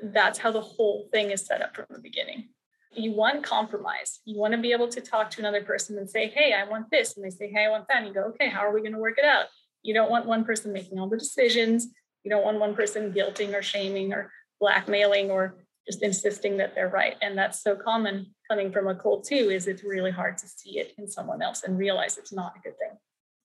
that's 0.04 0.40
how 0.40 0.52
the 0.52 0.62
whole 0.62 1.08
thing 1.12 1.32
is 1.32 1.46
set 1.46 1.62
up 1.62 1.76
from 1.76 1.86
the 1.90 2.00
beginning. 2.00 2.50
You 2.94 3.12
want 3.12 3.44
compromise. 3.44 4.20
You 4.26 4.40
want 4.40 4.54
to 4.54 4.60
be 4.60 4.72
able 4.72 4.88
to 4.88 5.02
talk 5.02 5.30
to 5.32 5.42
another 5.42 5.64
person 5.64 5.98
and 5.98 6.10
say, 6.10 6.30
Hey, 6.30 6.54
I 6.54 6.68
want 6.68 6.90
this. 6.90 7.16
And 7.16 7.26
they 7.26 7.30
say, 7.30 7.52
Hey, 7.52 7.66
I 7.66 7.70
want 7.70 7.88
that. 7.90 7.98
And 7.98 8.08
you 8.08 8.14
go, 8.14 8.24
Okay, 8.30 8.50
how 8.50 8.62
are 8.62 8.74
we 8.74 8.82
going 8.82 8.94
to 8.94 9.00
work 9.00 9.18
it 9.18 9.26
out? 9.26 9.46
You 9.84 9.94
don't 9.94 10.10
want 10.10 10.26
one 10.26 10.46
person 10.46 10.72
making 10.72 10.98
all 10.98 11.10
the 11.10 11.18
decisions. 11.18 11.88
You 12.24 12.32
don't 12.32 12.44
want 12.44 12.60
one 12.60 12.74
person 12.74 13.12
guilting 13.12 13.54
or 13.54 13.62
shaming 13.62 14.14
or 14.14 14.32
blackmailing 14.60 15.30
or 15.30 15.58
just 15.86 16.02
insisting 16.02 16.58
that 16.58 16.74
they're 16.74 16.90
right. 16.90 17.16
And 17.22 17.38
that's 17.38 17.62
so 17.62 17.76
common 17.76 18.34
coming 18.50 18.72
from 18.72 18.88
a 18.88 18.96
cult 18.96 19.26
too, 19.26 19.50
is 19.50 19.68
it's 19.68 19.84
really 19.84 20.12
hard 20.12 20.38
to 20.40 20.48
see 20.48 20.80
it 20.80 20.94
in 20.98 21.08
someone 21.08 21.42
else 21.42 21.64
and 21.64 21.78
realize 21.78 22.18
it's 22.18 22.34
not 22.34 22.54
a 22.58 22.60
good 22.60 22.78
thing. 22.78 22.98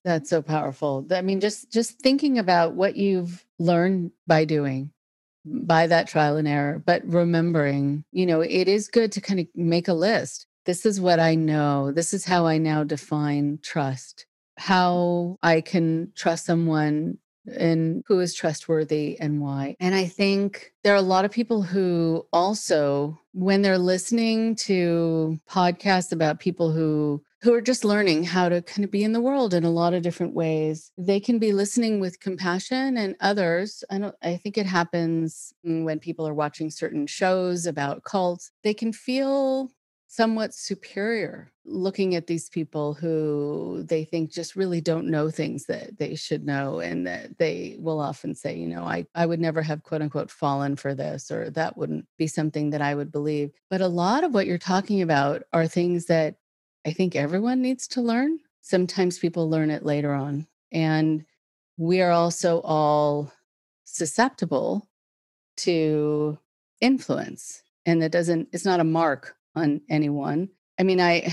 That's 0.05 0.31
so 0.31 0.41
powerful. 0.41 1.07
I 1.11 1.23
mean, 1.23 1.41
just 1.41 1.71
just 1.71 1.99
thinking 2.01 2.39
about 2.39 2.75
what 2.75 2.97
you've 2.97 3.45
learned 3.59 4.13
by 4.27 4.45
doing 4.45 4.93
by 5.45 5.87
that 5.87 6.09
trial 6.09 6.37
and 6.37 6.47
error, 6.47 6.83
but 6.85 7.03
remembering, 7.07 8.05
you 8.13 8.27
know, 8.27 8.41
it 8.41 8.69
is 8.69 8.89
good 8.89 9.13
to 9.13 9.21
kind 9.21 9.41
of 9.41 9.47
make 9.55 9.89
a 9.89 9.95
list. 9.95 10.47
This 10.67 10.85
is 10.85 11.01
what 11.01 11.19
I 11.19 11.35
know. 11.35 11.93
This 11.93 12.13
is 12.13 12.25
how 12.25 12.47
I 12.47 12.59
now 12.59 12.85
define 12.85 13.59
trust. 13.63 14.27
How 14.59 15.39
I 15.43 15.63
can 15.63 16.13
trust 16.15 16.45
someone 16.45 17.19
and 17.47 18.03
who 18.07 18.21
is 18.21 18.35
trustworthy 18.35 19.19
and 19.21 19.41
why. 19.41 19.77
And 19.81 19.95
I 19.95 20.07
think 20.07 20.73
there 20.85 20.93
are 20.95 20.97
a 20.97 21.03
lot 21.03 21.25
of 21.25 21.31
people 21.31 21.63
who 21.63 22.27
also, 22.33 23.19
when 23.33 23.63
they're 23.63 23.79
listening 23.79 24.57
to 24.57 25.39
podcasts 25.49 26.13
about 26.13 26.41
people 26.41 26.71
who 26.71 27.23
who 27.43 27.55
are 27.55 27.63
just 27.63 27.87
learning 27.87 28.23
how 28.23 28.51
to 28.51 28.61
kind 28.61 28.85
of 28.85 28.91
be 28.91 29.03
in 29.03 29.13
the 29.13 29.21
world 29.21 29.55
in 29.55 29.65
a 29.65 29.71
lot 29.71 29.95
of 29.95 30.03
different 30.03 30.35
ways 30.35 30.93
they 30.99 31.19
can 31.19 31.39
be 31.39 31.53
listening 31.53 31.99
with 31.99 32.21
compassion 32.21 32.97
and 32.97 33.17
others 33.21 33.83
i 33.91 33.99
don't 33.99 34.15
i 34.23 34.37
think 34.37 34.59
it 34.59 34.67
happens 34.67 35.53
when 35.63 35.99
people 35.99 36.27
are 36.29 36.35
watching 36.35 36.71
certain 36.71 37.07
shows 37.07 37.67
about 37.67 38.05
cults 38.05 38.51
they 38.63 38.75
can 38.75 38.93
feel 38.93 39.71
somewhat 40.13 40.53
superior 40.53 41.53
looking 41.65 42.17
at 42.17 42.27
these 42.27 42.49
people 42.49 42.95
who 42.95 43.85
they 43.87 44.03
think 44.03 44.29
just 44.29 44.57
really 44.57 44.81
don't 44.81 45.07
know 45.07 45.31
things 45.31 45.67
that 45.67 45.97
they 45.99 46.17
should 46.17 46.45
know 46.45 46.81
and 46.81 47.07
that 47.07 47.39
they 47.39 47.77
will 47.79 48.01
often 48.01 48.35
say 48.35 48.57
you 48.57 48.67
know 48.67 48.83
i, 48.83 49.07
I 49.15 49.25
would 49.25 49.39
never 49.39 49.63
have 49.63 49.85
quote 49.85 50.03
unquote 50.03 50.29
fallen 50.29 50.75
for 50.75 50.97
this 50.97 51.31
or 51.31 51.49
that 51.51 51.77
wouldn't 51.77 52.07
be 52.19 52.27
something 52.27 52.71
that 52.71 52.83
i 52.83 52.93
would 52.93 53.13
believe. 53.13 53.53
But 53.71 53.83
a 53.83 53.87
lot 53.87 54.25
of 54.25 54.35
what 54.35 54.49
you're 54.49 54.59
talking 54.59 55.01
about 55.01 55.45
are 55.53 55.69
things 55.69 56.07
that 56.07 56.35
i 56.85 56.93
think 56.93 57.15
everyone 57.15 57.63
needs 57.63 57.87
to 57.89 58.03
learn. 58.03 58.41
Sometimes 58.63 59.21
people 59.21 59.49
learn 59.49 59.71
it 59.71 59.85
later 59.85 60.13
on 60.13 60.49
and 60.73 61.25
we 61.77 62.03
are 62.03 62.11
also 62.11 62.61
all 62.63 63.33
susceptible 63.85 64.89
to 65.59 66.37
influence 66.81 67.63
and 67.87 68.03
that 68.03 68.11
doesn't 68.11 68.49
it's 68.53 68.65
not 68.65 68.81
a 68.81 68.85
mark 68.85 69.37
on 69.55 69.81
anyone. 69.89 70.49
I 70.79 70.83
mean, 70.83 71.01
I, 71.01 71.33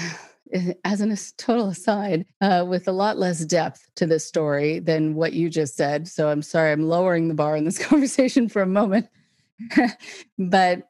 as 0.84 1.01
a 1.01 1.34
total 1.38 1.69
aside, 1.69 2.25
uh, 2.41 2.65
with 2.67 2.88
a 2.88 2.91
lot 2.91 3.17
less 3.17 3.45
depth 3.45 3.89
to 3.95 4.06
this 4.06 4.25
story 4.25 4.80
than 4.80 5.15
what 5.15 5.34
you 5.34 5.49
just 5.49 5.75
said. 5.75 6.08
So 6.08 6.30
I'm 6.30 6.41
sorry, 6.41 6.71
I'm 6.71 6.88
lowering 6.88 7.27
the 7.27 7.34
bar 7.34 7.56
in 7.56 7.65
this 7.65 7.77
conversation 7.86 8.49
for 8.49 8.62
a 8.62 8.67
moment. 8.67 9.08
but 10.38 10.89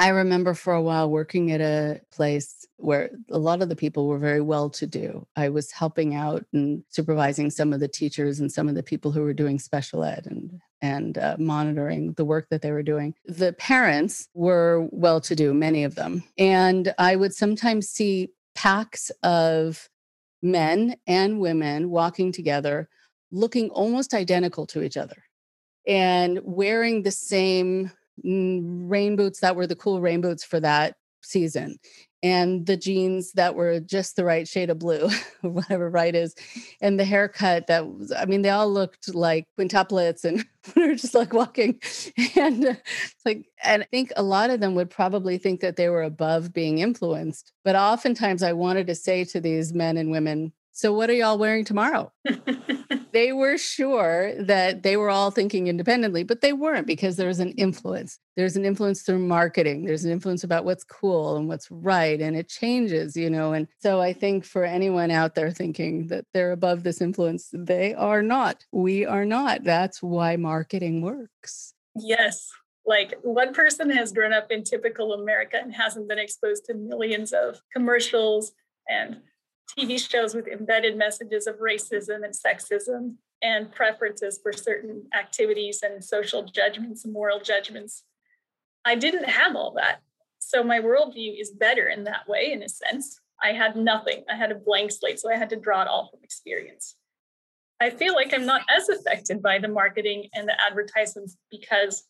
I 0.00 0.08
remember 0.08 0.54
for 0.54 0.72
a 0.72 0.80
while 0.80 1.10
working 1.10 1.52
at 1.52 1.60
a 1.60 2.00
place 2.10 2.66
where 2.78 3.10
a 3.30 3.38
lot 3.38 3.60
of 3.60 3.68
the 3.68 3.76
people 3.76 4.06
were 4.06 4.18
very 4.18 4.40
well 4.40 4.70
to 4.70 4.86
do. 4.86 5.26
I 5.36 5.50
was 5.50 5.70
helping 5.72 6.14
out 6.14 6.42
and 6.54 6.82
supervising 6.88 7.50
some 7.50 7.74
of 7.74 7.80
the 7.80 7.88
teachers 7.88 8.40
and 8.40 8.50
some 8.50 8.66
of 8.66 8.74
the 8.74 8.82
people 8.82 9.12
who 9.12 9.20
were 9.20 9.34
doing 9.34 9.58
special 9.58 10.02
ed 10.02 10.24
and 10.24 10.58
and 10.80 11.18
uh, 11.18 11.36
monitoring 11.38 12.14
the 12.14 12.24
work 12.24 12.46
that 12.48 12.62
they 12.62 12.70
were 12.70 12.82
doing. 12.82 13.14
The 13.26 13.52
parents 13.52 14.26
were 14.32 14.88
well 14.90 15.20
to 15.20 15.36
do, 15.36 15.52
many 15.52 15.84
of 15.84 15.96
them. 15.96 16.24
And 16.38 16.94
I 16.96 17.14
would 17.16 17.34
sometimes 17.34 17.86
see 17.90 18.30
packs 18.54 19.10
of 19.22 19.90
men 20.40 20.96
and 21.06 21.40
women 21.40 21.90
walking 21.90 22.32
together, 22.32 22.88
looking 23.30 23.68
almost 23.68 24.14
identical 24.14 24.66
to 24.68 24.82
each 24.82 24.96
other 24.96 25.24
and 25.86 26.40
wearing 26.42 27.02
the 27.02 27.10
same 27.10 27.90
rain 28.24 29.16
boots 29.16 29.40
that 29.40 29.56
were 29.56 29.66
the 29.66 29.76
cool 29.76 30.00
rain 30.00 30.20
boots 30.20 30.44
for 30.44 30.60
that 30.60 30.94
season 31.22 31.78
and 32.22 32.66
the 32.66 32.76
jeans 32.76 33.32
that 33.32 33.54
were 33.54 33.80
just 33.80 34.16
the 34.16 34.24
right 34.24 34.46
shade 34.46 34.70
of 34.70 34.78
blue 34.78 35.08
whatever 35.42 35.88
right 35.88 36.14
is 36.14 36.34
and 36.80 36.98
the 36.98 37.04
haircut 37.04 37.66
that 37.66 37.86
was 37.86 38.12
i 38.12 38.24
mean 38.24 38.42
they 38.42 38.50
all 38.50 38.70
looked 38.70 39.14
like 39.14 39.44
quintuplets 39.58 40.24
and 40.24 40.44
we 40.76 40.86
were 40.86 40.94
just 40.94 41.14
like 41.14 41.32
walking 41.32 41.80
and 42.36 42.64
uh, 42.64 42.74
like 43.24 43.46
and 43.64 43.82
i 43.82 43.86
think 43.90 44.12
a 44.16 44.22
lot 44.22 44.50
of 44.50 44.60
them 44.60 44.74
would 44.74 44.90
probably 44.90 45.38
think 45.38 45.60
that 45.60 45.76
they 45.76 45.88
were 45.88 46.02
above 46.02 46.52
being 46.52 46.78
influenced 46.78 47.52
but 47.64 47.76
oftentimes 47.76 48.42
i 48.42 48.52
wanted 48.52 48.86
to 48.86 48.94
say 48.94 49.24
to 49.24 49.40
these 49.40 49.72
men 49.72 49.96
and 49.96 50.10
women 50.10 50.52
so 50.80 50.92
what 50.92 51.10
are 51.10 51.14
y'all 51.14 51.38
wearing 51.38 51.64
tomorrow 51.64 52.10
they 53.12 53.32
were 53.32 53.58
sure 53.58 54.32
that 54.42 54.82
they 54.82 54.96
were 54.96 55.10
all 55.10 55.30
thinking 55.30 55.66
independently, 55.66 56.22
but 56.22 56.40
they 56.40 56.52
weren't 56.52 56.86
because 56.86 57.16
there's 57.16 57.40
an 57.40 57.52
influence. 57.52 58.18
There's 58.36 58.56
an 58.56 58.64
influence 58.64 59.02
through 59.02 59.18
marketing. 59.18 59.84
There's 59.84 60.04
an 60.04 60.12
influence 60.12 60.44
about 60.44 60.64
what's 60.64 60.84
cool 60.84 61.36
and 61.36 61.48
what's 61.48 61.70
right. 61.70 62.20
And 62.20 62.36
it 62.36 62.48
changes, 62.48 63.16
you 63.16 63.30
know. 63.30 63.52
And 63.52 63.68
so 63.80 64.00
I 64.00 64.12
think 64.12 64.44
for 64.44 64.64
anyone 64.64 65.10
out 65.10 65.34
there 65.34 65.50
thinking 65.50 66.08
that 66.08 66.24
they're 66.32 66.52
above 66.52 66.82
this 66.82 67.00
influence, 67.00 67.48
they 67.52 67.94
are 67.94 68.22
not. 68.22 68.64
We 68.72 69.04
are 69.04 69.24
not. 69.24 69.64
That's 69.64 70.02
why 70.02 70.36
marketing 70.36 71.02
works. 71.02 71.74
Yes. 71.96 72.48
Like 72.86 73.18
one 73.22 73.52
person 73.52 73.90
has 73.90 74.12
grown 74.12 74.32
up 74.32 74.50
in 74.50 74.64
typical 74.64 75.12
America 75.12 75.58
and 75.60 75.74
hasn't 75.74 76.08
been 76.08 76.18
exposed 76.18 76.64
to 76.66 76.74
millions 76.74 77.32
of 77.32 77.60
commercials 77.72 78.52
and 78.88 79.20
TV 79.78 79.98
shows 79.98 80.34
with 80.34 80.48
embedded 80.48 80.96
messages 80.96 81.46
of 81.46 81.56
racism 81.56 82.24
and 82.24 82.34
sexism 82.34 83.14
and 83.42 83.72
preferences 83.72 84.38
for 84.42 84.52
certain 84.52 85.04
activities 85.18 85.82
and 85.82 86.04
social 86.04 86.42
judgments 86.44 87.04
and 87.04 87.12
moral 87.12 87.40
judgments. 87.40 88.04
I 88.84 88.94
didn't 88.94 89.28
have 89.28 89.56
all 89.56 89.72
that. 89.76 90.00
So 90.38 90.62
my 90.62 90.80
worldview 90.80 91.40
is 91.40 91.50
better 91.50 91.88
in 91.88 92.04
that 92.04 92.28
way, 92.28 92.52
in 92.52 92.62
a 92.62 92.68
sense. 92.68 93.20
I 93.42 93.52
had 93.52 93.76
nothing, 93.76 94.24
I 94.30 94.36
had 94.36 94.50
a 94.50 94.56
blank 94.56 94.90
slate. 94.92 95.20
So 95.20 95.30
I 95.30 95.36
had 95.36 95.50
to 95.50 95.56
draw 95.56 95.82
it 95.82 95.88
all 95.88 96.08
from 96.10 96.20
experience. 96.22 96.96
I 97.80 97.88
feel 97.90 98.14
like 98.14 98.34
I'm 98.34 98.44
not 98.44 98.62
as 98.74 98.88
affected 98.90 99.42
by 99.42 99.58
the 99.58 99.68
marketing 99.68 100.28
and 100.34 100.46
the 100.46 100.54
advertisements 100.60 101.36
because 101.50 102.04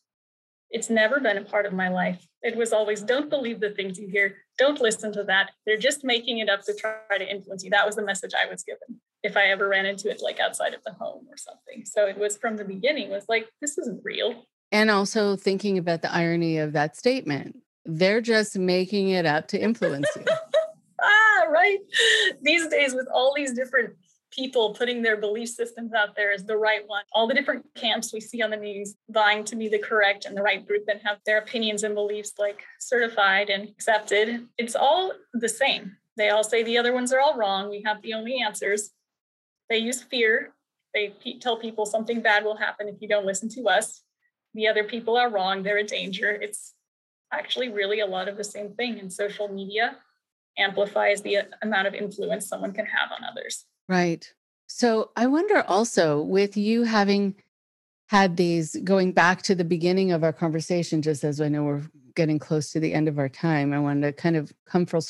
it's 0.69 0.89
never 0.89 1.19
been 1.19 1.37
a 1.37 1.43
part 1.43 1.65
of 1.65 1.73
my 1.73 1.89
life. 1.89 2.25
It 2.41 2.57
was 2.57 2.73
always 2.73 3.01
don't 3.01 3.29
believe 3.29 3.59
the 3.59 3.69
things 3.69 3.97
you 3.97 4.07
hear, 4.07 4.35
don't 4.61 4.79
listen 4.79 5.11
to 5.13 5.23
that. 5.23 5.49
They're 5.65 5.75
just 5.75 6.03
making 6.03 6.37
it 6.37 6.47
up 6.47 6.61
to 6.65 6.75
try 6.75 7.17
to 7.17 7.27
influence 7.27 7.63
you. 7.63 7.71
That 7.71 7.85
was 7.85 7.95
the 7.95 8.03
message 8.03 8.31
I 8.37 8.47
was 8.49 8.63
given 8.63 9.01
if 9.23 9.35
I 9.35 9.45
ever 9.45 9.67
ran 9.67 9.87
into 9.87 10.09
it 10.09 10.21
like 10.21 10.39
outside 10.39 10.75
of 10.75 10.83
the 10.83 10.93
home 10.93 11.25
or 11.29 11.37
something. 11.37 11.83
So 11.83 12.05
it 12.05 12.17
was 12.17 12.37
from 12.37 12.57
the 12.57 12.63
beginning 12.63 13.09
was 13.09 13.25
like 13.27 13.49
this 13.59 13.77
isn't 13.79 14.01
real. 14.03 14.45
And 14.71 14.91
also 14.91 15.35
thinking 15.35 15.79
about 15.79 16.03
the 16.03 16.13
irony 16.13 16.59
of 16.59 16.73
that 16.73 16.95
statement. 16.95 17.57
They're 17.85 18.21
just 18.21 18.57
making 18.57 19.09
it 19.09 19.25
up 19.25 19.47
to 19.49 19.61
influence 19.61 20.07
you. 20.15 20.25
ah, 21.01 21.45
right. 21.49 21.79
These 22.43 22.67
days 22.67 22.93
with 22.93 23.07
all 23.11 23.33
these 23.35 23.53
different 23.53 23.95
people 24.31 24.73
putting 24.73 25.01
their 25.01 25.17
belief 25.17 25.49
systems 25.49 25.93
out 25.93 26.15
there 26.15 26.31
as 26.31 26.45
the 26.45 26.57
right 26.57 26.87
one. 26.87 27.03
All 27.13 27.27
the 27.27 27.33
different 27.33 27.65
camps 27.75 28.13
we 28.13 28.19
see 28.21 28.41
on 28.41 28.49
the 28.49 28.57
news 28.57 28.95
vying 29.09 29.43
to 29.45 29.55
be 29.55 29.67
the 29.67 29.79
correct 29.79 30.25
and 30.25 30.35
the 30.35 30.41
right 30.41 30.65
group 30.65 30.85
and 30.87 31.01
have 31.03 31.17
their 31.25 31.37
opinions 31.37 31.83
and 31.83 31.93
beliefs 31.93 32.33
like 32.39 32.63
certified 32.79 33.49
and 33.49 33.67
accepted. 33.69 34.47
It's 34.57 34.75
all 34.75 35.13
the 35.33 35.49
same. 35.49 35.97
They 36.17 36.29
all 36.29 36.43
say 36.43 36.63
the 36.63 36.77
other 36.77 36.93
ones 36.93 37.13
are 37.13 37.19
all 37.19 37.37
wrong. 37.37 37.69
We 37.69 37.83
have 37.85 38.01
the 38.01 38.13
only 38.13 38.41
answers. 38.41 38.91
They 39.69 39.77
use 39.77 40.01
fear. 40.01 40.53
They 40.93 41.13
tell 41.39 41.57
people 41.57 41.85
something 41.85 42.21
bad 42.21 42.43
will 42.43 42.57
happen 42.57 42.87
if 42.87 42.95
you 42.99 43.07
don't 43.07 43.25
listen 43.25 43.49
to 43.49 43.67
us. 43.69 44.01
The 44.53 44.67
other 44.67 44.83
people 44.83 45.15
are 45.17 45.29
wrong. 45.29 45.63
They're 45.63 45.77
a 45.77 45.83
danger. 45.83 46.29
It's 46.31 46.73
actually 47.31 47.69
really 47.69 48.01
a 48.01 48.05
lot 48.05 48.27
of 48.27 48.37
the 48.37 48.43
same 48.43 48.73
thing. 48.73 48.99
And 48.99 49.11
social 49.11 49.47
media 49.47 49.97
amplifies 50.57 51.21
the 51.21 51.37
uh, 51.37 51.43
amount 51.61 51.87
of 51.87 51.93
influence 51.93 52.47
someone 52.47 52.73
can 52.73 52.85
have 52.85 53.11
on 53.11 53.23
others. 53.23 53.65
Right. 53.91 54.25
So 54.67 55.11
I 55.17 55.27
wonder 55.27 55.65
also 55.67 56.21
with 56.21 56.55
you 56.55 56.83
having 56.83 57.35
had 58.07 58.37
these 58.37 58.77
going 58.85 59.11
back 59.11 59.41
to 59.41 59.53
the 59.53 59.65
beginning 59.65 60.13
of 60.13 60.23
our 60.23 60.31
conversation, 60.31 61.01
just 61.01 61.25
as 61.25 61.41
I 61.41 61.49
know 61.49 61.63
we're 61.63 61.83
getting 62.15 62.39
close 62.39 62.71
to 62.71 62.79
the 62.79 62.93
end 62.93 63.09
of 63.09 63.19
our 63.19 63.27
time, 63.27 63.73
I 63.73 63.79
wanted 63.79 64.07
to 64.07 64.13
kind 64.13 64.37
of 64.37 64.53
come 64.65 64.85
full, 64.85 65.03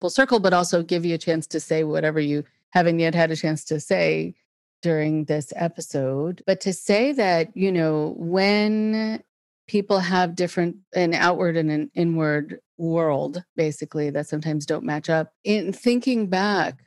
full 0.00 0.08
circle, 0.08 0.40
but 0.40 0.54
also 0.54 0.82
give 0.82 1.04
you 1.04 1.14
a 1.14 1.18
chance 1.18 1.46
to 1.48 1.60
say 1.60 1.84
whatever 1.84 2.20
you 2.20 2.42
haven't 2.70 3.00
yet 3.00 3.14
had 3.14 3.30
a 3.30 3.36
chance 3.36 3.64
to 3.64 3.78
say 3.78 4.34
during 4.80 5.26
this 5.26 5.52
episode. 5.54 6.42
But 6.46 6.62
to 6.62 6.72
say 6.72 7.12
that, 7.12 7.54
you 7.54 7.70
know, 7.70 8.14
when 8.16 9.22
people 9.68 9.98
have 9.98 10.36
different 10.36 10.76
an 10.94 11.12
outward 11.12 11.58
and 11.58 11.70
an 11.70 11.90
inward 11.94 12.60
world 12.78 13.44
basically 13.56 14.08
that 14.08 14.26
sometimes 14.26 14.64
don't 14.64 14.86
match 14.86 15.10
up 15.10 15.34
in 15.44 15.70
thinking 15.70 16.28
back 16.28 16.82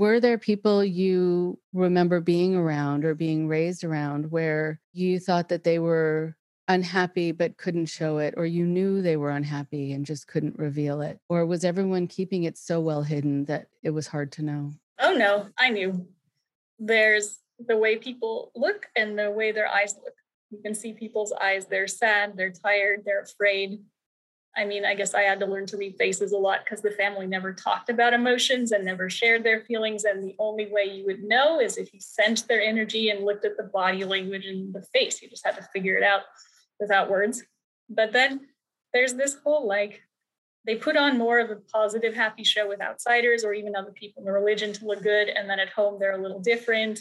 were 0.00 0.18
there 0.18 0.38
people 0.38 0.82
you 0.82 1.58
remember 1.74 2.20
being 2.20 2.56
around 2.56 3.04
or 3.04 3.14
being 3.14 3.46
raised 3.46 3.84
around 3.84 4.30
where 4.30 4.80
you 4.94 5.20
thought 5.20 5.50
that 5.50 5.62
they 5.62 5.78
were 5.78 6.34
unhappy 6.68 7.32
but 7.32 7.58
couldn't 7.58 7.84
show 7.84 8.16
it, 8.16 8.32
or 8.38 8.46
you 8.46 8.64
knew 8.64 9.02
they 9.02 9.18
were 9.18 9.28
unhappy 9.28 9.92
and 9.92 10.06
just 10.06 10.26
couldn't 10.26 10.58
reveal 10.58 11.02
it? 11.02 11.20
Or 11.28 11.44
was 11.44 11.66
everyone 11.66 12.06
keeping 12.06 12.44
it 12.44 12.56
so 12.56 12.80
well 12.80 13.02
hidden 13.02 13.44
that 13.44 13.66
it 13.82 13.90
was 13.90 14.06
hard 14.06 14.32
to 14.32 14.42
know? 14.42 14.72
Oh, 14.98 15.12
no, 15.12 15.48
I 15.58 15.68
knew. 15.68 16.06
There's 16.78 17.36
the 17.58 17.76
way 17.76 17.98
people 17.98 18.52
look 18.56 18.86
and 18.96 19.18
the 19.18 19.30
way 19.30 19.52
their 19.52 19.68
eyes 19.68 19.96
look. 20.02 20.14
You 20.50 20.62
can 20.62 20.74
see 20.74 20.94
people's 20.94 21.32
eyes. 21.32 21.66
They're 21.66 21.86
sad, 21.86 22.38
they're 22.38 22.52
tired, 22.52 23.02
they're 23.04 23.20
afraid, 23.20 23.80
I 24.56 24.64
mean, 24.64 24.84
I 24.84 24.94
guess 24.94 25.14
I 25.14 25.22
had 25.22 25.38
to 25.40 25.46
learn 25.46 25.66
to 25.66 25.76
read 25.76 25.96
faces 25.96 26.32
a 26.32 26.36
lot 26.36 26.60
because 26.64 26.82
the 26.82 26.90
family 26.90 27.26
never 27.26 27.52
talked 27.52 27.88
about 27.88 28.12
emotions 28.12 28.72
and 28.72 28.84
never 28.84 29.08
shared 29.08 29.44
their 29.44 29.60
feelings. 29.60 30.04
And 30.04 30.22
the 30.22 30.34
only 30.38 30.66
way 30.70 30.84
you 30.84 31.06
would 31.06 31.22
know 31.22 31.60
is 31.60 31.76
if 31.76 31.94
you 31.94 32.00
sensed 32.00 32.48
their 32.48 32.60
energy 32.60 33.10
and 33.10 33.24
looked 33.24 33.44
at 33.44 33.56
the 33.56 33.64
body 33.64 34.04
language 34.04 34.46
and 34.46 34.74
the 34.74 34.82
face. 34.92 35.22
You 35.22 35.30
just 35.30 35.46
had 35.46 35.56
to 35.56 35.68
figure 35.72 35.96
it 35.96 36.02
out 36.02 36.22
without 36.80 37.08
words. 37.08 37.44
But 37.88 38.12
then 38.12 38.48
there's 38.92 39.14
this 39.14 39.36
whole 39.44 39.68
like, 39.68 40.02
they 40.66 40.74
put 40.74 40.96
on 40.96 41.16
more 41.16 41.38
of 41.38 41.50
a 41.50 41.56
positive, 41.72 42.14
happy 42.14 42.44
show 42.44 42.68
with 42.68 42.82
outsiders 42.82 43.44
or 43.44 43.54
even 43.54 43.76
other 43.76 43.92
people 43.92 44.20
in 44.20 44.26
the 44.26 44.32
religion 44.32 44.72
to 44.74 44.84
look 44.84 45.02
good. 45.02 45.28
And 45.28 45.48
then 45.48 45.60
at 45.60 45.70
home, 45.70 45.98
they're 45.98 46.18
a 46.18 46.22
little 46.22 46.40
different. 46.40 47.00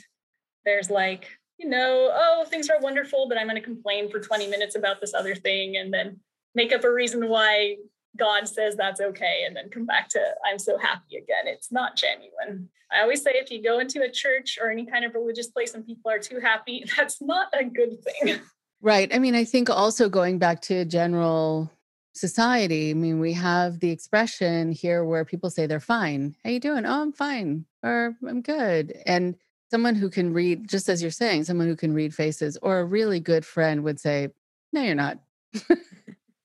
There's 0.66 0.90
like, 0.90 1.28
you 1.58 1.68
know, 1.68 2.12
oh, 2.14 2.46
things 2.48 2.70
are 2.70 2.80
wonderful, 2.80 3.28
but 3.28 3.38
I'm 3.38 3.48
going 3.48 3.56
to 3.56 3.62
complain 3.62 4.10
for 4.10 4.20
20 4.20 4.48
minutes 4.48 4.76
about 4.76 5.02
this 5.02 5.14
other 5.14 5.36
thing. 5.36 5.76
And 5.76 5.94
then 5.94 6.20
make 6.60 6.74
up 6.74 6.84
a 6.84 6.92
reason 6.92 7.30
why 7.30 7.78
God 8.18 8.46
says 8.46 8.76
that's 8.76 9.00
okay 9.00 9.44
and 9.48 9.56
then 9.56 9.70
come 9.70 9.86
back 9.86 10.10
to 10.10 10.20
I'm 10.46 10.60
so 10.60 10.78
happy 10.78 11.16
again. 11.16 11.46
It's 11.46 11.72
not 11.72 11.96
genuine. 11.96 12.68
I 12.92 13.02
always 13.02 13.24
say 13.24 13.32
if 13.36 13.50
you 13.50 13.64
go 13.64 13.80
into 13.80 14.02
a 14.02 14.12
church 14.12 14.60
or 14.62 14.70
any 14.70 14.86
kind 14.86 15.06
of 15.06 15.14
religious 15.14 15.48
place 15.48 15.74
and 15.74 15.86
people 15.86 16.12
are 16.12 16.20
too 16.20 16.42
happy, 16.42 16.84
that's 16.98 17.22
not 17.22 17.48
a 17.58 17.64
good 17.64 17.96
thing. 18.04 18.42
Right. 18.82 19.14
I 19.16 19.20
mean, 19.20 19.36
I 19.36 19.46
think 19.46 19.70
also 19.70 20.10
going 20.10 20.38
back 20.38 20.62
to 20.64 20.84
general 20.84 21.72
society, 22.14 22.92
I 22.92 22.94
mean, 22.94 23.22
we 23.22 23.32
have 23.34 23.80
the 23.80 23.92
expression 23.92 24.74
here 24.74 25.06
where 25.06 25.24
people 25.24 25.50
say 25.50 25.66
they're 25.66 25.80
fine. 25.80 26.36
How 26.44 26.50
you 26.50 26.60
doing? 26.60 26.86
Oh, 26.86 27.02
I'm 27.02 27.14
fine. 27.14 27.66
Or 27.84 28.18
I'm 28.28 28.42
good. 28.42 29.02
And 29.06 29.36
someone 29.72 29.96
who 29.96 30.10
can 30.10 30.34
read, 30.34 30.68
just 30.68 30.90
as 30.90 31.02
you're 31.02 31.12
saying, 31.12 31.46
someone 31.46 31.68
who 31.68 31.78
can 31.78 31.94
read 31.94 32.14
faces 32.14 32.58
or 32.62 32.80
a 32.80 32.86
really 32.86 33.22
good 33.22 33.46
friend 33.46 33.84
would 33.84 34.00
say, 34.00 34.30
No, 34.74 34.82
you're 34.82 34.96
not. 34.96 35.20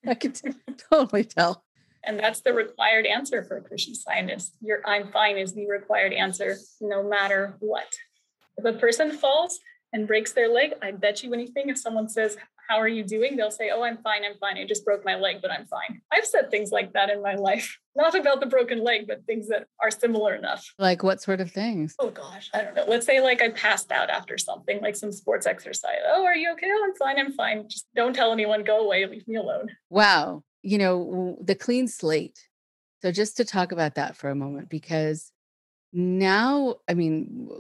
I 0.09 0.15
could 0.15 0.39
totally 0.91 1.25
tell. 1.25 1.65
And 2.07 2.19
that's 2.19 2.41
the 2.41 2.53
required 2.53 3.07
answer 3.07 3.43
for 3.45 3.57
a 3.57 3.63
Christian 3.63 3.95
scientist. 3.95 4.57
Your 4.61 4.87
I'm 4.87 5.11
fine 5.11 5.39
is 5.39 5.55
the 5.55 5.67
required 5.67 6.13
answer, 6.13 6.57
no 6.81 7.03
matter 7.03 7.57
what. 7.61 7.95
If 8.59 8.65
a 8.65 8.79
person 8.79 9.17
falls 9.17 9.59
and 9.95 10.07
breaks 10.07 10.33
their 10.33 10.49
leg, 10.49 10.75
I 10.83 10.91
bet 10.91 11.23
you 11.23 11.33
anything, 11.33 11.71
if 11.71 11.79
someone 11.79 12.09
says, 12.09 12.37
how 12.69 12.79
are 12.79 12.89
you 12.89 13.05
doing? 13.05 13.37
They'll 13.37 13.51
say, 13.51 13.71
Oh, 13.73 13.83
I'm 13.83 13.99
fine. 13.99 14.23
I'm 14.25 14.37
fine. 14.39 14.57
I 14.57 14.65
just 14.65 14.85
broke 14.85 15.05
my 15.05 15.17
leg, 15.17 15.37
but 15.43 15.51
I'm 15.51 15.67
fine. 15.67 16.01
I've 16.13 16.25
said 16.25 16.51
things 16.51 16.73
like 16.73 16.93
that 16.95 17.11
in 17.11 17.23
my 17.23 17.35
life, 17.35 17.79
not 17.97 18.15
about 18.15 18.41
the 18.41 18.47
broken 18.47 18.83
leg, 18.83 19.07
but 19.07 19.25
things 19.27 19.49
that 19.49 19.67
are 19.83 19.91
similar 19.91 20.35
enough. 20.35 20.67
Like 20.79 21.03
what 21.03 21.23
sort 21.23 21.41
of 21.41 21.51
things? 21.51 21.95
Oh, 21.99 22.11
gosh. 22.11 22.51
I 22.55 22.63
don't 22.63 22.75
know. 22.75 22.85
Let's 22.89 23.07
say, 23.07 23.21
like, 23.21 23.43
I 23.43 23.51
passed 23.51 23.93
out 23.93 24.11
after 24.11 24.39
something, 24.39 24.81
like 24.81 24.97
some 24.97 25.13
sports 25.13 25.47
exercise. 25.47 25.99
Oh, 26.07 26.25
are 26.25 26.37
you 26.37 26.53
okay? 26.53 26.69
Oh, 26.71 26.85
I'm 26.85 26.95
fine. 26.95 27.19
I'm 27.19 27.33
fine. 27.33 27.69
Just 27.69 27.87
don't 27.95 28.15
tell 28.15 28.33
anyone. 28.33 28.65
Go 28.65 28.81
away. 28.85 29.07
Leave 29.07 29.29
me 29.29 29.37
alone. 29.37 29.69
Wow. 29.91 30.43
You 30.63 30.79
know, 30.79 31.39
the 31.43 31.55
clean 31.55 31.87
slate. 31.89 32.39
So, 33.03 33.13
just 33.13 33.37
to 33.37 33.45
talk 33.45 33.73
about 33.73 33.97
that 33.97 34.17
for 34.17 34.31
a 34.31 34.35
moment, 34.35 34.71
because 34.71 35.31
now, 35.93 36.77
I 36.89 36.95
mean, 36.95 37.51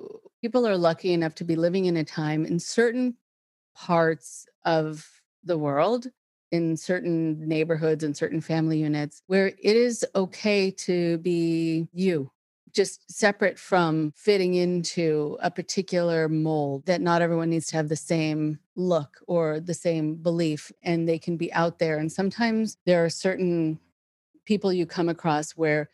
people 0.44 0.68
are 0.68 0.76
lucky 0.76 1.14
enough 1.14 1.34
to 1.34 1.42
be 1.42 1.56
living 1.56 1.86
in 1.86 1.96
a 1.96 2.04
time 2.04 2.44
in 2.44 2.58
certain 2.58 3.16
parts 3.74 4.44
of 4.66 5.22
the 5.42 5.56
world 5.56 6.06
in 6.50 6.76
certain 6.76 7.48
neighborhoods 7.48 8.04
and 8.04 8.14
certain 8.14 8.42
family 8.42 8.78
units 8.78 9.22
where 9.26 9.46
it 9.46 9.74
is 9.74 10.04
okay 10.14 10.70
to 10.70 11.16
be 11.18 11.88
you 11.94 12.30
just 12.74 13.10
separate 13.10 13.58
from 13.58 14.12
fitting 14.14 14.52
into 14.52 15.38
a 15.40 15.50
particular 15.50 16.28
mold 16.28 16.84
that 16.84 17.00
not 17.00 17.22
everyone 17.22 17.48
needs 17.48 17.68
to 17.68 17.76
have 17.76 17.88
the 17.88 17.96
same 17.96 18.58
look 18.76 19.20
or 19.26 19.60
the 19.60 19.72
same 19.72 20.14
belief 20.14 20.70
and 20.82 21.08
they 21.08 21.18
can 21.18 21.38
be 21.38 21.50
out 21.54 21.78
there. 21.78 21.96
And 21.96 22.12
sometimes 22.12 22.76
there 22.84 23.02
are 23.02 23.08
certain 23.08 23.78
people 24.44 24.74
you 24.74 24.84
come 24.84 25.08
across 25.08 25.52
where 25.52 25.88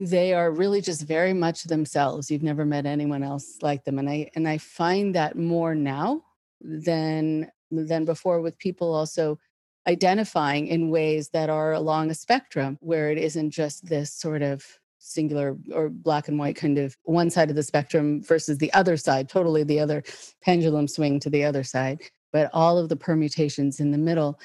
they 0.00 0.32
are 0.32 0.50
really 0.50 0.80
just 0.80 1.02
very 1.02 1.32
much 1.32 1.64
themselves. 1.64 2.30
You've 2.30 2.42
never 2.42 2.64
met 2.64 2.86
anyone 2.86 3.22
else 3.22 3.58
like 3.62 3.84
them 3.84 3.98
and 3.98 4.08
i 4.08 4.30
and 4.34 4.48
i 4.48 4.58
find 4.58 5.14
that 5.14 5.36
more 5.36 5.74
now 5.74 6.22
than 6.60 7.50
than 7.70 8.04
before 8.04 8.40
with 8.40 8.58
people 8.58 8.94
also 8.94 9.38
identifying 9.86 10.66
in 10.66 10.90
ways 10.90 11.30
that 11.30 11.50
are 11.50 11.72
along 11.72 12.10
a 12.10 12.14
spectrum 12.14 12.78
where 12.80 13.10
it 13.10 13.18
isn't 13.18 13.50
just 13.50 13.86
this 13.86 14.12
sort 14.12 14.42
of 14.42 14.64
singular 14.98 15.56
or 15.72 15.88
black 15.88 16.28
and 16.28 16.38
white 16.38 16.56
kind 16.56 16.76
of 16.76 16.96
one 17.04 17.30
side 17.30 17.48
of 17.50 17.56
the 17.56 17.62
spectrum 17.62 18.22
versus 18.22 18.58
the 18.58 18.72
other 18.72 18.96
side 18.96 19.28
totally 19.28 19.62
the 19.62 19.80
other 19.80 20.02
pendulum 20.42 20.88
swing 20.88 21.18
to 21.20 21.30
the 21.30 21.44
other 21.44 21.62
side 21.62 22.00
but 22.32 22.50
all 22.52 22.78
of 22.78 22.88
the 22.88 22.96
permutations 22.96 23.80
in 23.80 23.90
the 23.90 23.98
middle. 23.98 24.38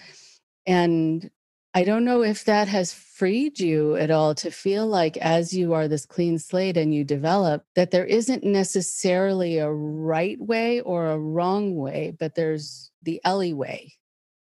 And 0.66 1.30
I 1.76 1.84
don't 1.84 2.06
know 2.06 2.22
if 2.22 2.46
that 2.46 2.68
has 2.68 2.94
freed 2.94 3.60
you 3.60 3.96
at 3.96 4.12
all 4.12 4.36
to 4.36 4.52
feel 4.52 4.86
like, 4.86 5.18
as 5.18 5.54
you 5.54 5.74
are 5.74 5.88
this 5.88 6.06
clean 6.06 6.38
slate 6.38 6.78
and 6.78 6.94
you 6.94 7.04
develop, 7.04 7.66
that 7.74 7.90
there 7.90 8.06
isn't 8.06 8.44
necessarily 8.44 9.58
a 9.58 9.72
right 9.72 10.40
way 10.40 10.82
or 10.82 11.08
a 11.08 11.18
wrong 11.18 11.76
way, 11.76 12.16
but 12.20 12.36
there's 12.36 12.92
the 13.02 13.20
Ellie 13.24 13.56
way. 13.56 13.94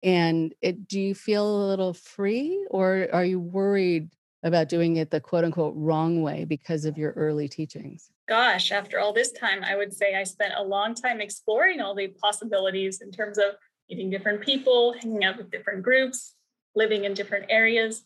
And 0.01 0.55
it, 0.61 0.87
do 0.87 0.99
you 0.99 1.13
feel 1.13 1.45
a 1.45 1.67
little 1.67 1.93
free 1.93 2.65
or 2.71 3.07
are 3.13 3.25
you 3.25 3.39
worried 3.39 4.09
about 4.41 4.69
doing 4.69 4.95
it 4.95 5.11
the 5.11 5.19
quote 5.19 5.43
unquote 5.43 5.75
wrong 5.77 6.23
way 6.23 6.45
because 6.45 6.85
of 6.85 6.97
your 6.97 7.11
early 7.11 7.47
teachings? 7.47 8.09
Gosh, 8.27 8.71
after 8.71 8.99
all 8.99 9.13
this 9.13 9.31
time, 9.31 9.63
I 9.63 9.75
would 9.75 9.93
say 9.93 10.15
I 10.15 10.23
spent 10.23 10.55
a 10.57 10.63
long 10.63 10.95
time 10.95 11.21
exploring 11.21 11.81
all 11.81 11.93
the 11.93 12.07
possibilities 12.07 13.01
in 13.01 13.11
terms 13.11 13.37
of 13.37 13.57
meeting 13.91 14.09
different 14.09 14.41
people, 14.41 14.93
hanging 14.93 15.23
out 15.23 15.37
with 15.37 15.51
different 15.51 15.83
groups, 15.83 16.33
living 16.75 17.05
in 17.05 17.13
different 17.13 17.45
areas 17.49 18.03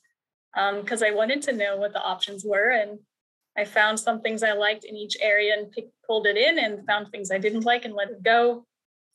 because 0.54 1.02
um, 1.02 1.08
I 1.08 1.14
wanted 1.14 1.42
to 1.44 1.54
know 1.54 1.78
what 1.78 1.94
the 1.94 2.02
options 2.02 2.46
were. 2.46 2.72
And 2.72 3.00
I 3.58 3.66
found 3.66 4.00
some 4.00 4.22
things 4.22 4.44
I 4.44 4.54
liked 4.54 4.86
in 4.86 4.96
each 4.96 5.18
area 5.22 5.54
and 5.58 5.74
pulled 6.06 6.28
it 6.28 6.38
in 6.38 6.60
and 6.60 6.86
found 6.86 7.10
things 7.10 7.32
I 7.32 7.38
didn't 7.38 7.66
like 7.66 7.86
and 7.86 7.94
let 7.94 8.10
it 8.10 8.24
go 8.24 8.66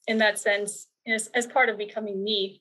in 0.07 0.18
that 0.18 0.38
sense 0.38 0.86
as, 1.07 1.28
as 1.28 1.46
part 1.46 1.68
of 1.68 1.78
becoming 1.78 2.22
me. 2.22 2.61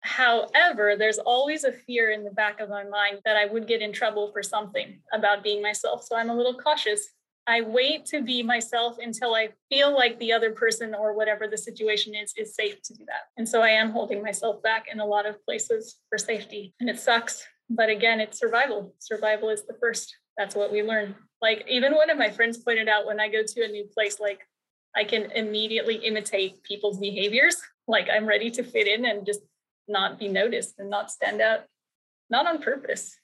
However, 0.00 0.94
there's 0.96 1.18
always 1.18 1.64
a 1.64 1.72
fear 1.72 2.10
in 2.10 2.22
the 2.22 2.30
back 2.30 2.60
of 2.60 2.68
my 2.68 2.84
mind 2.84 3.20
that 3.24 3.36
I 3.36 3.46
would 3.46 3.66
get 3.66 3.82
in 3.82 3.92
trouble 3.92 4.30
for 4.32 4.42
something 4.42 5.00
about 5.12 5.42
being 5.42 5.60
myself. 5.60 6.04
So 6.04 6.16
I'm 6.16 6.30
a 6.30 6.36
little 6.36 6.54
cautious 6.54 7.08
I 7.48 7.60
wait 7.60 8.06
to 8.06 8.22
be 8.22 8.42
myself 8.42 8.96
until 9.00 9.34
I 9.34 9.50
feel 9.70 9.94
like 9.94 10.18
the 10.18 10.32
other 10.32 10.50
person 10.50 10.94
or 10.94 11.14
whatever 11.14 11.46
the 11.46 11.56
situation 11.56 12.14
is 12.14 12.34
is 12.36 12.54
safe 12.56 12.82
to 12.82 12.94
do 12.94 13.04
that. 13.06 13.28
And 13.36 13.48
so 13.48 13.62
I 13.62 13.68
am 13.68 13.90
holding 13.90 14.22
myself 14.22 14.62
back 14.62 14.86
in 14.92 14.98
a 14.98 15.06
lot 15.06 15.26
of 15.26 15.44
places 15.44 15.96
for 16.08 16.18
safety. 16.18 16.74
And 16.80 16.90
it 16.90 16.98
sucks. 16.98 17.46
But 17.70 17.88
again, 17.88 18.20
it's 18.20 18.38
survival. 18.38 18.94
Survival 18.98 19.50
is 19.50 19.64
the 19.64 19.76
first. 19.80 20.16
That's 20.36 20.56
what 20.56 20.72
we 20.72 20.82
learn. 20.82 21.14
Like 21.40 21.64
even 21.68 21.94
one 21.94 22.10
of 22.10 22.18
my 22.18 22.30
friends 22.30 22.58
pointed 22.58 22.88
out 22.88 23.06
when 23.06 23.20
I 23.20 23.28
go 23.28 23.42
to 23.46 23.64
a 23.64 23.68
new 23.68 23.86
place, 23.94 24.18
like 24.18 24.40
I 24.96 25.04
can 25.04 25.30
immediately 25.32 25.96
imitate 25.96 26.62
people's 26.64 26.98
behaviors. 26.98 27.56
Like 27.86 28.08
I'm 28.12 28.26
ready 28.26 28.50
to 28.52 28.64
fit 28.64 28.88
in 28.88 29.04
and 29.04 29.24
just 29.24 29.40
not 29.86 30.18
be 30.18 30.26
noticed 30.26 30.74
and 30.78 30.90
not 30.90 31.12
stand 31.12 31.40
out, 31.40 31.60
not 32.28 32.46
on 32.46 32.60
purpose 32.60 33.16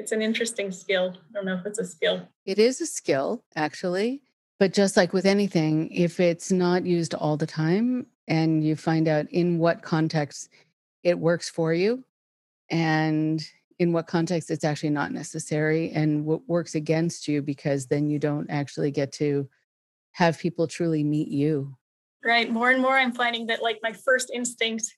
it's 0.00 0.12
an 0.12 0.22
interesting 0.22 0.72
skill. 0.72 1.14
I 1.14 1.32
don't 1.34 1.44
know 1.44 1.56
if 1.56 1.66
it's 1.66 1.78
a 1.78 1.84
skill. 1.84 2.26
It 2.46 2.58
is 2.58 2.80
a 2.80 2.86
skill, 2.86 3.44
actually. 3.54 4.22
But 4.58 4.72
just 4.72 4.96
like 4.96 5.12
with 5.12 5.26
anything, 5.26 5.90
if 5.90 6.20
it's 6.20 6.50
not 6.50 6.86
used 6.86 7.14
all 7.14 7.36
the 7.36 7.46
time 7.46 8.06
and 8.26 8.64
you 8.64 8.76
find 8.76 9.08
out 9.08 9.30
in 9.30 9.58
what 9.58 9.82
context 9.82 10.48
it 11.02 11.18
works 11.18 11.50
for 11.50 11.74
you 11.74 12.02
and 12.70 13.44
in 13.78 13.92
what 13.92 14.06
context 14.06 14.50
it's 14.50 14.64
actually 14.64 14.90
not 14.90 15.12
necessary 15.12 15.90
and 15.92 16.24
what 16.24 16.48
works 16.48 16.74
against 16.74 17.28
you 17.28 17.42
because 17.42 17.86
then 17.86 18.08
you 18.08 18.18
don't 18.18 18.50
actually 18.50 18.90
get 18.90 19.12
to 19.12 19.48
have 20.12 20.38
people 20.38 20.66
truly 20.66 21.04
meet 21.04 21.28
you. 21.28 21.76
Right. 22.24 22.50
More 22.50 22.70
and 22.70 22.80
more, 22.80 22.96
I'm 22.96 23.12
finding 23.12 23.46
that 23.48 23.62
like 23.62 23.80
my 23.82 23.92
first 23.92 24.30
instinct 24.32 24.96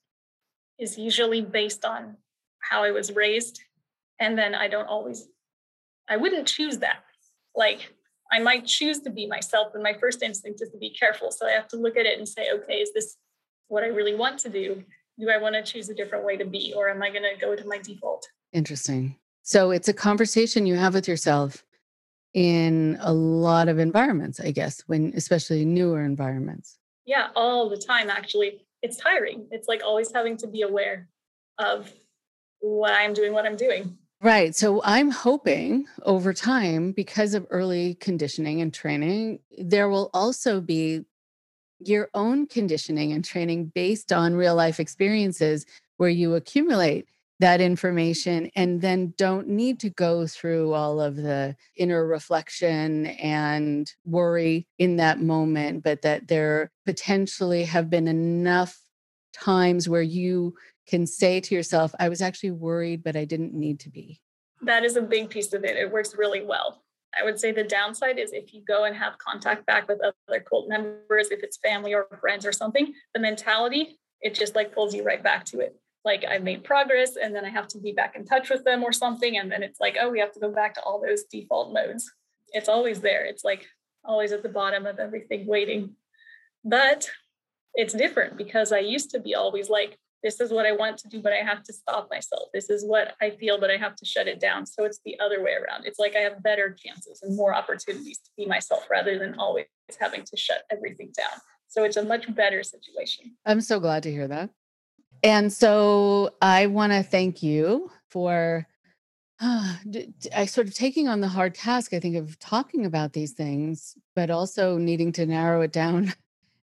is 0.79 0.97
usually 0.97 1.41
based 1.41 1.85
on 1.85 2.17
how 2.61 2.85
I 2.85 2.93
was 2.93 3.13
raised. 3.13 3.61
And 4.23 4.39
then 4.39 4.55
I 4.55 4.69
don't 4.69 4.87
always, 4.87 5.27
I 6.09 6.17
wouldn't 6.17 6.47
choose 6.47 6.79
that. 6.79 7.01
Like 7.57 7.93
I 8.31 8.39
might 8.39 8.65
choose 8.65 9.01
to 9.01 9.11
be 9.11 9.27
myself, 9.27 9.73
but 9.73 9.83
my 9.83 9.95
first 9.95 10.23
instinct 10.23 10.63
is 10.63 10.71
to 10.71 10.79
be 10.79 10.91
careful. 10.91 11.33
So 11.33 11.45
I 11.45 11.51
have 11.51 11.67
to 11.69 11.77
look 11.77 11.97
at 11.97 12.07
it 12.07 12.19
and 12.19 12.29
say, 12.29 12.47
okay, 12.55 12.75
is 12.75 12.93
this 12.95 13.17
what 13.67 13.83
I 13.83 13.89
really 13.89 14.15
want 14.15 14.39
to 14.41 14.49
do? 14.49 14.85
Do 15.19 15.29
I 15.29 15.39
want 15.39 15.57
to 15.57 15.63
choose 15.63 15.89
a 15.89 15.95
different 15.95 16.25
way 16.25 16.37
to 16.37 16.45
be, 16.45 16.73
or 16.77 16.89
am 16.89 17.03
I 17.03 17.11
going 17.11 17.25
to 17.25 17.39
go 17.39 17.57
to 17.57 17.67
my 17.67 17.79
default? 17.79 18.25
Interesting. 18.53 19.17
So 19.43 19.73
it's 19.73 19.89
a 19.89 19.93
conversation 19.93 20.67
you 20.67 20.77
have 20.77 20.95
with 20.95 21.09
yourself 21.09 21.65
in 22.33 22.97
a 23.01 23.13
lot 23.13 23.67
of 23.69 23.81
environments, 23.81 24.39
I 24.39 24.53
guess, 24.53 24.83
when 24.87 25.13
especially 25.17 25.65
newer 25.65 26.05
environments. 26.05 26.79
Yeah, 27.05 27.31
all 27.35 27.69
the 27.69 27.77
time, 27.77 28.09
actually. 28.09 28.65
It's 28.83 28.99
tiring. 28.99 29.49
It's 29.51 29.67
like 29.67 29.83
always 29.85 30.13
having 30.13 30.37
to 30.39 30.47
be 30.47 30.63
aware 30.63 31.09
of 31.59 31.93
what 32.61 32.93
I'm 32.93 33.13
doing, 33.13 33.33
what 33.33 33.45
I'm 33.45 33.57
doing. 33.57 33.99
Right. 34.23 34.55
So 34.55 34.81
I'm 34.85 35.11
hoping 35.11 35.87
over 36.05 36.33
time, 36.33 36.93
because 36.93 37.35
of 37.35 37.45
early 37.51 37.95
conditioning 37.95 38.61
and 38.61 38.73
training, 38.73 39.41
there 39.59 39.89
will 39.89 40.11
also 40.15 40.61
be 40.61 41.05
your 41.81 42.09
own 42.15 42.47
conditioning 42.47 43.13
and 43.13 43.25
training 43.25 43.73
based 43.75 44.13
on 44.13 44.35
real 44.35 44.55
life 44.55 44.81
experiences 44.81 45.67
where 45.97 46.09
you 46.11 46.37
accumulate 46.37 47.07
that 47.41 47.61
information 47.61 48.51
and 48.55 48.81
then 48.83 49.15
don't 49.19 49.49
need 49.49 49.81
to 49.81 49.91
go 49.91 50.27
through 50.29 50.73
all 50.73 51.01
of 51.01 51.17
the 51.17 51.57
inner 51.77 52.07
reflection 52.07 53.07
and 53.07 53.93
worry 54.05 54.69
in 54.79 54.97
that 54.97 55.21
moment, 55.21 55.83
but 55.83 56.03
that 56.03 56.29
there 56.29 56.71
potentially 56.87 57.65
have 57.65 57.91
been 57.91 58.07
enough 58.07 58.79
times 59.35 59.89
where 59.89 60.03
you 60.03 60.55
can 60.93 61.07
say 61.07 61.41
to 61.41 61.55
yourself, 61.55 61.95
I 61.99 62.11
was 62.11 62.21
actually 62.21 62.51
worried, 62.51 63.03
but 63.03 63.17
I 63.17 63.25
didn't 63.25 63.55
need 63.55 63.81
to 63.81 63.89
be. 63.89 64.21
That 64.61 64.85
is 64.85 64.97
a 64.97 65.01
big 65.01 65.31
piece 65.31 65.55
of 65.55 65.65
it. 65.65 65.75
It 65.75 65.91
works 65.91 66.15
really 66.19 66.45
well. 66.45 66.83
I 67.19 67.25
would 67.25 67.41
say 67.41 67.51
the 67.51 67.65
downside 67.65 68.19
is 68.19 68.35
if 68.35 68.53
you 68.53 68.63
go 68.69 68.85
and 68.85 68.95
have 68.95 69.17
contact 69.17 69.65
back 69.65 69.89
with 69.89 70.01
other 70.03 70.41
cult 70.41 70.69
members, 70.69 71.31
if 71.31 71.43
it's 71.43 71.57
family 71.57 71.95
or 71.95 72.07
friends 72.21 72.45
or 72.45 72.53
something, 72.53 72.93
the 73.15 73.21
mentality, 73.21 73.99
it 74.21 74.35
just 74.35 74.55
like 74.55 74.75
pulls 74.75 74.95
you 74.95 75.03
right 75.03 75.23
back 75.23 75.47
to 75.47 75.61
it. 75.61 75.75
Like 76.05 76.27
I've 76.27 76.43
made 76.43 76.63
progress 76.63 77.17
and 77.17 77.35
then 77.35 77.47
I 77.47 77.49
have 77.49 77.69
to 77.69 77.79
be 77.79 77.93
back 77.93 78.15
in 78.15 78.27
touch 78.27 78.51
with 78.51 78.63
them 78.63 78.85
or 78.85 78.93
something. 78.93 79.39
And 79.39 79.51
then 79.51 79.63
it's 79.63 79.81
like, 79.81 79.97
oh, 79.99 80.11
we 80.11 80.21
have 80.21 80.33
to 80.33 80.41
go 80.41 80.53
back 80.53 80.75
to 80.75 80.83
all 80.83 81.01
those 81.01 81.25
default 81.25 81.73
modes. 81.73 82.13
It's 82.53 82.69
always 82.69 83.01
there. 83.01 83.25
It's 83.25 83.45
like 83.45 83.67
always 84.05 84.33
at 84.33 84.43
the 84.43 84.51
bottom 84.51 84.85
of 84.85 84.99
everything 84.99 85.47
waiting. 85.47 85.97
But 86.67 87.09
it's 87.75 87.95
different 87.95 88.37
because 88.37 88.73
I 88.73 88.81
used 88.81 89.11
to 89.13 89.21
be 89.21 89.35
always 89.35 89.71
like, 89.71 89.99
this 90.23 90.41
is 90.41 90.53
what 90.53 90.67
I 90.67 90.73
want 90.73 90.99
to 90.99 91.09
do, 91.09 91.21
but 91.21 91.33
I 91.33 91.45
have 91.45 91.63
to 91.65 91.73
stop 91.73 92.09
myself. 92.11 92.49
This 92.55 92.71
is 92.71 92.85
what 92.85 93.15
I 93.21 93.31
feel, 93.31 93.59
but 93.59 93.71
I 93.71 93.77
have 93.77 93.97
to 93.97 94.05
shut 94.05 94.29
it 94.29 94.41
down. 94.41 94.67
So 94.67 94.85
it's 94.85 95.01
the 95.05 95.19
other 95.21 95.43
way 95.43 95.53
around. 95.53 95.85
It's 95.85 95.99
like 95.99 96.15
I 96.15 96.21
have 96.21 96.43
better 96.43 96.77
chances 96.79 97.21
and 97.23 97.37
more 97.37 97.55
opportunities 97.55 98.19
to 98.19 98.31
be 98.37 98.47
myself 98.47 98.87
rather 98.91 99.19
than 99.19 99.35
always 99.39 99.67
having 100.01 100.23
to 100.25 100.37
shut 100.37 100.63
everything 100.71 101.13
down. 101.17 101.41
So 101.69 101.85
it's 101.85 101.97
a 101.97 102.05
much 102.05 102.33
better 102.35 102.63
situation. 102.63 103.37
I'm 103.45 103.61
so 103.61 103.81
glad 103.81 104.05
to 104.05 104.13
hear 104.13 104.29
that. 104.29 104.51
And 105.23 105.53
so 105.53 106.31
I 106.41 106.67
want 106.67 106.93
to 106.93 107.03
thank 107.03 107.43
you 107.43 107.91
for 108.11 108.67
uh, 109.41 109.75
I 110.37 110.47
sort 110.47 110.69
of 110.69 110.75
taking 110.75 111.09
on 111.09 111.21
the 111.21 111.29
hard 111.29 111.55
task, 111.55 111.93
I 111.93 111.99
think, 111.99 112.17
of 112.17 112.39
talking 112.39 112.87
about 112.87 113.13
these 113.13 113.33
things, 113.33 113.97
but 114.15 114.31
also 114.31 114.79
needing 114.79 115.11
to 115.13 115.27
narrow 115.27 115.63
it 115.63 115.73
down 115.73 116.13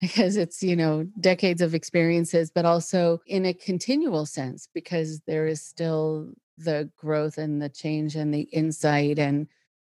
because 0.01 0.37
it's 0.37 0.63
you 0.63 0.77
know 0.77 1.05
decades 1.21 1.61
of 1.61 1.75
experiences 1.75 2.51
but 2.51 2.65
also 2.65 3.21
in 3.27 3.47
a 3.47 3.55
continual 3.55 4.27
sense 4.27 4.69
because 4.75 5.21
there 5.27 5.47
is 5.47 5.63
still 5.63 6.33
the 6.59 6.91
growth 6.97 7.39
and 7.39 7.61
the 7.61 7.69
change 7.69 8.17
and 8.17 8.33
the 8.33 8.43
insight 8.53 9.19
and 9.19 9.47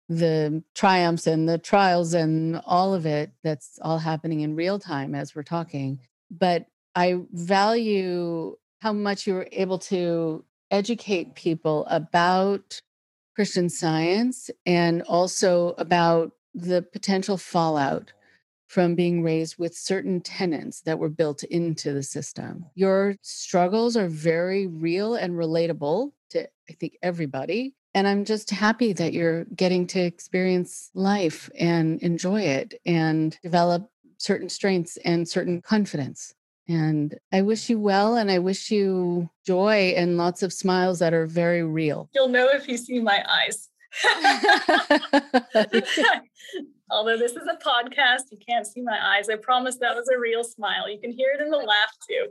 the 0.10 0.64
triumphs 0.74 1.28
and 1.28 1.49
the 1.49 1.58
trials 1.58 2.14
and 2.14 2.62
all 2.66 2.93
of 2.93 3.05
it 3.05 3.32
that's 3.43 3.78
all 3.82 3.97
happening 3.97 4.41
in 4.41 4.55
real 4.55 4.80
time 4.80 5.14
as 5.14 5.36
we're 5.36 5.43
talking. 5.43 5.99
But 6.32 6.68
i 6.95 7.20
value 7.32 8.58
how 8.82 8.93
much 8.93 9.28
you 9.28 9.34
were 9.34 9.47
able 9.51 9.78
to 9.78 10.43
educate 10.72 11.36
people 11.36 11.86
about 11.89 12.82
christian 13.36 13.70
science 13.70 14.49
and 14.66 15.01
also 15.03 15.76
about 15.78 16.32
the 16.53 16.82
potential 16.82 17.38
fallout 17.38 18.12
from 18.68 18.95
being 18.95 19.24
raised 19.24 19.57
with 19.57 19.76
certain 19.76 20.22
tenets 20.22 20.82
that 20.82 20.99
were 20.99 21.09
built 21.09 21.43
into 21.43 21.93
the 21.93 22.03
system. 22.03 22.65
Your 22.76 23.15
struggles 23.22 23.95
are 23.95 24.09
very 24.09 24.68
real 24.68 25.15
and 25.15 25.34
relatable 25.34 26.11
to, 26.32 26.49
I 26.70 26.74
think, 26.74 26.97
everybody. 27.01 27.74
And 27.93 28.05
I'm 28.07 28.26
just 28.26 28.51
happy 28.51 28.91
that 28.93 29.13
you're 29.13 29.45
getting 29.45 29.88
to 29.88 30.01
experience 30.01 30.91
life 30.93 31.49
and 31.57 32.01
enjoy 32.03 32.41
it 32.41 32.74
and 32.86 33.38
develop 33.41 33.89
certain 34.18 34.49
strengths 34.49 34.97
and 34.97 35.26
certain 35.28 35.61
confidence. 35.61 36.34
And 36.68 37.18
I 37.32 37.43
wish 37.43 37.70
you 37.70 37.80
well 37.80 38.18
and 38.18 38.30
I 38.30 38.39
wish 38.39 38.70
you 38.70 39.30
joy 39.45 39.93
and 39.95 40.18
lots 40.18 40.43
of 40.43 40.51
smiles 40.51 40.99
that 40.99 41.13
are 41.13 41.26
very 41.26 41.63
real. 41.63 42.09
You'll 42.13 42.28
know 42.28 42.49
if 42.49 42.68
you 42.68 42.76
see 42.78 42.99
my 42.99 43.24
eyes. 43.28 43.70
Although 46.89 47.17
this 47.17 47.33
is 47.33 47.47
a 47.47 47.57
podcast, 47.57 48.31
you 48.31 48.38
can't 48.47 48.65
see 48.65 48.81
my 48.81 48.97
eyes. 49.01 49.29
I 49.29 49.35
promise 49.35 49.77
that 49.77 49.95
was 49.95 50.09
a 50.09 50.17
real 50.17 50.43
smile. 50.43 50.89
You 50.89 50.99
can 50.99 51.11
hear 51.11 51.31
it 51.31 51.41
in 51.41 51.49
the 51.49 51.57
laugh 51.57 51.91
too. 52.07 52.27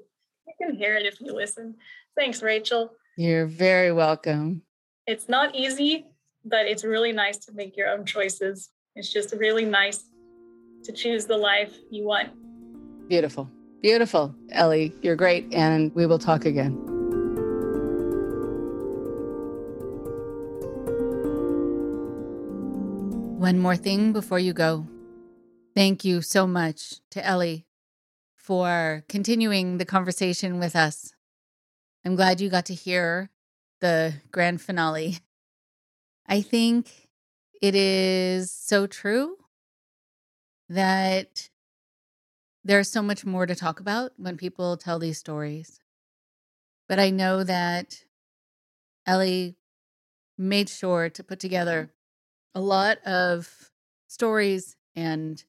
You 0.46 0.54
can 0.60 0.74
hear 0.76 0.96
it 0.96 1.04
if 1.04 1.20
you 1.20 1.34
listen. 1.34 1.74
Thanks, 2.16 2.42
Rachel. 2.42 2.92
You're 3.16 3.46
very 3.46 3.92
welcome. 3.92 4.62
It's 5.06 5.28
not 5.28 5.54
easy, 5.54 6.06
but 6.44 6.66
it's 6.66 6.84
really 6.84 7.12
nice 7.12 7.38
to 7.46 7.52
make 7.52 7.76
your 7.76 7.88
own 7.88 8.06
choices. 8.06 8.70
It's 8.94 9.12
just 9.12 9.34
really 9.34 9.64
nice 9.64 10.04
to 10.84 10.92
choose 10.92 11.26
the 11.26 11.36
life 11.36 11.74
you 11.90 12.04
want. 12.04 12.30
Beautiful. 13.08 13.50
Beautiful. 13.82 14.34
Ellie, 14.52 14.94
you're 15.02 15.16
great. 15.16 15.52
And 15.52 15.94
we 15.94 16.06
will 16.06 16.18
talk 16.18 16.44
again. 16.44 16.95
One 23.46 23.60
more 23.60 23.76
thing 23.76 24.12
before 24.12 24.40
you 24.40 24.52
go. 24.52 24.88
Thank 25.72 26.04
you 26.04 26.20
so 26.20 26.48
much 26.48 26.96
to 27.12 27.24
Ellie 27.24 27.64
for 28.34 29.04
continuing 29.08 29.78
the 29.78 29.84
conversation 29.84 30.58
with 30.58 30.74
us. 30.74 31.14
I'm 32.04 32.16
glad 32.16 32.40
you 32.40 32.50
got 32.50 32.66
to 32.66 32.74
hear 32.74 33.30
the 33.80 34.14
grand 34.32 34.60
finale. 34.60 35.18
I 36.26 36.40
think 36.42 37.06
it 37.62 37.76
is 37.76 38.50
so 38.50 38.88
true 38.88 39.36
that 40.68 41.48
there's 42.64 42.90
so 42.90 43.00
much 43.00 43.24
more 43.24 43.46
to 43.46 43.54
talk 43.54 43.78
about 43.78 44.10
when 44.16 44.36
people 44.36 44.76
tell 44.76 44.98
these 44.98 45.18
stories. 45.18 45.78
But 46.88 46.98
I 46.98 47.10
know 47.10 47.44
that 47.44 48.02
Ellie 49.06 49.54
made 50.36 50.68
sure 50.68 51.08
to 51.10 51.22
put 51.22 51.38
together 51.38 51.82
mm-hmm. 51.82 51.95
A 52.56 52.60
lot 52.60 52.96
of 53.04 53.70
stories 54.08 54.76
and 54.96 55.44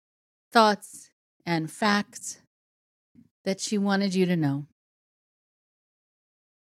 thoughts 0.51 1.09
and 1.45 1.71
facts 1.71 2.41
that 3.45 3.61
she 3.61 3.77
wanted 3.77 4.13
you 4.13 4.25
to 4.25 4.35
know. 4.35 4.65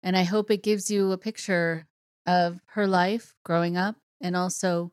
And 0.02 0.18
I 0.18 0.24
hope 0.24 0.50
it 0.50 0.62
gives 0.62 0.90
you 0.90 1.12
a 1.12 1.18
picture 1.18 1.86
of 2.26 2.60
her 2.72 2.86
life 2.86 3.34
growing 3.42 3.78
up 3.78 3.96
and 4.20 4.36
also 4.36 4.92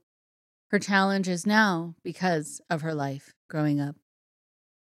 her 0.70 0.80
challenges 0.80 1.46
now 1.46 1.96
because 2.02 2.62
of 2.70 2.82
her 2.82 2.94
life 2.94 3.34
growing 3.50 3.82
up. 3.82 3.98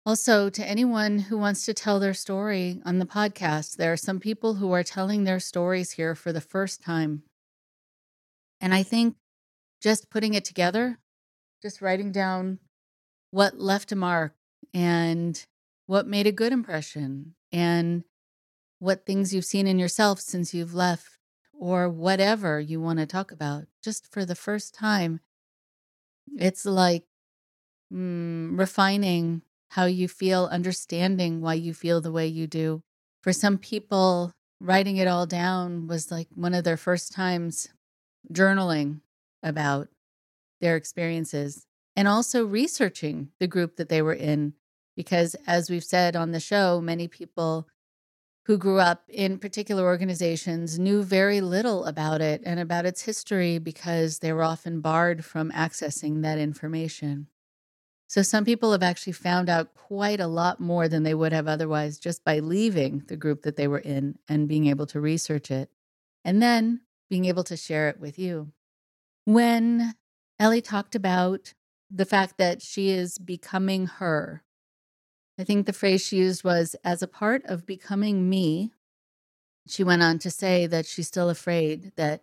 Also, 0.07 0.51
to 0.51 0.65
anyone 0.65 1.19
who 1.19 1.37
wants 1.37 1.67
to 1.67 1.75
tell 1.75 1.99
their 1.99 2.15
story 2.15 2.81
on 2.85 3.01
the 3.01 3.07
podcast, 3.07 3.75
there 3.75 3.93
are 3.93 3.97
some 3.97 4.21
people 4.21 4.55
who 4.55 4.71
are 4.71 4.85
telling 4.85 5.25
their 5.25 5.41
stories 5.41 5.93
here 5.93 6.15
for 6.15 6.33
the 6.33 6.41
first 6.41 6.81
time. 6.81 7.25
And 8.61 8.73
I 8.73 8.85
think 8.85 9.17
just 9.85 10.09
putting 10.09 10.33
it 10.33 10.47
together, 10.47 10.99
just 11.61 11.83
writing 11.83 12.11
down 12.11 12.59
what 13.31 13.61
left 13.61 13.93
a 13.93 13.97
mark 13.97 14.35
and 14.73 15.45
what 15.85 16.07
made 16.07 16.27
a 16.27 16.33
good 16.33 16.55
impression 16.55 17.35
and 17.53 18.03
what 18.79 19.05
things 19.05 19.35
you've 19.35 19.45
seen 19.45 19.67
in 19.67 19.79
yourself 19.79 20.19
since 20.19 20.55
you've 20.55 20.73
left 20.73 21.19
or 21.53 21.87
whatever 21.91 22.59
you 22.59 22.81
want 22.81 22.99
to 22.99 23.05
talk 23.05 23.31
about 23.31 23.65
just 23.83 24.11
for 24.11 24.25
the 24.25 24.35
first 24.35 24.75
time. 24.75 25.21
It's 26.39 26.65
like 26.65 27.05
mm, 27.93 28.59
refining 28.59 29.43
how 29.69 29.85
you 29.85 30.09
feel, 30.09 30.47
understanding 30.47 31.43
why 31.43 31.55
you 31.55 31.75
feel 31.75 32.01
the 32.01 32.13
way 32.13 32.27
you 32.27 32.47
do. 32.47 32.83
For 33.23 33.35
some 33.35 33.59
people, 33.59 34.33
writing 34.61 34.97
it 34.97 35.09
all 35.09 35.27
down 35.27 35.89
was 35.89 36.11
like 36.11 36.29
one 36.35 36.55
of 36.55 36.65
their 36.65 36.79
first 36.79 37.13
times 37.13 37.69
journaling 38.33 39.01
about 39.45 39.89
their 40.61 40.77
experiences. 40.77 41.67
and 41.97 42.09
also 42.09 42.45
researching 42.45 43.29
the 43.39 43.47
group 43.47 43.77
that 43.77 43.89
they 43.89 44.03
were 44.03 44.13
in. 44.13 44.55
Because 44.97 45.37
as 45.47 45.71
we've 45.71 45.85
said 45.85 46.17
on 46.17 46.33
the 46.33 46.41
show, 46.41 46.81
many 46.81 47.07
people 47.07 47.69
who 48.47 48.59
grew 48.59 48.79
up 48.81 49.05
in 49.09 49.39
particular 49.39 49.85
organizations 49.85 50.79
knew 50.79 51.05
very 51.05 51.41
little 51.41 51.85
about 51.85 52.21
it 52.21 52.43
and 52.45 52.59
about 52.59 52.85
its 52.85 53.03
history 53.03 53.59
because 53.59 54.19
they 54.19 54.33
were 54.33 54.43
often 54.43 54.81
barred 54.81 55.25
from 55.25 55.53
accessing 55.53 56.23
that 56.23 56.39
information. 56.39 57.29
So 58.07 58.23
some 58.23 58.45
people 58.45 58.73
have 58.73 58.83
actually 58.83 59.15
found 59.15 59.49
out 59.49 59.75
quite 59.75 60.21
a 60.21 60.27
lot 60.27 60.61
more 60.61 60.89
than 60.89 61.05
they 61.05 61.15
would 61.15 61.33
have 61.33 61.49
otherwise 61.49 61.99
just 61.99 62.25
by 62.25 62.41
leaving 62.41 63.05
the 63.07 63.17
group 63.17 63.43
that 63.43 63.57
they 63.57 63.67
were 63.67 63.79
in 63.79 64.19
and 64.29 64.49
being 64.49 64.67
able 64.67 64.87
to 64.87 65.01
research 65.01 65.51
it 65.51 65.71
and 66.25 66.43
then 66.43 66.83
being 67.09 67.25
able 67.25 67.45
to 67.45 67.57
share 67.57 67.89
it 67.89 67.99
with 67.99 68.19
you. 68.19 68.53
When 69.25 69.95
Ellie 70.39 70.61
talked 70.61 70.95
about 70.95 71.55
the 71.91 72.05
fact 72.05 72.39
that 72.39 72.61
she 72.61 72.91
is 72.91 73.19
becoming 73.19 73.87
her, 73.87 74.43
I 75.39 75.45
think 75.45 75.67
the 75.67 75.73
phrase 75.73 76.05
she 76.05 76.19
used 76.19 76.45
was 76.45 76.77
as 76.85 77.03
a 77.03 77.09
part 77.09 77.45
of 77.47 77.67
becoming 77.67 78.29
me. 78.29 78.73
She 79.67 79.83
went 79.83 80.03
on 80.03 80.19
to 80.21 80.31
say 80.31 80.67
that 80.67 80.87
she's 80.87 81.09
still 81.09 81.31
afraid 81.31 81.93
that 81.97 82.23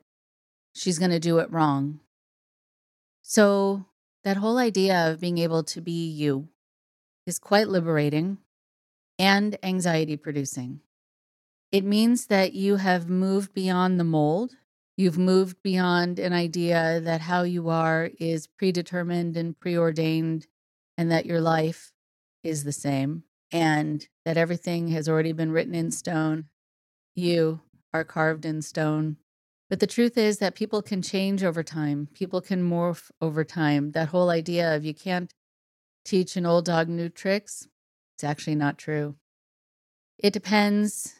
she's 0.75 0.99
going 0.99 1.11
to 1.11 1.19
do 1.19 1.39
it 1.39 1.51
wrong. 1.51 1.99
So, 3.21 3.85
that 4.23 4.37
whole 4.37 4.57
idea 4.57 5.11
of 5.11 5.19
being 5.19 5.39
able 5.39 5.63
to 5.63 5.81
be 5.81 6.07
you 6.07 6.49
is 7.25 7.39
quite 7.39 7.67
liberating 7.67 8.37
and 9.17 9.57
anxiety 9.63 10.17
producing. 10.17 10.81
It 11.71 11.83
means 11.83 12.27
that 12.27 12.53
you 12.53 12.75
have 12.75 13.09
moved 13.09 13.53
beyond 13.53 13.99
the 13.99 14.03
mold. 14.03 14.57
You've 15.01 15.17
moved 15.17 15.63
beyond 15.63 16.19
an 16.19 16.31
idea 16.31 17.01
that 17.01 17.21
how 17.21 17.41
you 17.41 17.69
are 17.69 18.11
is 18.19 18.45
predetermined 18.45 19.35
and 19.35 19.59
preordained, 19.59 20.45
and 20.95 21.09
that 21.09 21.25
your 21.25 21.41
life 21.41 21.91
is 22.43 22.65
the 22.65 22.71
same, 22.71 23.23
and 23.51 24.07
that 24.25 24.37
everything 24.37 24.89
has 24.89 25.09
already 25.09 25.31
been 25.31 25.51
written 25.51 25.73
in 25.73 25.89
stone. 25.89 26.49
You 27.15 27.61
are 27.91 28.03
carved 28.03 28.45
in 28.45 28.61
stone. 28.61 29.17
But 29.71 29.79
the 29.79 29.87
truth 29.87 30.19
is 30.19 30.37
that 30.37 30.53
people 30.53 30.83
can 30.83 31.01
change 31.01 31.43
over 31.43 31.63
time, 31.63 32.07
people 32.13 32.39
can 32.39 32.61
morph 32.61 33.09
over 33.19 33.43
time. 33.43 33.93
That 33.93 34.09
whole 34.09 34.29
idea 34.29 34.75
of 34.75 34.85
you 34.85 34.93
can't 34.93 35.33
teach 36.05 36.35
an 36.35 36.45
old 36.45 36.65
dog 36.65 36.89
new 36.89 37.09
tricks, 37.09 37.67
it's 38.13 38.23
actually 38.23 38.53
not 38.55 38.77
true. 38.77 39.15
It 40.19 40.31
depends 40.31 41.15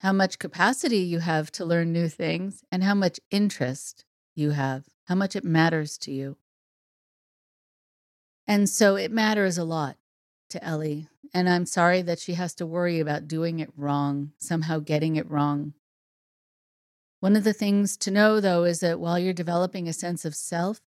how 0.00 0.12
much 0.12 0.38
capacity 0.38 0.98
you 0.98 1.20
have 1.20 1.50
to 1.52 1.64
learn 1.64 1.92
new 1.92 2.08
things 2.08 2.62
and 2.70 2.84
how 2.84 2.94
much 2.94 3.20
interest 3.30 4.04
you 4.34 4.50
have, 4.50 4.84
how 5.04 5.14
much 5.14 5.34
it 5.34 5.44
matters 5.44 5.96
to 5.98 6.12
you. 6.12 6.36
And 8.46 8.68
so 8.68 8.96
it 8.96 9.10
matters 9.10 9.58
a 9.58 9.64
lot 9.64 9.96
to 10.50 10.62
Ellie. 10.62 11.08
And 11.34 11.48
I'm 11.48 11.66
sorry 11.66 12.02
that 12.02 12.18
she 12.18 12.34
has 12.34 12.54
to 12.56 12.66
worry 12.66 13.00
about 13.00 13.26
doing 13.26 13.58
it 13.58 13.70
wrong, 13.76 14.32
somehow 14.38 14.78
getting 14.78 15.16
it 15.16 15.28
wrong. 15.30 15.74
One 17.20 17.34
of 17.34 17.44
the 17.44 17.52
things 17.52 17.96
to 17.98 18.10
know, 18.10 18.40
though, 18.40 18.64
is 18.64 18.80
that 18.80 19.00
while 19.00 19.18
you're 19.18 19.32
developing 19.32 19.88
a 19.88 19.92
sense 19.92 20.24
of 20.24 20.34
self, 20.34 20.80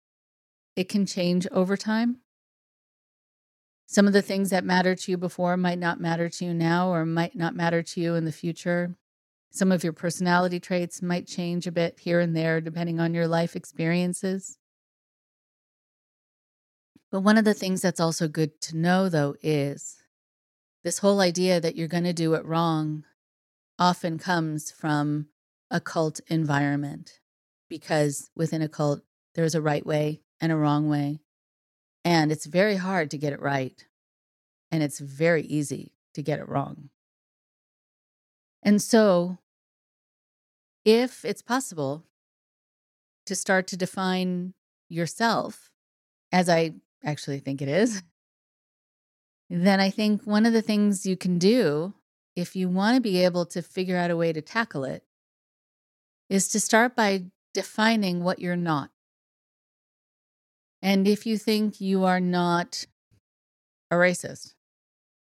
it 0.75 0.89
can 0.89 1.07
change 1.07 1.47
over 1.51 1.77
time. 1.77 2.19
Some 3.87 4.09
of 4.09 4.13
the 4.13 4.23
things 4.23 4.51
that 4.51 4.65
matter 4.65 4.97
to 4.97 5.11
you 5.13 5.17
before 5.17 5.57
might 5.57 5.79
not 5.79 6.01
matter 6.01 6.29
to 6.29 6.45
you 6.45 6.53
now 6.53 6.93
or 6.93 7.07
might 7.07 7.37
not 7.37 7.55
matter 7.55 7.83
to 7.83 8.01
you 8.01 8.15
in 8.17 8.25
the 8.25 8.33
future. 8.33 8.97
Some 9.51 9.71
of 9.71 9.85
your 9.85 9.93
personality 9.93 10.59
traits 10.59 11.01
might 11.01 11.27
change 11.27 11.67
a 11.67 11.73
bit 11.73 12.01
here 12.01 12.19
and 12.19 12.37
there 12.37 12.61
depending 12.61 12.99
on 12.99 13.15
your 13.15 13.29
life 13.29 13.55
experiences. 13.55 14.59
But 17.13 17.21
one 17.21 17.39
of 17.39 17.45
the 17.45 17.55
things 17.55 17.81
that's 17.81 18.01
also 18.01 18.27
good 18.27 18.61
to 18.63 18.77
know, 18.77 19.09
though, 19.09 19.37
is 19.41 20.03
this 20.83 20.99
whole 20.99 21.21
idea 21.21 21.61
that 21.61 21.77
you're 21.77 21.89
going 21.89 22.05
to 22.05 22.13
do 22.13 22.35
it 22.35 22.45
wrong 22.45 23.05
often 23.79 24.19
comes 24.19 24.71
from 24.71 25.29
a 25.71 25.81
cult 25.81 26.21
environment 26.27 27.21
because 27.69 28.31
within 28.35 28.63
a 28.63 28.69
cult, 28.69 29.03
there's 29.35 29.55
a 29.55 29.63
right 29.63 29.87
way 29.87 30.23
and 30.41 30.51
a 30.51 30.57
wrong 30.57 30.89
way. 30.89 31.21
And 32.07 32.31
it's 32.31 32.47
very 32.47 32.77
hard 32.77 33.11
to 33.11 33.19
get 33.19 33.33
it 33.33 33.43
right. 33.43 33.85
And 34.71 34.81
it's 34.81 35.01
very 35.01 35.43
easy 35.43 35.91
to 36.15 36.23
get 36.23 36.39
it 36.39 36.49
wrong. 36.49 36.91
And 38.63 38.81
so, 38.81 39.39
if 40.85 41.25
it's 41.25 41.43
possible 41.43 42.05
to 43.27 43.35
start 43.35 43.67
to 43.67 43.77
define 43.77 44.55
yourself, 44.89 45.73
as 46.31 46.49
I 46.49 46.75
actually 47.05 47.41
think 47.41 47.61
it 47.61 47.69
is, 47.69 48.05
then 49.51 49.81
I 49.81 49.91
think 49.91 50.23
one 50.23 50.47
of 50.47 50.53
the 50.53 50.63
things 50.63 51.07
you 51.07 51.17
can 51.17 51.39
do 51.39 51.93
if 52.37 52.55
you 52.55 52.69
want 52.69 52.95
to 52.95 53.01
be 53.01 53.25
able 53.25 53.47
to 53.47 53.63
figure 53.63 53.97
out 53.97 54.13
a 54.13 54.17
way 54.17 54.33
to 54.33 54.41
tackle 54.41 54.85
it 54.85 55.03
is 56.31 56.47
to 56.51 56.61
start 56.61 56.95
by 56.95 57.25
defining 57.53 58.23
what 58.23 58.39
you're 58.39 58.55
not. 58.55 58.91
And 60.87 61.09
if 61.09 61.27
you 61.27 61.37
think 61.37 61.81
you 61.81 62.05
are 62.05 62.21
not 62.21 62.85
a 63.91 63.97
racist 63.97 64.55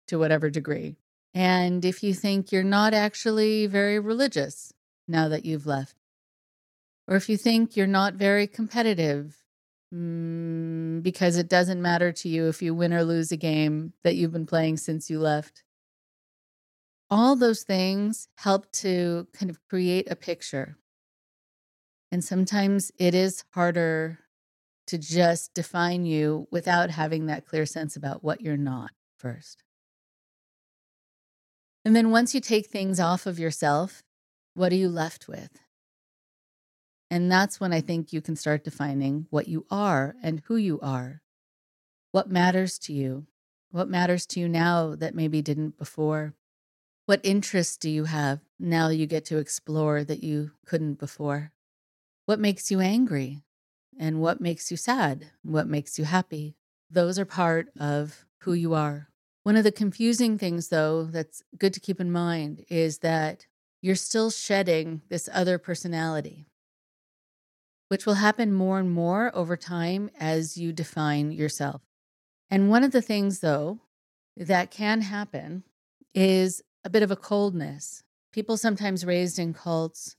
to 0.07 0.17
whatever 0.17 0.49
degree, 0.49 0.95
and 1.35 1.85
if 1.85 2.05
you 2.05 2.15
think 2.15 2.53
you're 2.53 2.63
not 2.63 2.95
actually 2.95 3.67
very 3.67 3.99
religious 3.99 4.73
now 5.09 5.27
that 5.27 5.45
you've 5.45 5.67
left, 5.67 5.97
or 7.09 7.17
if 7.17 7.29
you 7.29 7.37
think 7.37 7.77
you're 7.77 7.89
not 7.89 8.15
very 8.15 8.47
competitive 8.47 9.43
mm, 9.93 11.03
because 11.03 11.37
it 11.37 11.49
doesn't 11.49 11.83
matter 11.83 12.13
to 12.13 12.29
you 12.29 12.47
if 12.47 12.63
you 12.63 12.73
win 12.73 12.93
or 12.93 13.03
lose 13.03 13.33
a 13.33 13.37
game 13.37 13.93
that 14.05 14.15
you've 14.15 14.33
been 14.33 14.47
playing 14.47 14.77
since 14.77 15.11
you 15.11 15.19
left, 15.19 15.65
all 17.11 17.35
those 17.35 17.65
things 17.65 18.29
help 18.37 18.71
to 18.71 19.27
kind 19.33 19.51
of 19.51 19.59
create 19.69 20.09
a 20.13 20.15
picture. 20.15 20.77
And 22.13 22.23
sometimes 22.23 22.93
it 23.01 23.17
is 23.17 23.43
harder 23.51 24.21
to 24.87 24.99
just 24.99 25.55
define 25.55 26.05
you 26.05 26.47
without 26.51 26.91
having 26.91 27.27
that 27.27 27.47
clear 27.47 27.67
sense 27.67 27.97
about 27.97 28.23
what 28.23 28.41
you're 28.41 28.57
not 28.57 28.91
first. 29.19 29.63
And 31.85 31.95
then 31.95 32.11
once 32.11 32.35
you 32.35 32.41
take 32.41 32.67
things 32.67 32.99
off 32.99 33.27
of 33.27 33.39
yourself, 33.39 34.03
what 34.55 34.73
are 34.73 34.77
you 34.77 34.89
left 34.89 35.29
with? 35.29 35.51
And 37.11 37.31
that's 37.31 37.61
when 37.61 37.73
I 37.73 37.81
think 37.81 38.13
you 38.13 38.21
can 38.21 38.35
start 38.35 38.65
defining 38.65 39.27
what 39.31 39.47
you 39.47 39.67
are 39.71 40.17
and 40.23 40.43
who 40.47 40.57
you 40.57 40.81
are. 40.81 41.23
What 42.11 42.31
matters 42.31 42.79
to 42.81 42.93
you? 42.93 43.27
What 43.71 43.89
matters 43.89 44.27
to 44.27 44.41
you 44.41 44.49
now 44.49 44.95
that 44.97 45.15
maybe 45.15 45.43
didn't 45.43 45.79
before? 45.79 46.35
What 47.05 47.21
interests 47.23 47.77
do 47.77 47.89
you 47.89 48.05
have 48.05 48.41
now 48.59 48.89
you 48.89 49.07
get 49.07 49.25
to 49.27 49.39
explore 49.39 50.03
that 50.03 50.25
you 50.25 50.51
couldn't 50.67 50.99
before? 50.99 51.53
What 52.25 52.41
makes 52.41 52.71
you 52.73 52.81
angry? 52.81 53.45
And 53.99 54.21
what 54.21 54.41
makes 54.41 54.71
you 54.71 54.77
sad? 54.77 55.31
What 55.43 55.67
makes 55.67 55.99
you 55.99 56.05
happy? 56.05 56.57
Those 56.91 57.19
are 57.19 57.25
part 57.25 57.69
of 57.79 58.27
who 58.41 58.53
you 58.53 58.75
are. 58.75 59.09
One 59.43 59.57
of 59.57 59.65
the 59.65 59.73
confusing 59.73 60.39
things, 60.39 60.69
though, 60.69 61.05
that's 61.05 61.43
good 61.57 61.73
to 61.75 61.81
keep 61.81 62.01
in 62.01 62.11
mind 62.11 62.65
is 62.69 62.99
that 62.99 63.47
you're 63.81 63.95
still 63.95 64.31
shedding 64.31 65.03
this 65.09 65.29
other 65.33 65.59
personality, 65.59 66.47
which 67.89 68.07
will 68.07 68.15
happen 68.15 68.53
more 68.53 68.79
and 68.79 68.91
more 68.91 69.35
over 69.35 69.57
time 69.57 70.11
as 70.19 70.57
you 70.57 70.73
define 70.73 71.31
yourself. 71.31 71.83
And 72.51 72.71
one 72.71 72.85
of 72.85 72.93
the 72.93 73.03
things, 73.03 73.41
though, 73.41 73.81
that 74.37 74.71
can 74.71 75.01
happen 75.01 75.63
is 76.15 76.63
a 76.85 76.91
bit 76.91 77.03
of 77.03 77.11
a 77.11 77.17
coldness. 77.17 78.03
People 78.33 78.57
sometimes 78.57 79.05
raised 79.05 79.39
in 79.39 79.55
cults 79.55 80.17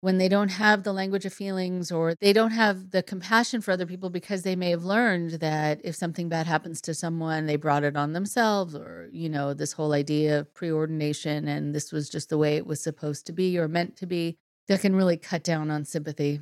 when 0.00 0.16
they 0.16 0.28
don't 0.28 0.48
have 0.48 0.82
the 0.82 0.92
language 0.92 1.26
of 1.26 1.32
feelings 1.32 1.92
or 1.92 2.14
they 2.20 2.32
don't 2.32 2.52
have 2.52 2.90
the 2.90 3.02
compassion 3.02 3.60
for 3.60 3.72
other 3.72 3.84
people 3.84 4.08
because 4.08 4.42
they 4.42 4.56
may 4.56 4.70
have 4.70 4.84
learned 4.84 5.32
that 5.32 5.80
if 5.84 5.94
something 5.94 6.28
bad 6.28 6.46
happens 6.46 6.80
to 6.80 6.94
someone, 6.94 7.44
they 7.46 7.56
brought 7.56 7.84
it 7.84 7.96
on 7.96 8.14
themselves, 8.14 8.74
or, 8.74 9.10
you 9.12 9.28
know, 9.28 9.52
this 9.52 9.72
whole 9.72 9.92
idea 9.92 10.40
of 10.40 10.54
preordination 10.54 11.46
and 11.46 11.74
this 11.74 11.92
was 11.92 12.08
just 12.08 12.30
the 12.30 12.38
way 12.38 12.56
it 12.56 12.66
was 12.66 12.82
supposed 12.82 13.26
to 13.26 13.32
be 13.32 13.58
or 13.58 13.68
meant 13.68 13.96
to 13.96 14.06
be, 14.06 14.36
that 14.68 14.80
can 14.80 14.96
really 14.96 15.18
cut 15.18 15.44
down 15.44 15.70
on 15.70 15.84
sympathy 15.84 16.40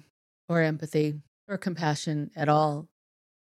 or 0.48 0.62
empathy 0.62 1.14
or 1.48 1.58
compassion 1.58 2.30
at 2.36 2.48
all. 2.48 2.88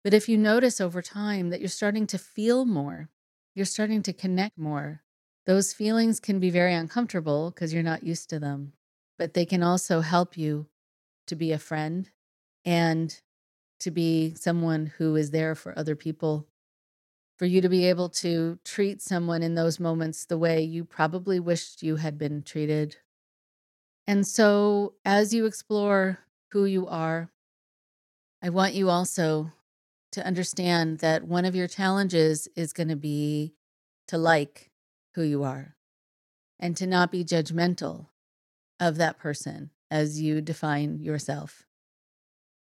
But 0.03 0.13
if 0.13 0.27
you 0.27 0.37
notice 0.37 0.81
over 0.81 1.01
time 1.01 1.49
that 1.49 1.61
you're 1.61 1.69
starting 1.69 2.07
to 2.07 2.17
feel 2.17 2.65
more, 2.65 3.09
you're 3.55 3.65
starting 3.65 4.03
to 4.03 4.11
connect 4.11 4.57
more, 4.57 5.01
those 5.45 5.71
feelings 5.71 6.19
can 6.19 6.39
be 6.39 6.49
very 6.49 6.73
uncomfortable 6.73 7.51
because 7.51 7.73
you're 7.73 7.83
not 7.83 8.03
used 8.03 8.29
to 8.31 8.39
them 8.39 8.73
but 9.17 9.33
they 9.33 9.45
can 9.45 9.63
also 9.63 10.01
help 10.01 10.37
you 10.37 10.67
to 11.27 11.35
be 11.35 11.51
a 11.51 11.59
friend 11.59 12.09
and 12.65 13.21
to 13.79 13.91
be 13.91 14.33
someone 14.35 14.93
who 14.97 15.15
is 15.15 15.31
there 15.31 15.55
for 15.55 15.77
other 15.77 15.95
people. 15.95 16.47
For 17.37 17.45
you 17.45 17.61
to 17.61 17.69
be 17.69 17.85
able 17.87 18.09
to 18.09 18.59
treat 18.63 19.01
someone 19.01 19.43
in 19.43 19.55
those 19.55 19.79
moments 19.79 20.25
the 20.25 20.37
way 20.37 20.61
you 20.61 20.85
probably 20.85 21.39
wished 21.39 21.83
you 21.83 21.97
had 21.97 22.17
been 22.17 22.43
treated. 22.43 22.97
And 24.07 24.25
so, 24.25 24.93
as 25.03 25.33
you 25.33 25.45
explore 25.45 26.19
who 26.51 26.65
you 26.65 26.87
are, 26.87 27.29
I 28.41 28.49
want 28.49 28.73
you 28.73 28.89
also 28.89 29.51
to 30.11 30.25
understand 30.25 30.99
that 30.99 31.23
one 31.23 31.45
of 31.45 31.55
your 31.55 31.67
challenges 31.67 32.47
is 32.55 32.71
going 32.71 32.89
to 32.89 32.95
be 32.95 33.55
to 34.07 34.17
like 34.17 34.71
who 35.15 35.23
you 35.23 35.43
are 35.43 35.75
and 36.59 36.77
to 36.77 36.85
not 36.85 37.11
be 37.11 37.25
judgmental 37.25 38.07
of 38.79 38.97
that 38.97 39.17
person 39.17 39.71
as 39.91 40.19
you 40.19 40.41
define 40.41 40.99
yourself. 40.99 41.65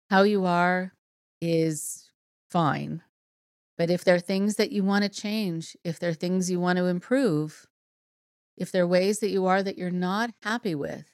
How 0.09 0.23
you 0.23 0.45
are 0.45 0.93
is 1.41 2.11
fine. 2.49 3.01
But 3.77 3.89
if 3.89 4.03
there 4.03 4.15
are 4.15 4.19
things 4.19 4.55
that 4.55 4.71
you 4.71 4.83
want 4.83 5.03
to 5.03 5.09
change, 5.09 5.77
if 5.83 5.99
there 5.99 6.09
are 6.09 6.15
things 6.15 6.49
you 6.49 6.59
want 6.59 6.77
to 6.77 6.85
improve, 6.85 7.67
if 8.57 8.71
there 8.71 8.83
are 8.83 8.87
ways 8.87 9.19
that 9.19 9.29
you 9.29 9.45
are 9.45 9.61
that 9.61 9.77
you're 9.77 9.91
not 9.91 10.31
happy 10.41 10.73
with, 10.73 11.05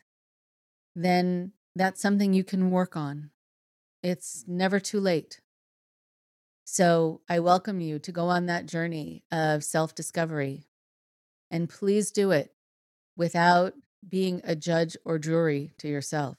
then 0.95 1.51
that's 1.75 2.01
something 2.01 2.33
you 2.33 2.43
can 2.43 2.71
work 2.71 2.95
on. 2.95 3.31
It's 4.01 4.45
never 4.47 4.79
too 4.79 4.99
late. 4.99 5.41
So 6.65 7.21
I 7.27 7.39
welcome 7.39 7.81
you 7.81 7.99
to 7.99 8.11
go 8.11 8.27
on 8.27 8.45
that 8.45 8.65
journey 8.65 9.23
of 9.31 9.63
self 9.63 9.93
discovery. 9.93 10.67
And 11.51 11.69
please 11.69 12.11
do 12.11 12.31
it 12.31 12.53
without 13.17 13.73
being 14.09 14.41
a 14.43 14.55
judge 14.55 14.97
or 15.05 15.19
jury 15.19 15.73
to 15.77 15.87
yourself 15.87 16.37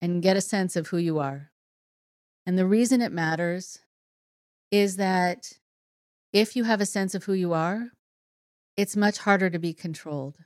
and 0.00 0.22
get 0.22 0.36
a 0.36 0.40
sense 0.40 0.76
of 0.76 0.88
who 0.88 0.96
you 0.96 1.18
are. 1.18 1.50
And 2.46 2.58
the 2.58 2.66
reason 2.66 3.02
it 3.02 3.12
matters 3.12 3.80
is 4.70 4.96
that 4.96 5.52
if 6.32 6.56
you 6.56 6.64
have 6.64 6.80
a 6.80 6.86
sense 6.86 7.14
of 7.14 7.24
who 7.24 7.32
you 7.32 7.52
are, 7.52 7.90
it's 8.76 8.96
much 8.96 9.18
harder 9.18 9.50
to 9.50 9.58
be 9.58 9.74
controlled. 9.74 10.36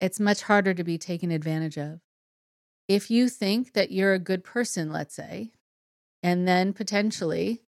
It's 0.00 0.20
much 0.20 0.42
harder 0.42 0.74
to 0.74 0.84
be 0.84 0.98
taken 0.98 1.30
advantage 1.30 1.78
of. 1.78 2.00
If 2.88 3.10
you 3.10 3.28
think 3.28 3.72
that 3.74 3.92
you're 3.92 4.12
a 4.12 4.18
good 4.18 4.44
person, 4.44 4.92
let's 4.92 5.14
say, 5.14 5.52
and 6.22 6.46
then 6.46 6.72
potentially 6.72 7.62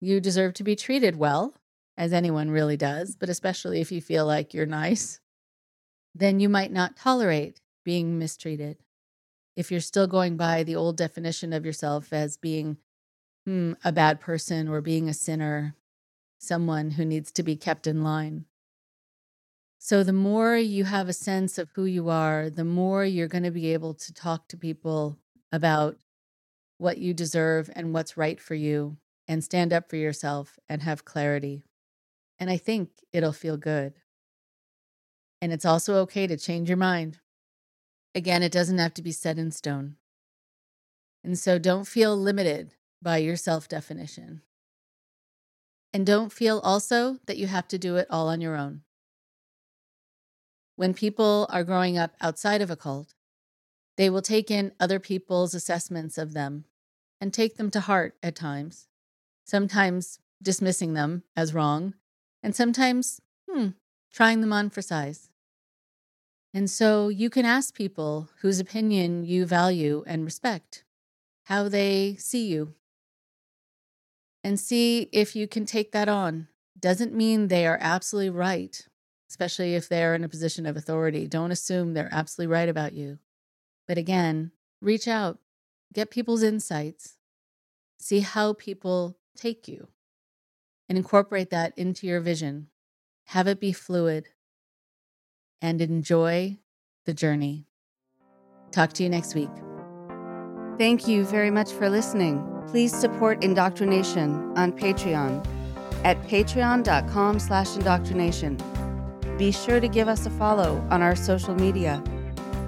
you 0.00 0.20
deserve 0.20 0.54
to 0.54 0.64
be 0.64 0.76
treated 0.76 1.16
well, 1.16 1.54
as 1.96 2.12
anyone 2.12 2.50
really 2.50 2.78
does, 2.78 3.16
but 3.16 3.28
especially 3.28 3.80
if 3.80 3.92
you 3.92 4.00
feel 4.00 4.24
like 4.24 4.54
you're 4.54 4.66
nice, 4.66 5.20
then 6.14 6.40
you 6.40 6.48
might 6.48 6.72
not 6.72 6.96
tolerate 6.96 7.60
being 7.84 8.18
mistreated. 8.18 8.78
If 9.56 9.70
you're 9.70 9.80
still 9.80 10.06
going 10.06 10.36
by 10.36 10.62
the 10.62 10.76
old 10.76 10.96
definition 10.96 11.52
of 11.52 11.64
yourself 11.64 12.12
as 12.12 12.36
being 12.36 12.78
hmm, 13.44 13.72
a 13.84 13.92
bad 13.92 14.20
person 14.20 14.68
or 14.68 14.80
being 14.80 15.08
a 15.08 15.14
sinner, 15.14 15.74
someone 16.38 16.92
who 16.92 17.04
needs 17.04 17.30
to 17.32 17.42
be 17.42 17.56
kept 17.56 17.86
in 17.86 18.02
line. 18.02 18.46
So, 19.78 20.04
the 20.04 20.12
more 20.12 20.56
you 20.56 20.84
have 20.84 21.08
a 21.08 21.14
sense 21.14 21.56
of 21.56 21.70
who 21.74 21.86
you 21.86 22.10
are, 22.10 22.50
the 22.50 22.64
more 22.64 23.04
you're 23.04 23.28
going 23.28 23.44
to 23.44 23.50
be 23.50 23.72
able 23.72 23.94
to 23.94 24.12
talk 24.12 24.46
to 24.48 24.56
people 24.56 25.18
about 25.52 25.96
what 26.76 26.98
you 26.98 27.14
deserve 27.14 27.70
and 27.74 27.92
what's 27.92 28.16
right 28.16 28.40
for 28.40 28.54
you 28.54 28.98
and 29.26 29.42
stand 29.42 29.72
up 29.72 29.88
for 29.88 29.96
yourself 29.96 30.58
and 30.68 30.82
have 30.82 31.04
clarity. 31.04 31.64
And 32.38 32.50
I 32.50 32.56
think 32.56 32.90
it'll 33.12 33.32
feel 33.32 33.56
good. 33.56 33.94
And 35.40 35.52
it's 35.52 35.64
also 35.64 35.96
okay 36.00 36.26
to 36.26 36.36
change 36.36 36.68
your 36.68 36.76
mind. 36.76 37.18
Again, 38.14 38.42
it 38.42 38.52
doesn't 38.52 38.78
have 38.78 38.94
to 38.94 39.02
be 39.02 39.12
set 39.12 39.38
in 39.38 39.50
stone. 39.50 39.96
And 41.22 41.38
so 41.38 41.58
don't 41.58 41.86
feel 41.86 42.16
limited 42.16 42.74
by 43.02 43.18
your 43.18 43.36
self 43.36 43.68
definition. 43.68 44.42
And 45.92 46.06
don't 46.06 46.32
feel 46.32 46.60
also 46.60 47.18
that 47.26 47.36
you 47.36 47.46
have 47.46 47.68
to 47.68 47.78
do 47.78 47.96
it 47.96 48.06
all 48.10 48.28
on 48.28 48.40
your 48.40 48.56
own. 48.56 48.82
When 50.76 50.94
people 50.94 51.46
are 51.50 51.64
growing 51.64 51.98
up 51.98 52.14
outside 52.20 52.62
of 52.62 52.70
a 52.70 52.76
cult, 52.76 53.14
they 53.96 54.08
will 54.08 54.22
take 54.22 54.50
in 54.50 54.72
other 54.80 54.98
people's 54.98 55.54
assessments 55.54 56.16
of 56.16 56.32
them 56.32 56.64
and 57.20 57.34
take 57.34 57.56
them 57.56 57.70
to 57.72 57.80
heart 57.80 58.16
at 58.22 58.34
times, 58.34 58.88
sometimes 59.44 60.20
dismissing 60.42 60.94
them 60.94 61.22
as 61.36 61.52
wrong, 61.52 61.94
and 62.42 62.56
sometimes, 62.56 63.20
hmm, 63.48 63.68
trying 64.10 64.40
them 64.40 64.52
on 64.52 64.70
for 64.70 64.80
size. 64.80 65.29
And 66.52 66.68
so 66.68 67.08
you 67.08 67.30
can 67.30 67.44
ask 67.44 67.74
people 67.74 68.28
whose 68.40 68.58
opinion 68.58 69.24
you 69.24 69.46
value 69.46 70.02
and 70.06 70.24
respect 70.24 70.84
how 71.44 71.68
they 71.68 72.16
see 72.18 72.46
you 72.46 72.74
and 74.42 74.58
see 74.58 75.08
if 75.12 75.34
you 75.36 75.46
can 75.46 75.64
take 75.64 75.92
that 75.92 76.08
on. 76.08 76.48
Doesn't 76.78 77.14
mean 77.14 77.48
they 77.48 77.66
are 77.66 77.78
absolutely 77.80 78.30
right 78.30 78.86
especially 79.30 79.76
if 79.76 79.88
they're 79.88 80.16
in 80.16 80.24
a 80.24 80.28
position 80.28 80.66
of 80.66 80.76
authority. 80.76 81.26
Don't 81.28 81.52
assume 81.52 81.94
they're 81.94 82.08
absolutely 82.12 82.52
right 82.52 82.68
about 82.68 82.92
you. 82.92 83.20
But 83.86 83.96
again, 83.96 84.50
reach 84.82 85.06
out, 85.06 85.38
get 85.92 86.10
people's 86.10 86.42
insights, 86.42 87.16
see 87.98 88.20
how 88.20 88.54
people 88.54 89.16
take 89.36 89.68
you, 89.68 89.86
and 90.88 90.98
incorporate 90.98 91.50
that 91.50 91.72
into 91.78 92.08
your 92.08 92.20
vision. 92.20 92.70
Have 93.26 93.46
it 93.46 93.60
be 93.60 93.72
fluid 93.72 94.30
and 95.62 95.80
enjoy 95.80 96.58
the 97.06 97.14
journey. 97.14 97.66
Talk 98.70 98.92
to 98.94 99.02
you 99.02 99.08
next 99.08 99.34
week. 99.34 99.50
Thank 100.78 101.06
you 101.06 101.24
very 101.24 101.50
much 101.50 101.72
for 101.72 101.90
listening. 101.90 102.46
Please 102.68 102.94
support 102.94 103.44
Indoctrination 103.44 104.56
on 104.56 104.72
Patreon 104.72 105.44
at 106.04 106.20
patreon.com 106.22 107.38
slash 107.38 107.76
indoctrination. 107.76 108.58
Be 109.36 109.52
sure 109.52 109.80
to 109.80 109.88
give 109.88 110.08
us 110.08 110.26
a 110.26 110.30
follow 110.30 110.86
on 110.90 111.02
our 111.02 111.16
social 111.16 111.54
media. 111.54 112.02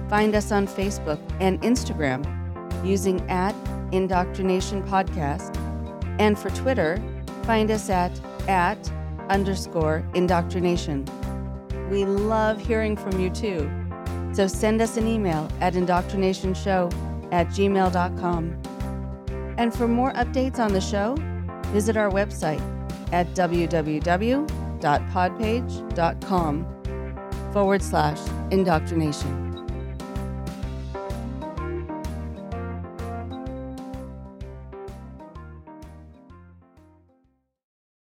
Find 0.09 0.35
us 0.35 0.51
on 0.51 0.67
Facebook 0.67 1.19
and 1.39 1.61
Instagram 1.61 2.23
using 2.85 3.27
at 3.29 3.55
Indoctrination 3.91 4.83
Podcast. 4.83 5.55
And 6.19 6.37
for 6.37 6.49
Twitter, 6.51 7.01
find 7.43 7.71
us 7.71 7.89
at 7.89 8.11
at 8.47 8.77
underscore 9.29 10.05
indoctrination. 10.13 11.05
We 11.89 12.05
love 12.05 12.59
hearing 12.59 12.95
from 12.97 13.19
you 13.19 13.29
too. 13.29 13.71
So 14.33 14.47
send 14.47 14.81
us 14.81 14.97
an 14.97 15.07
email 15.07 15.49
at 15.61 15.73
indoctrinationshow 15.73 16.93
at 17.31 17.47
gmail.com. 17.47 18.57
And 19.57 19.73
for 19.73 19.87
more 19.87 20.11
updates 20.13 20.59
on 20.59 20.73
the 20.73 20.81
show, 20.81 21.15
visit 21.71 21.97
our 21.97 22.09
website 22.09 22.61
at 23.11 23.27
www 23.35 24.63
podpage.com 24.83 26.65
forward 27.53 27.81
slash 27.81 28.19
indoctrination. 28.51 29.52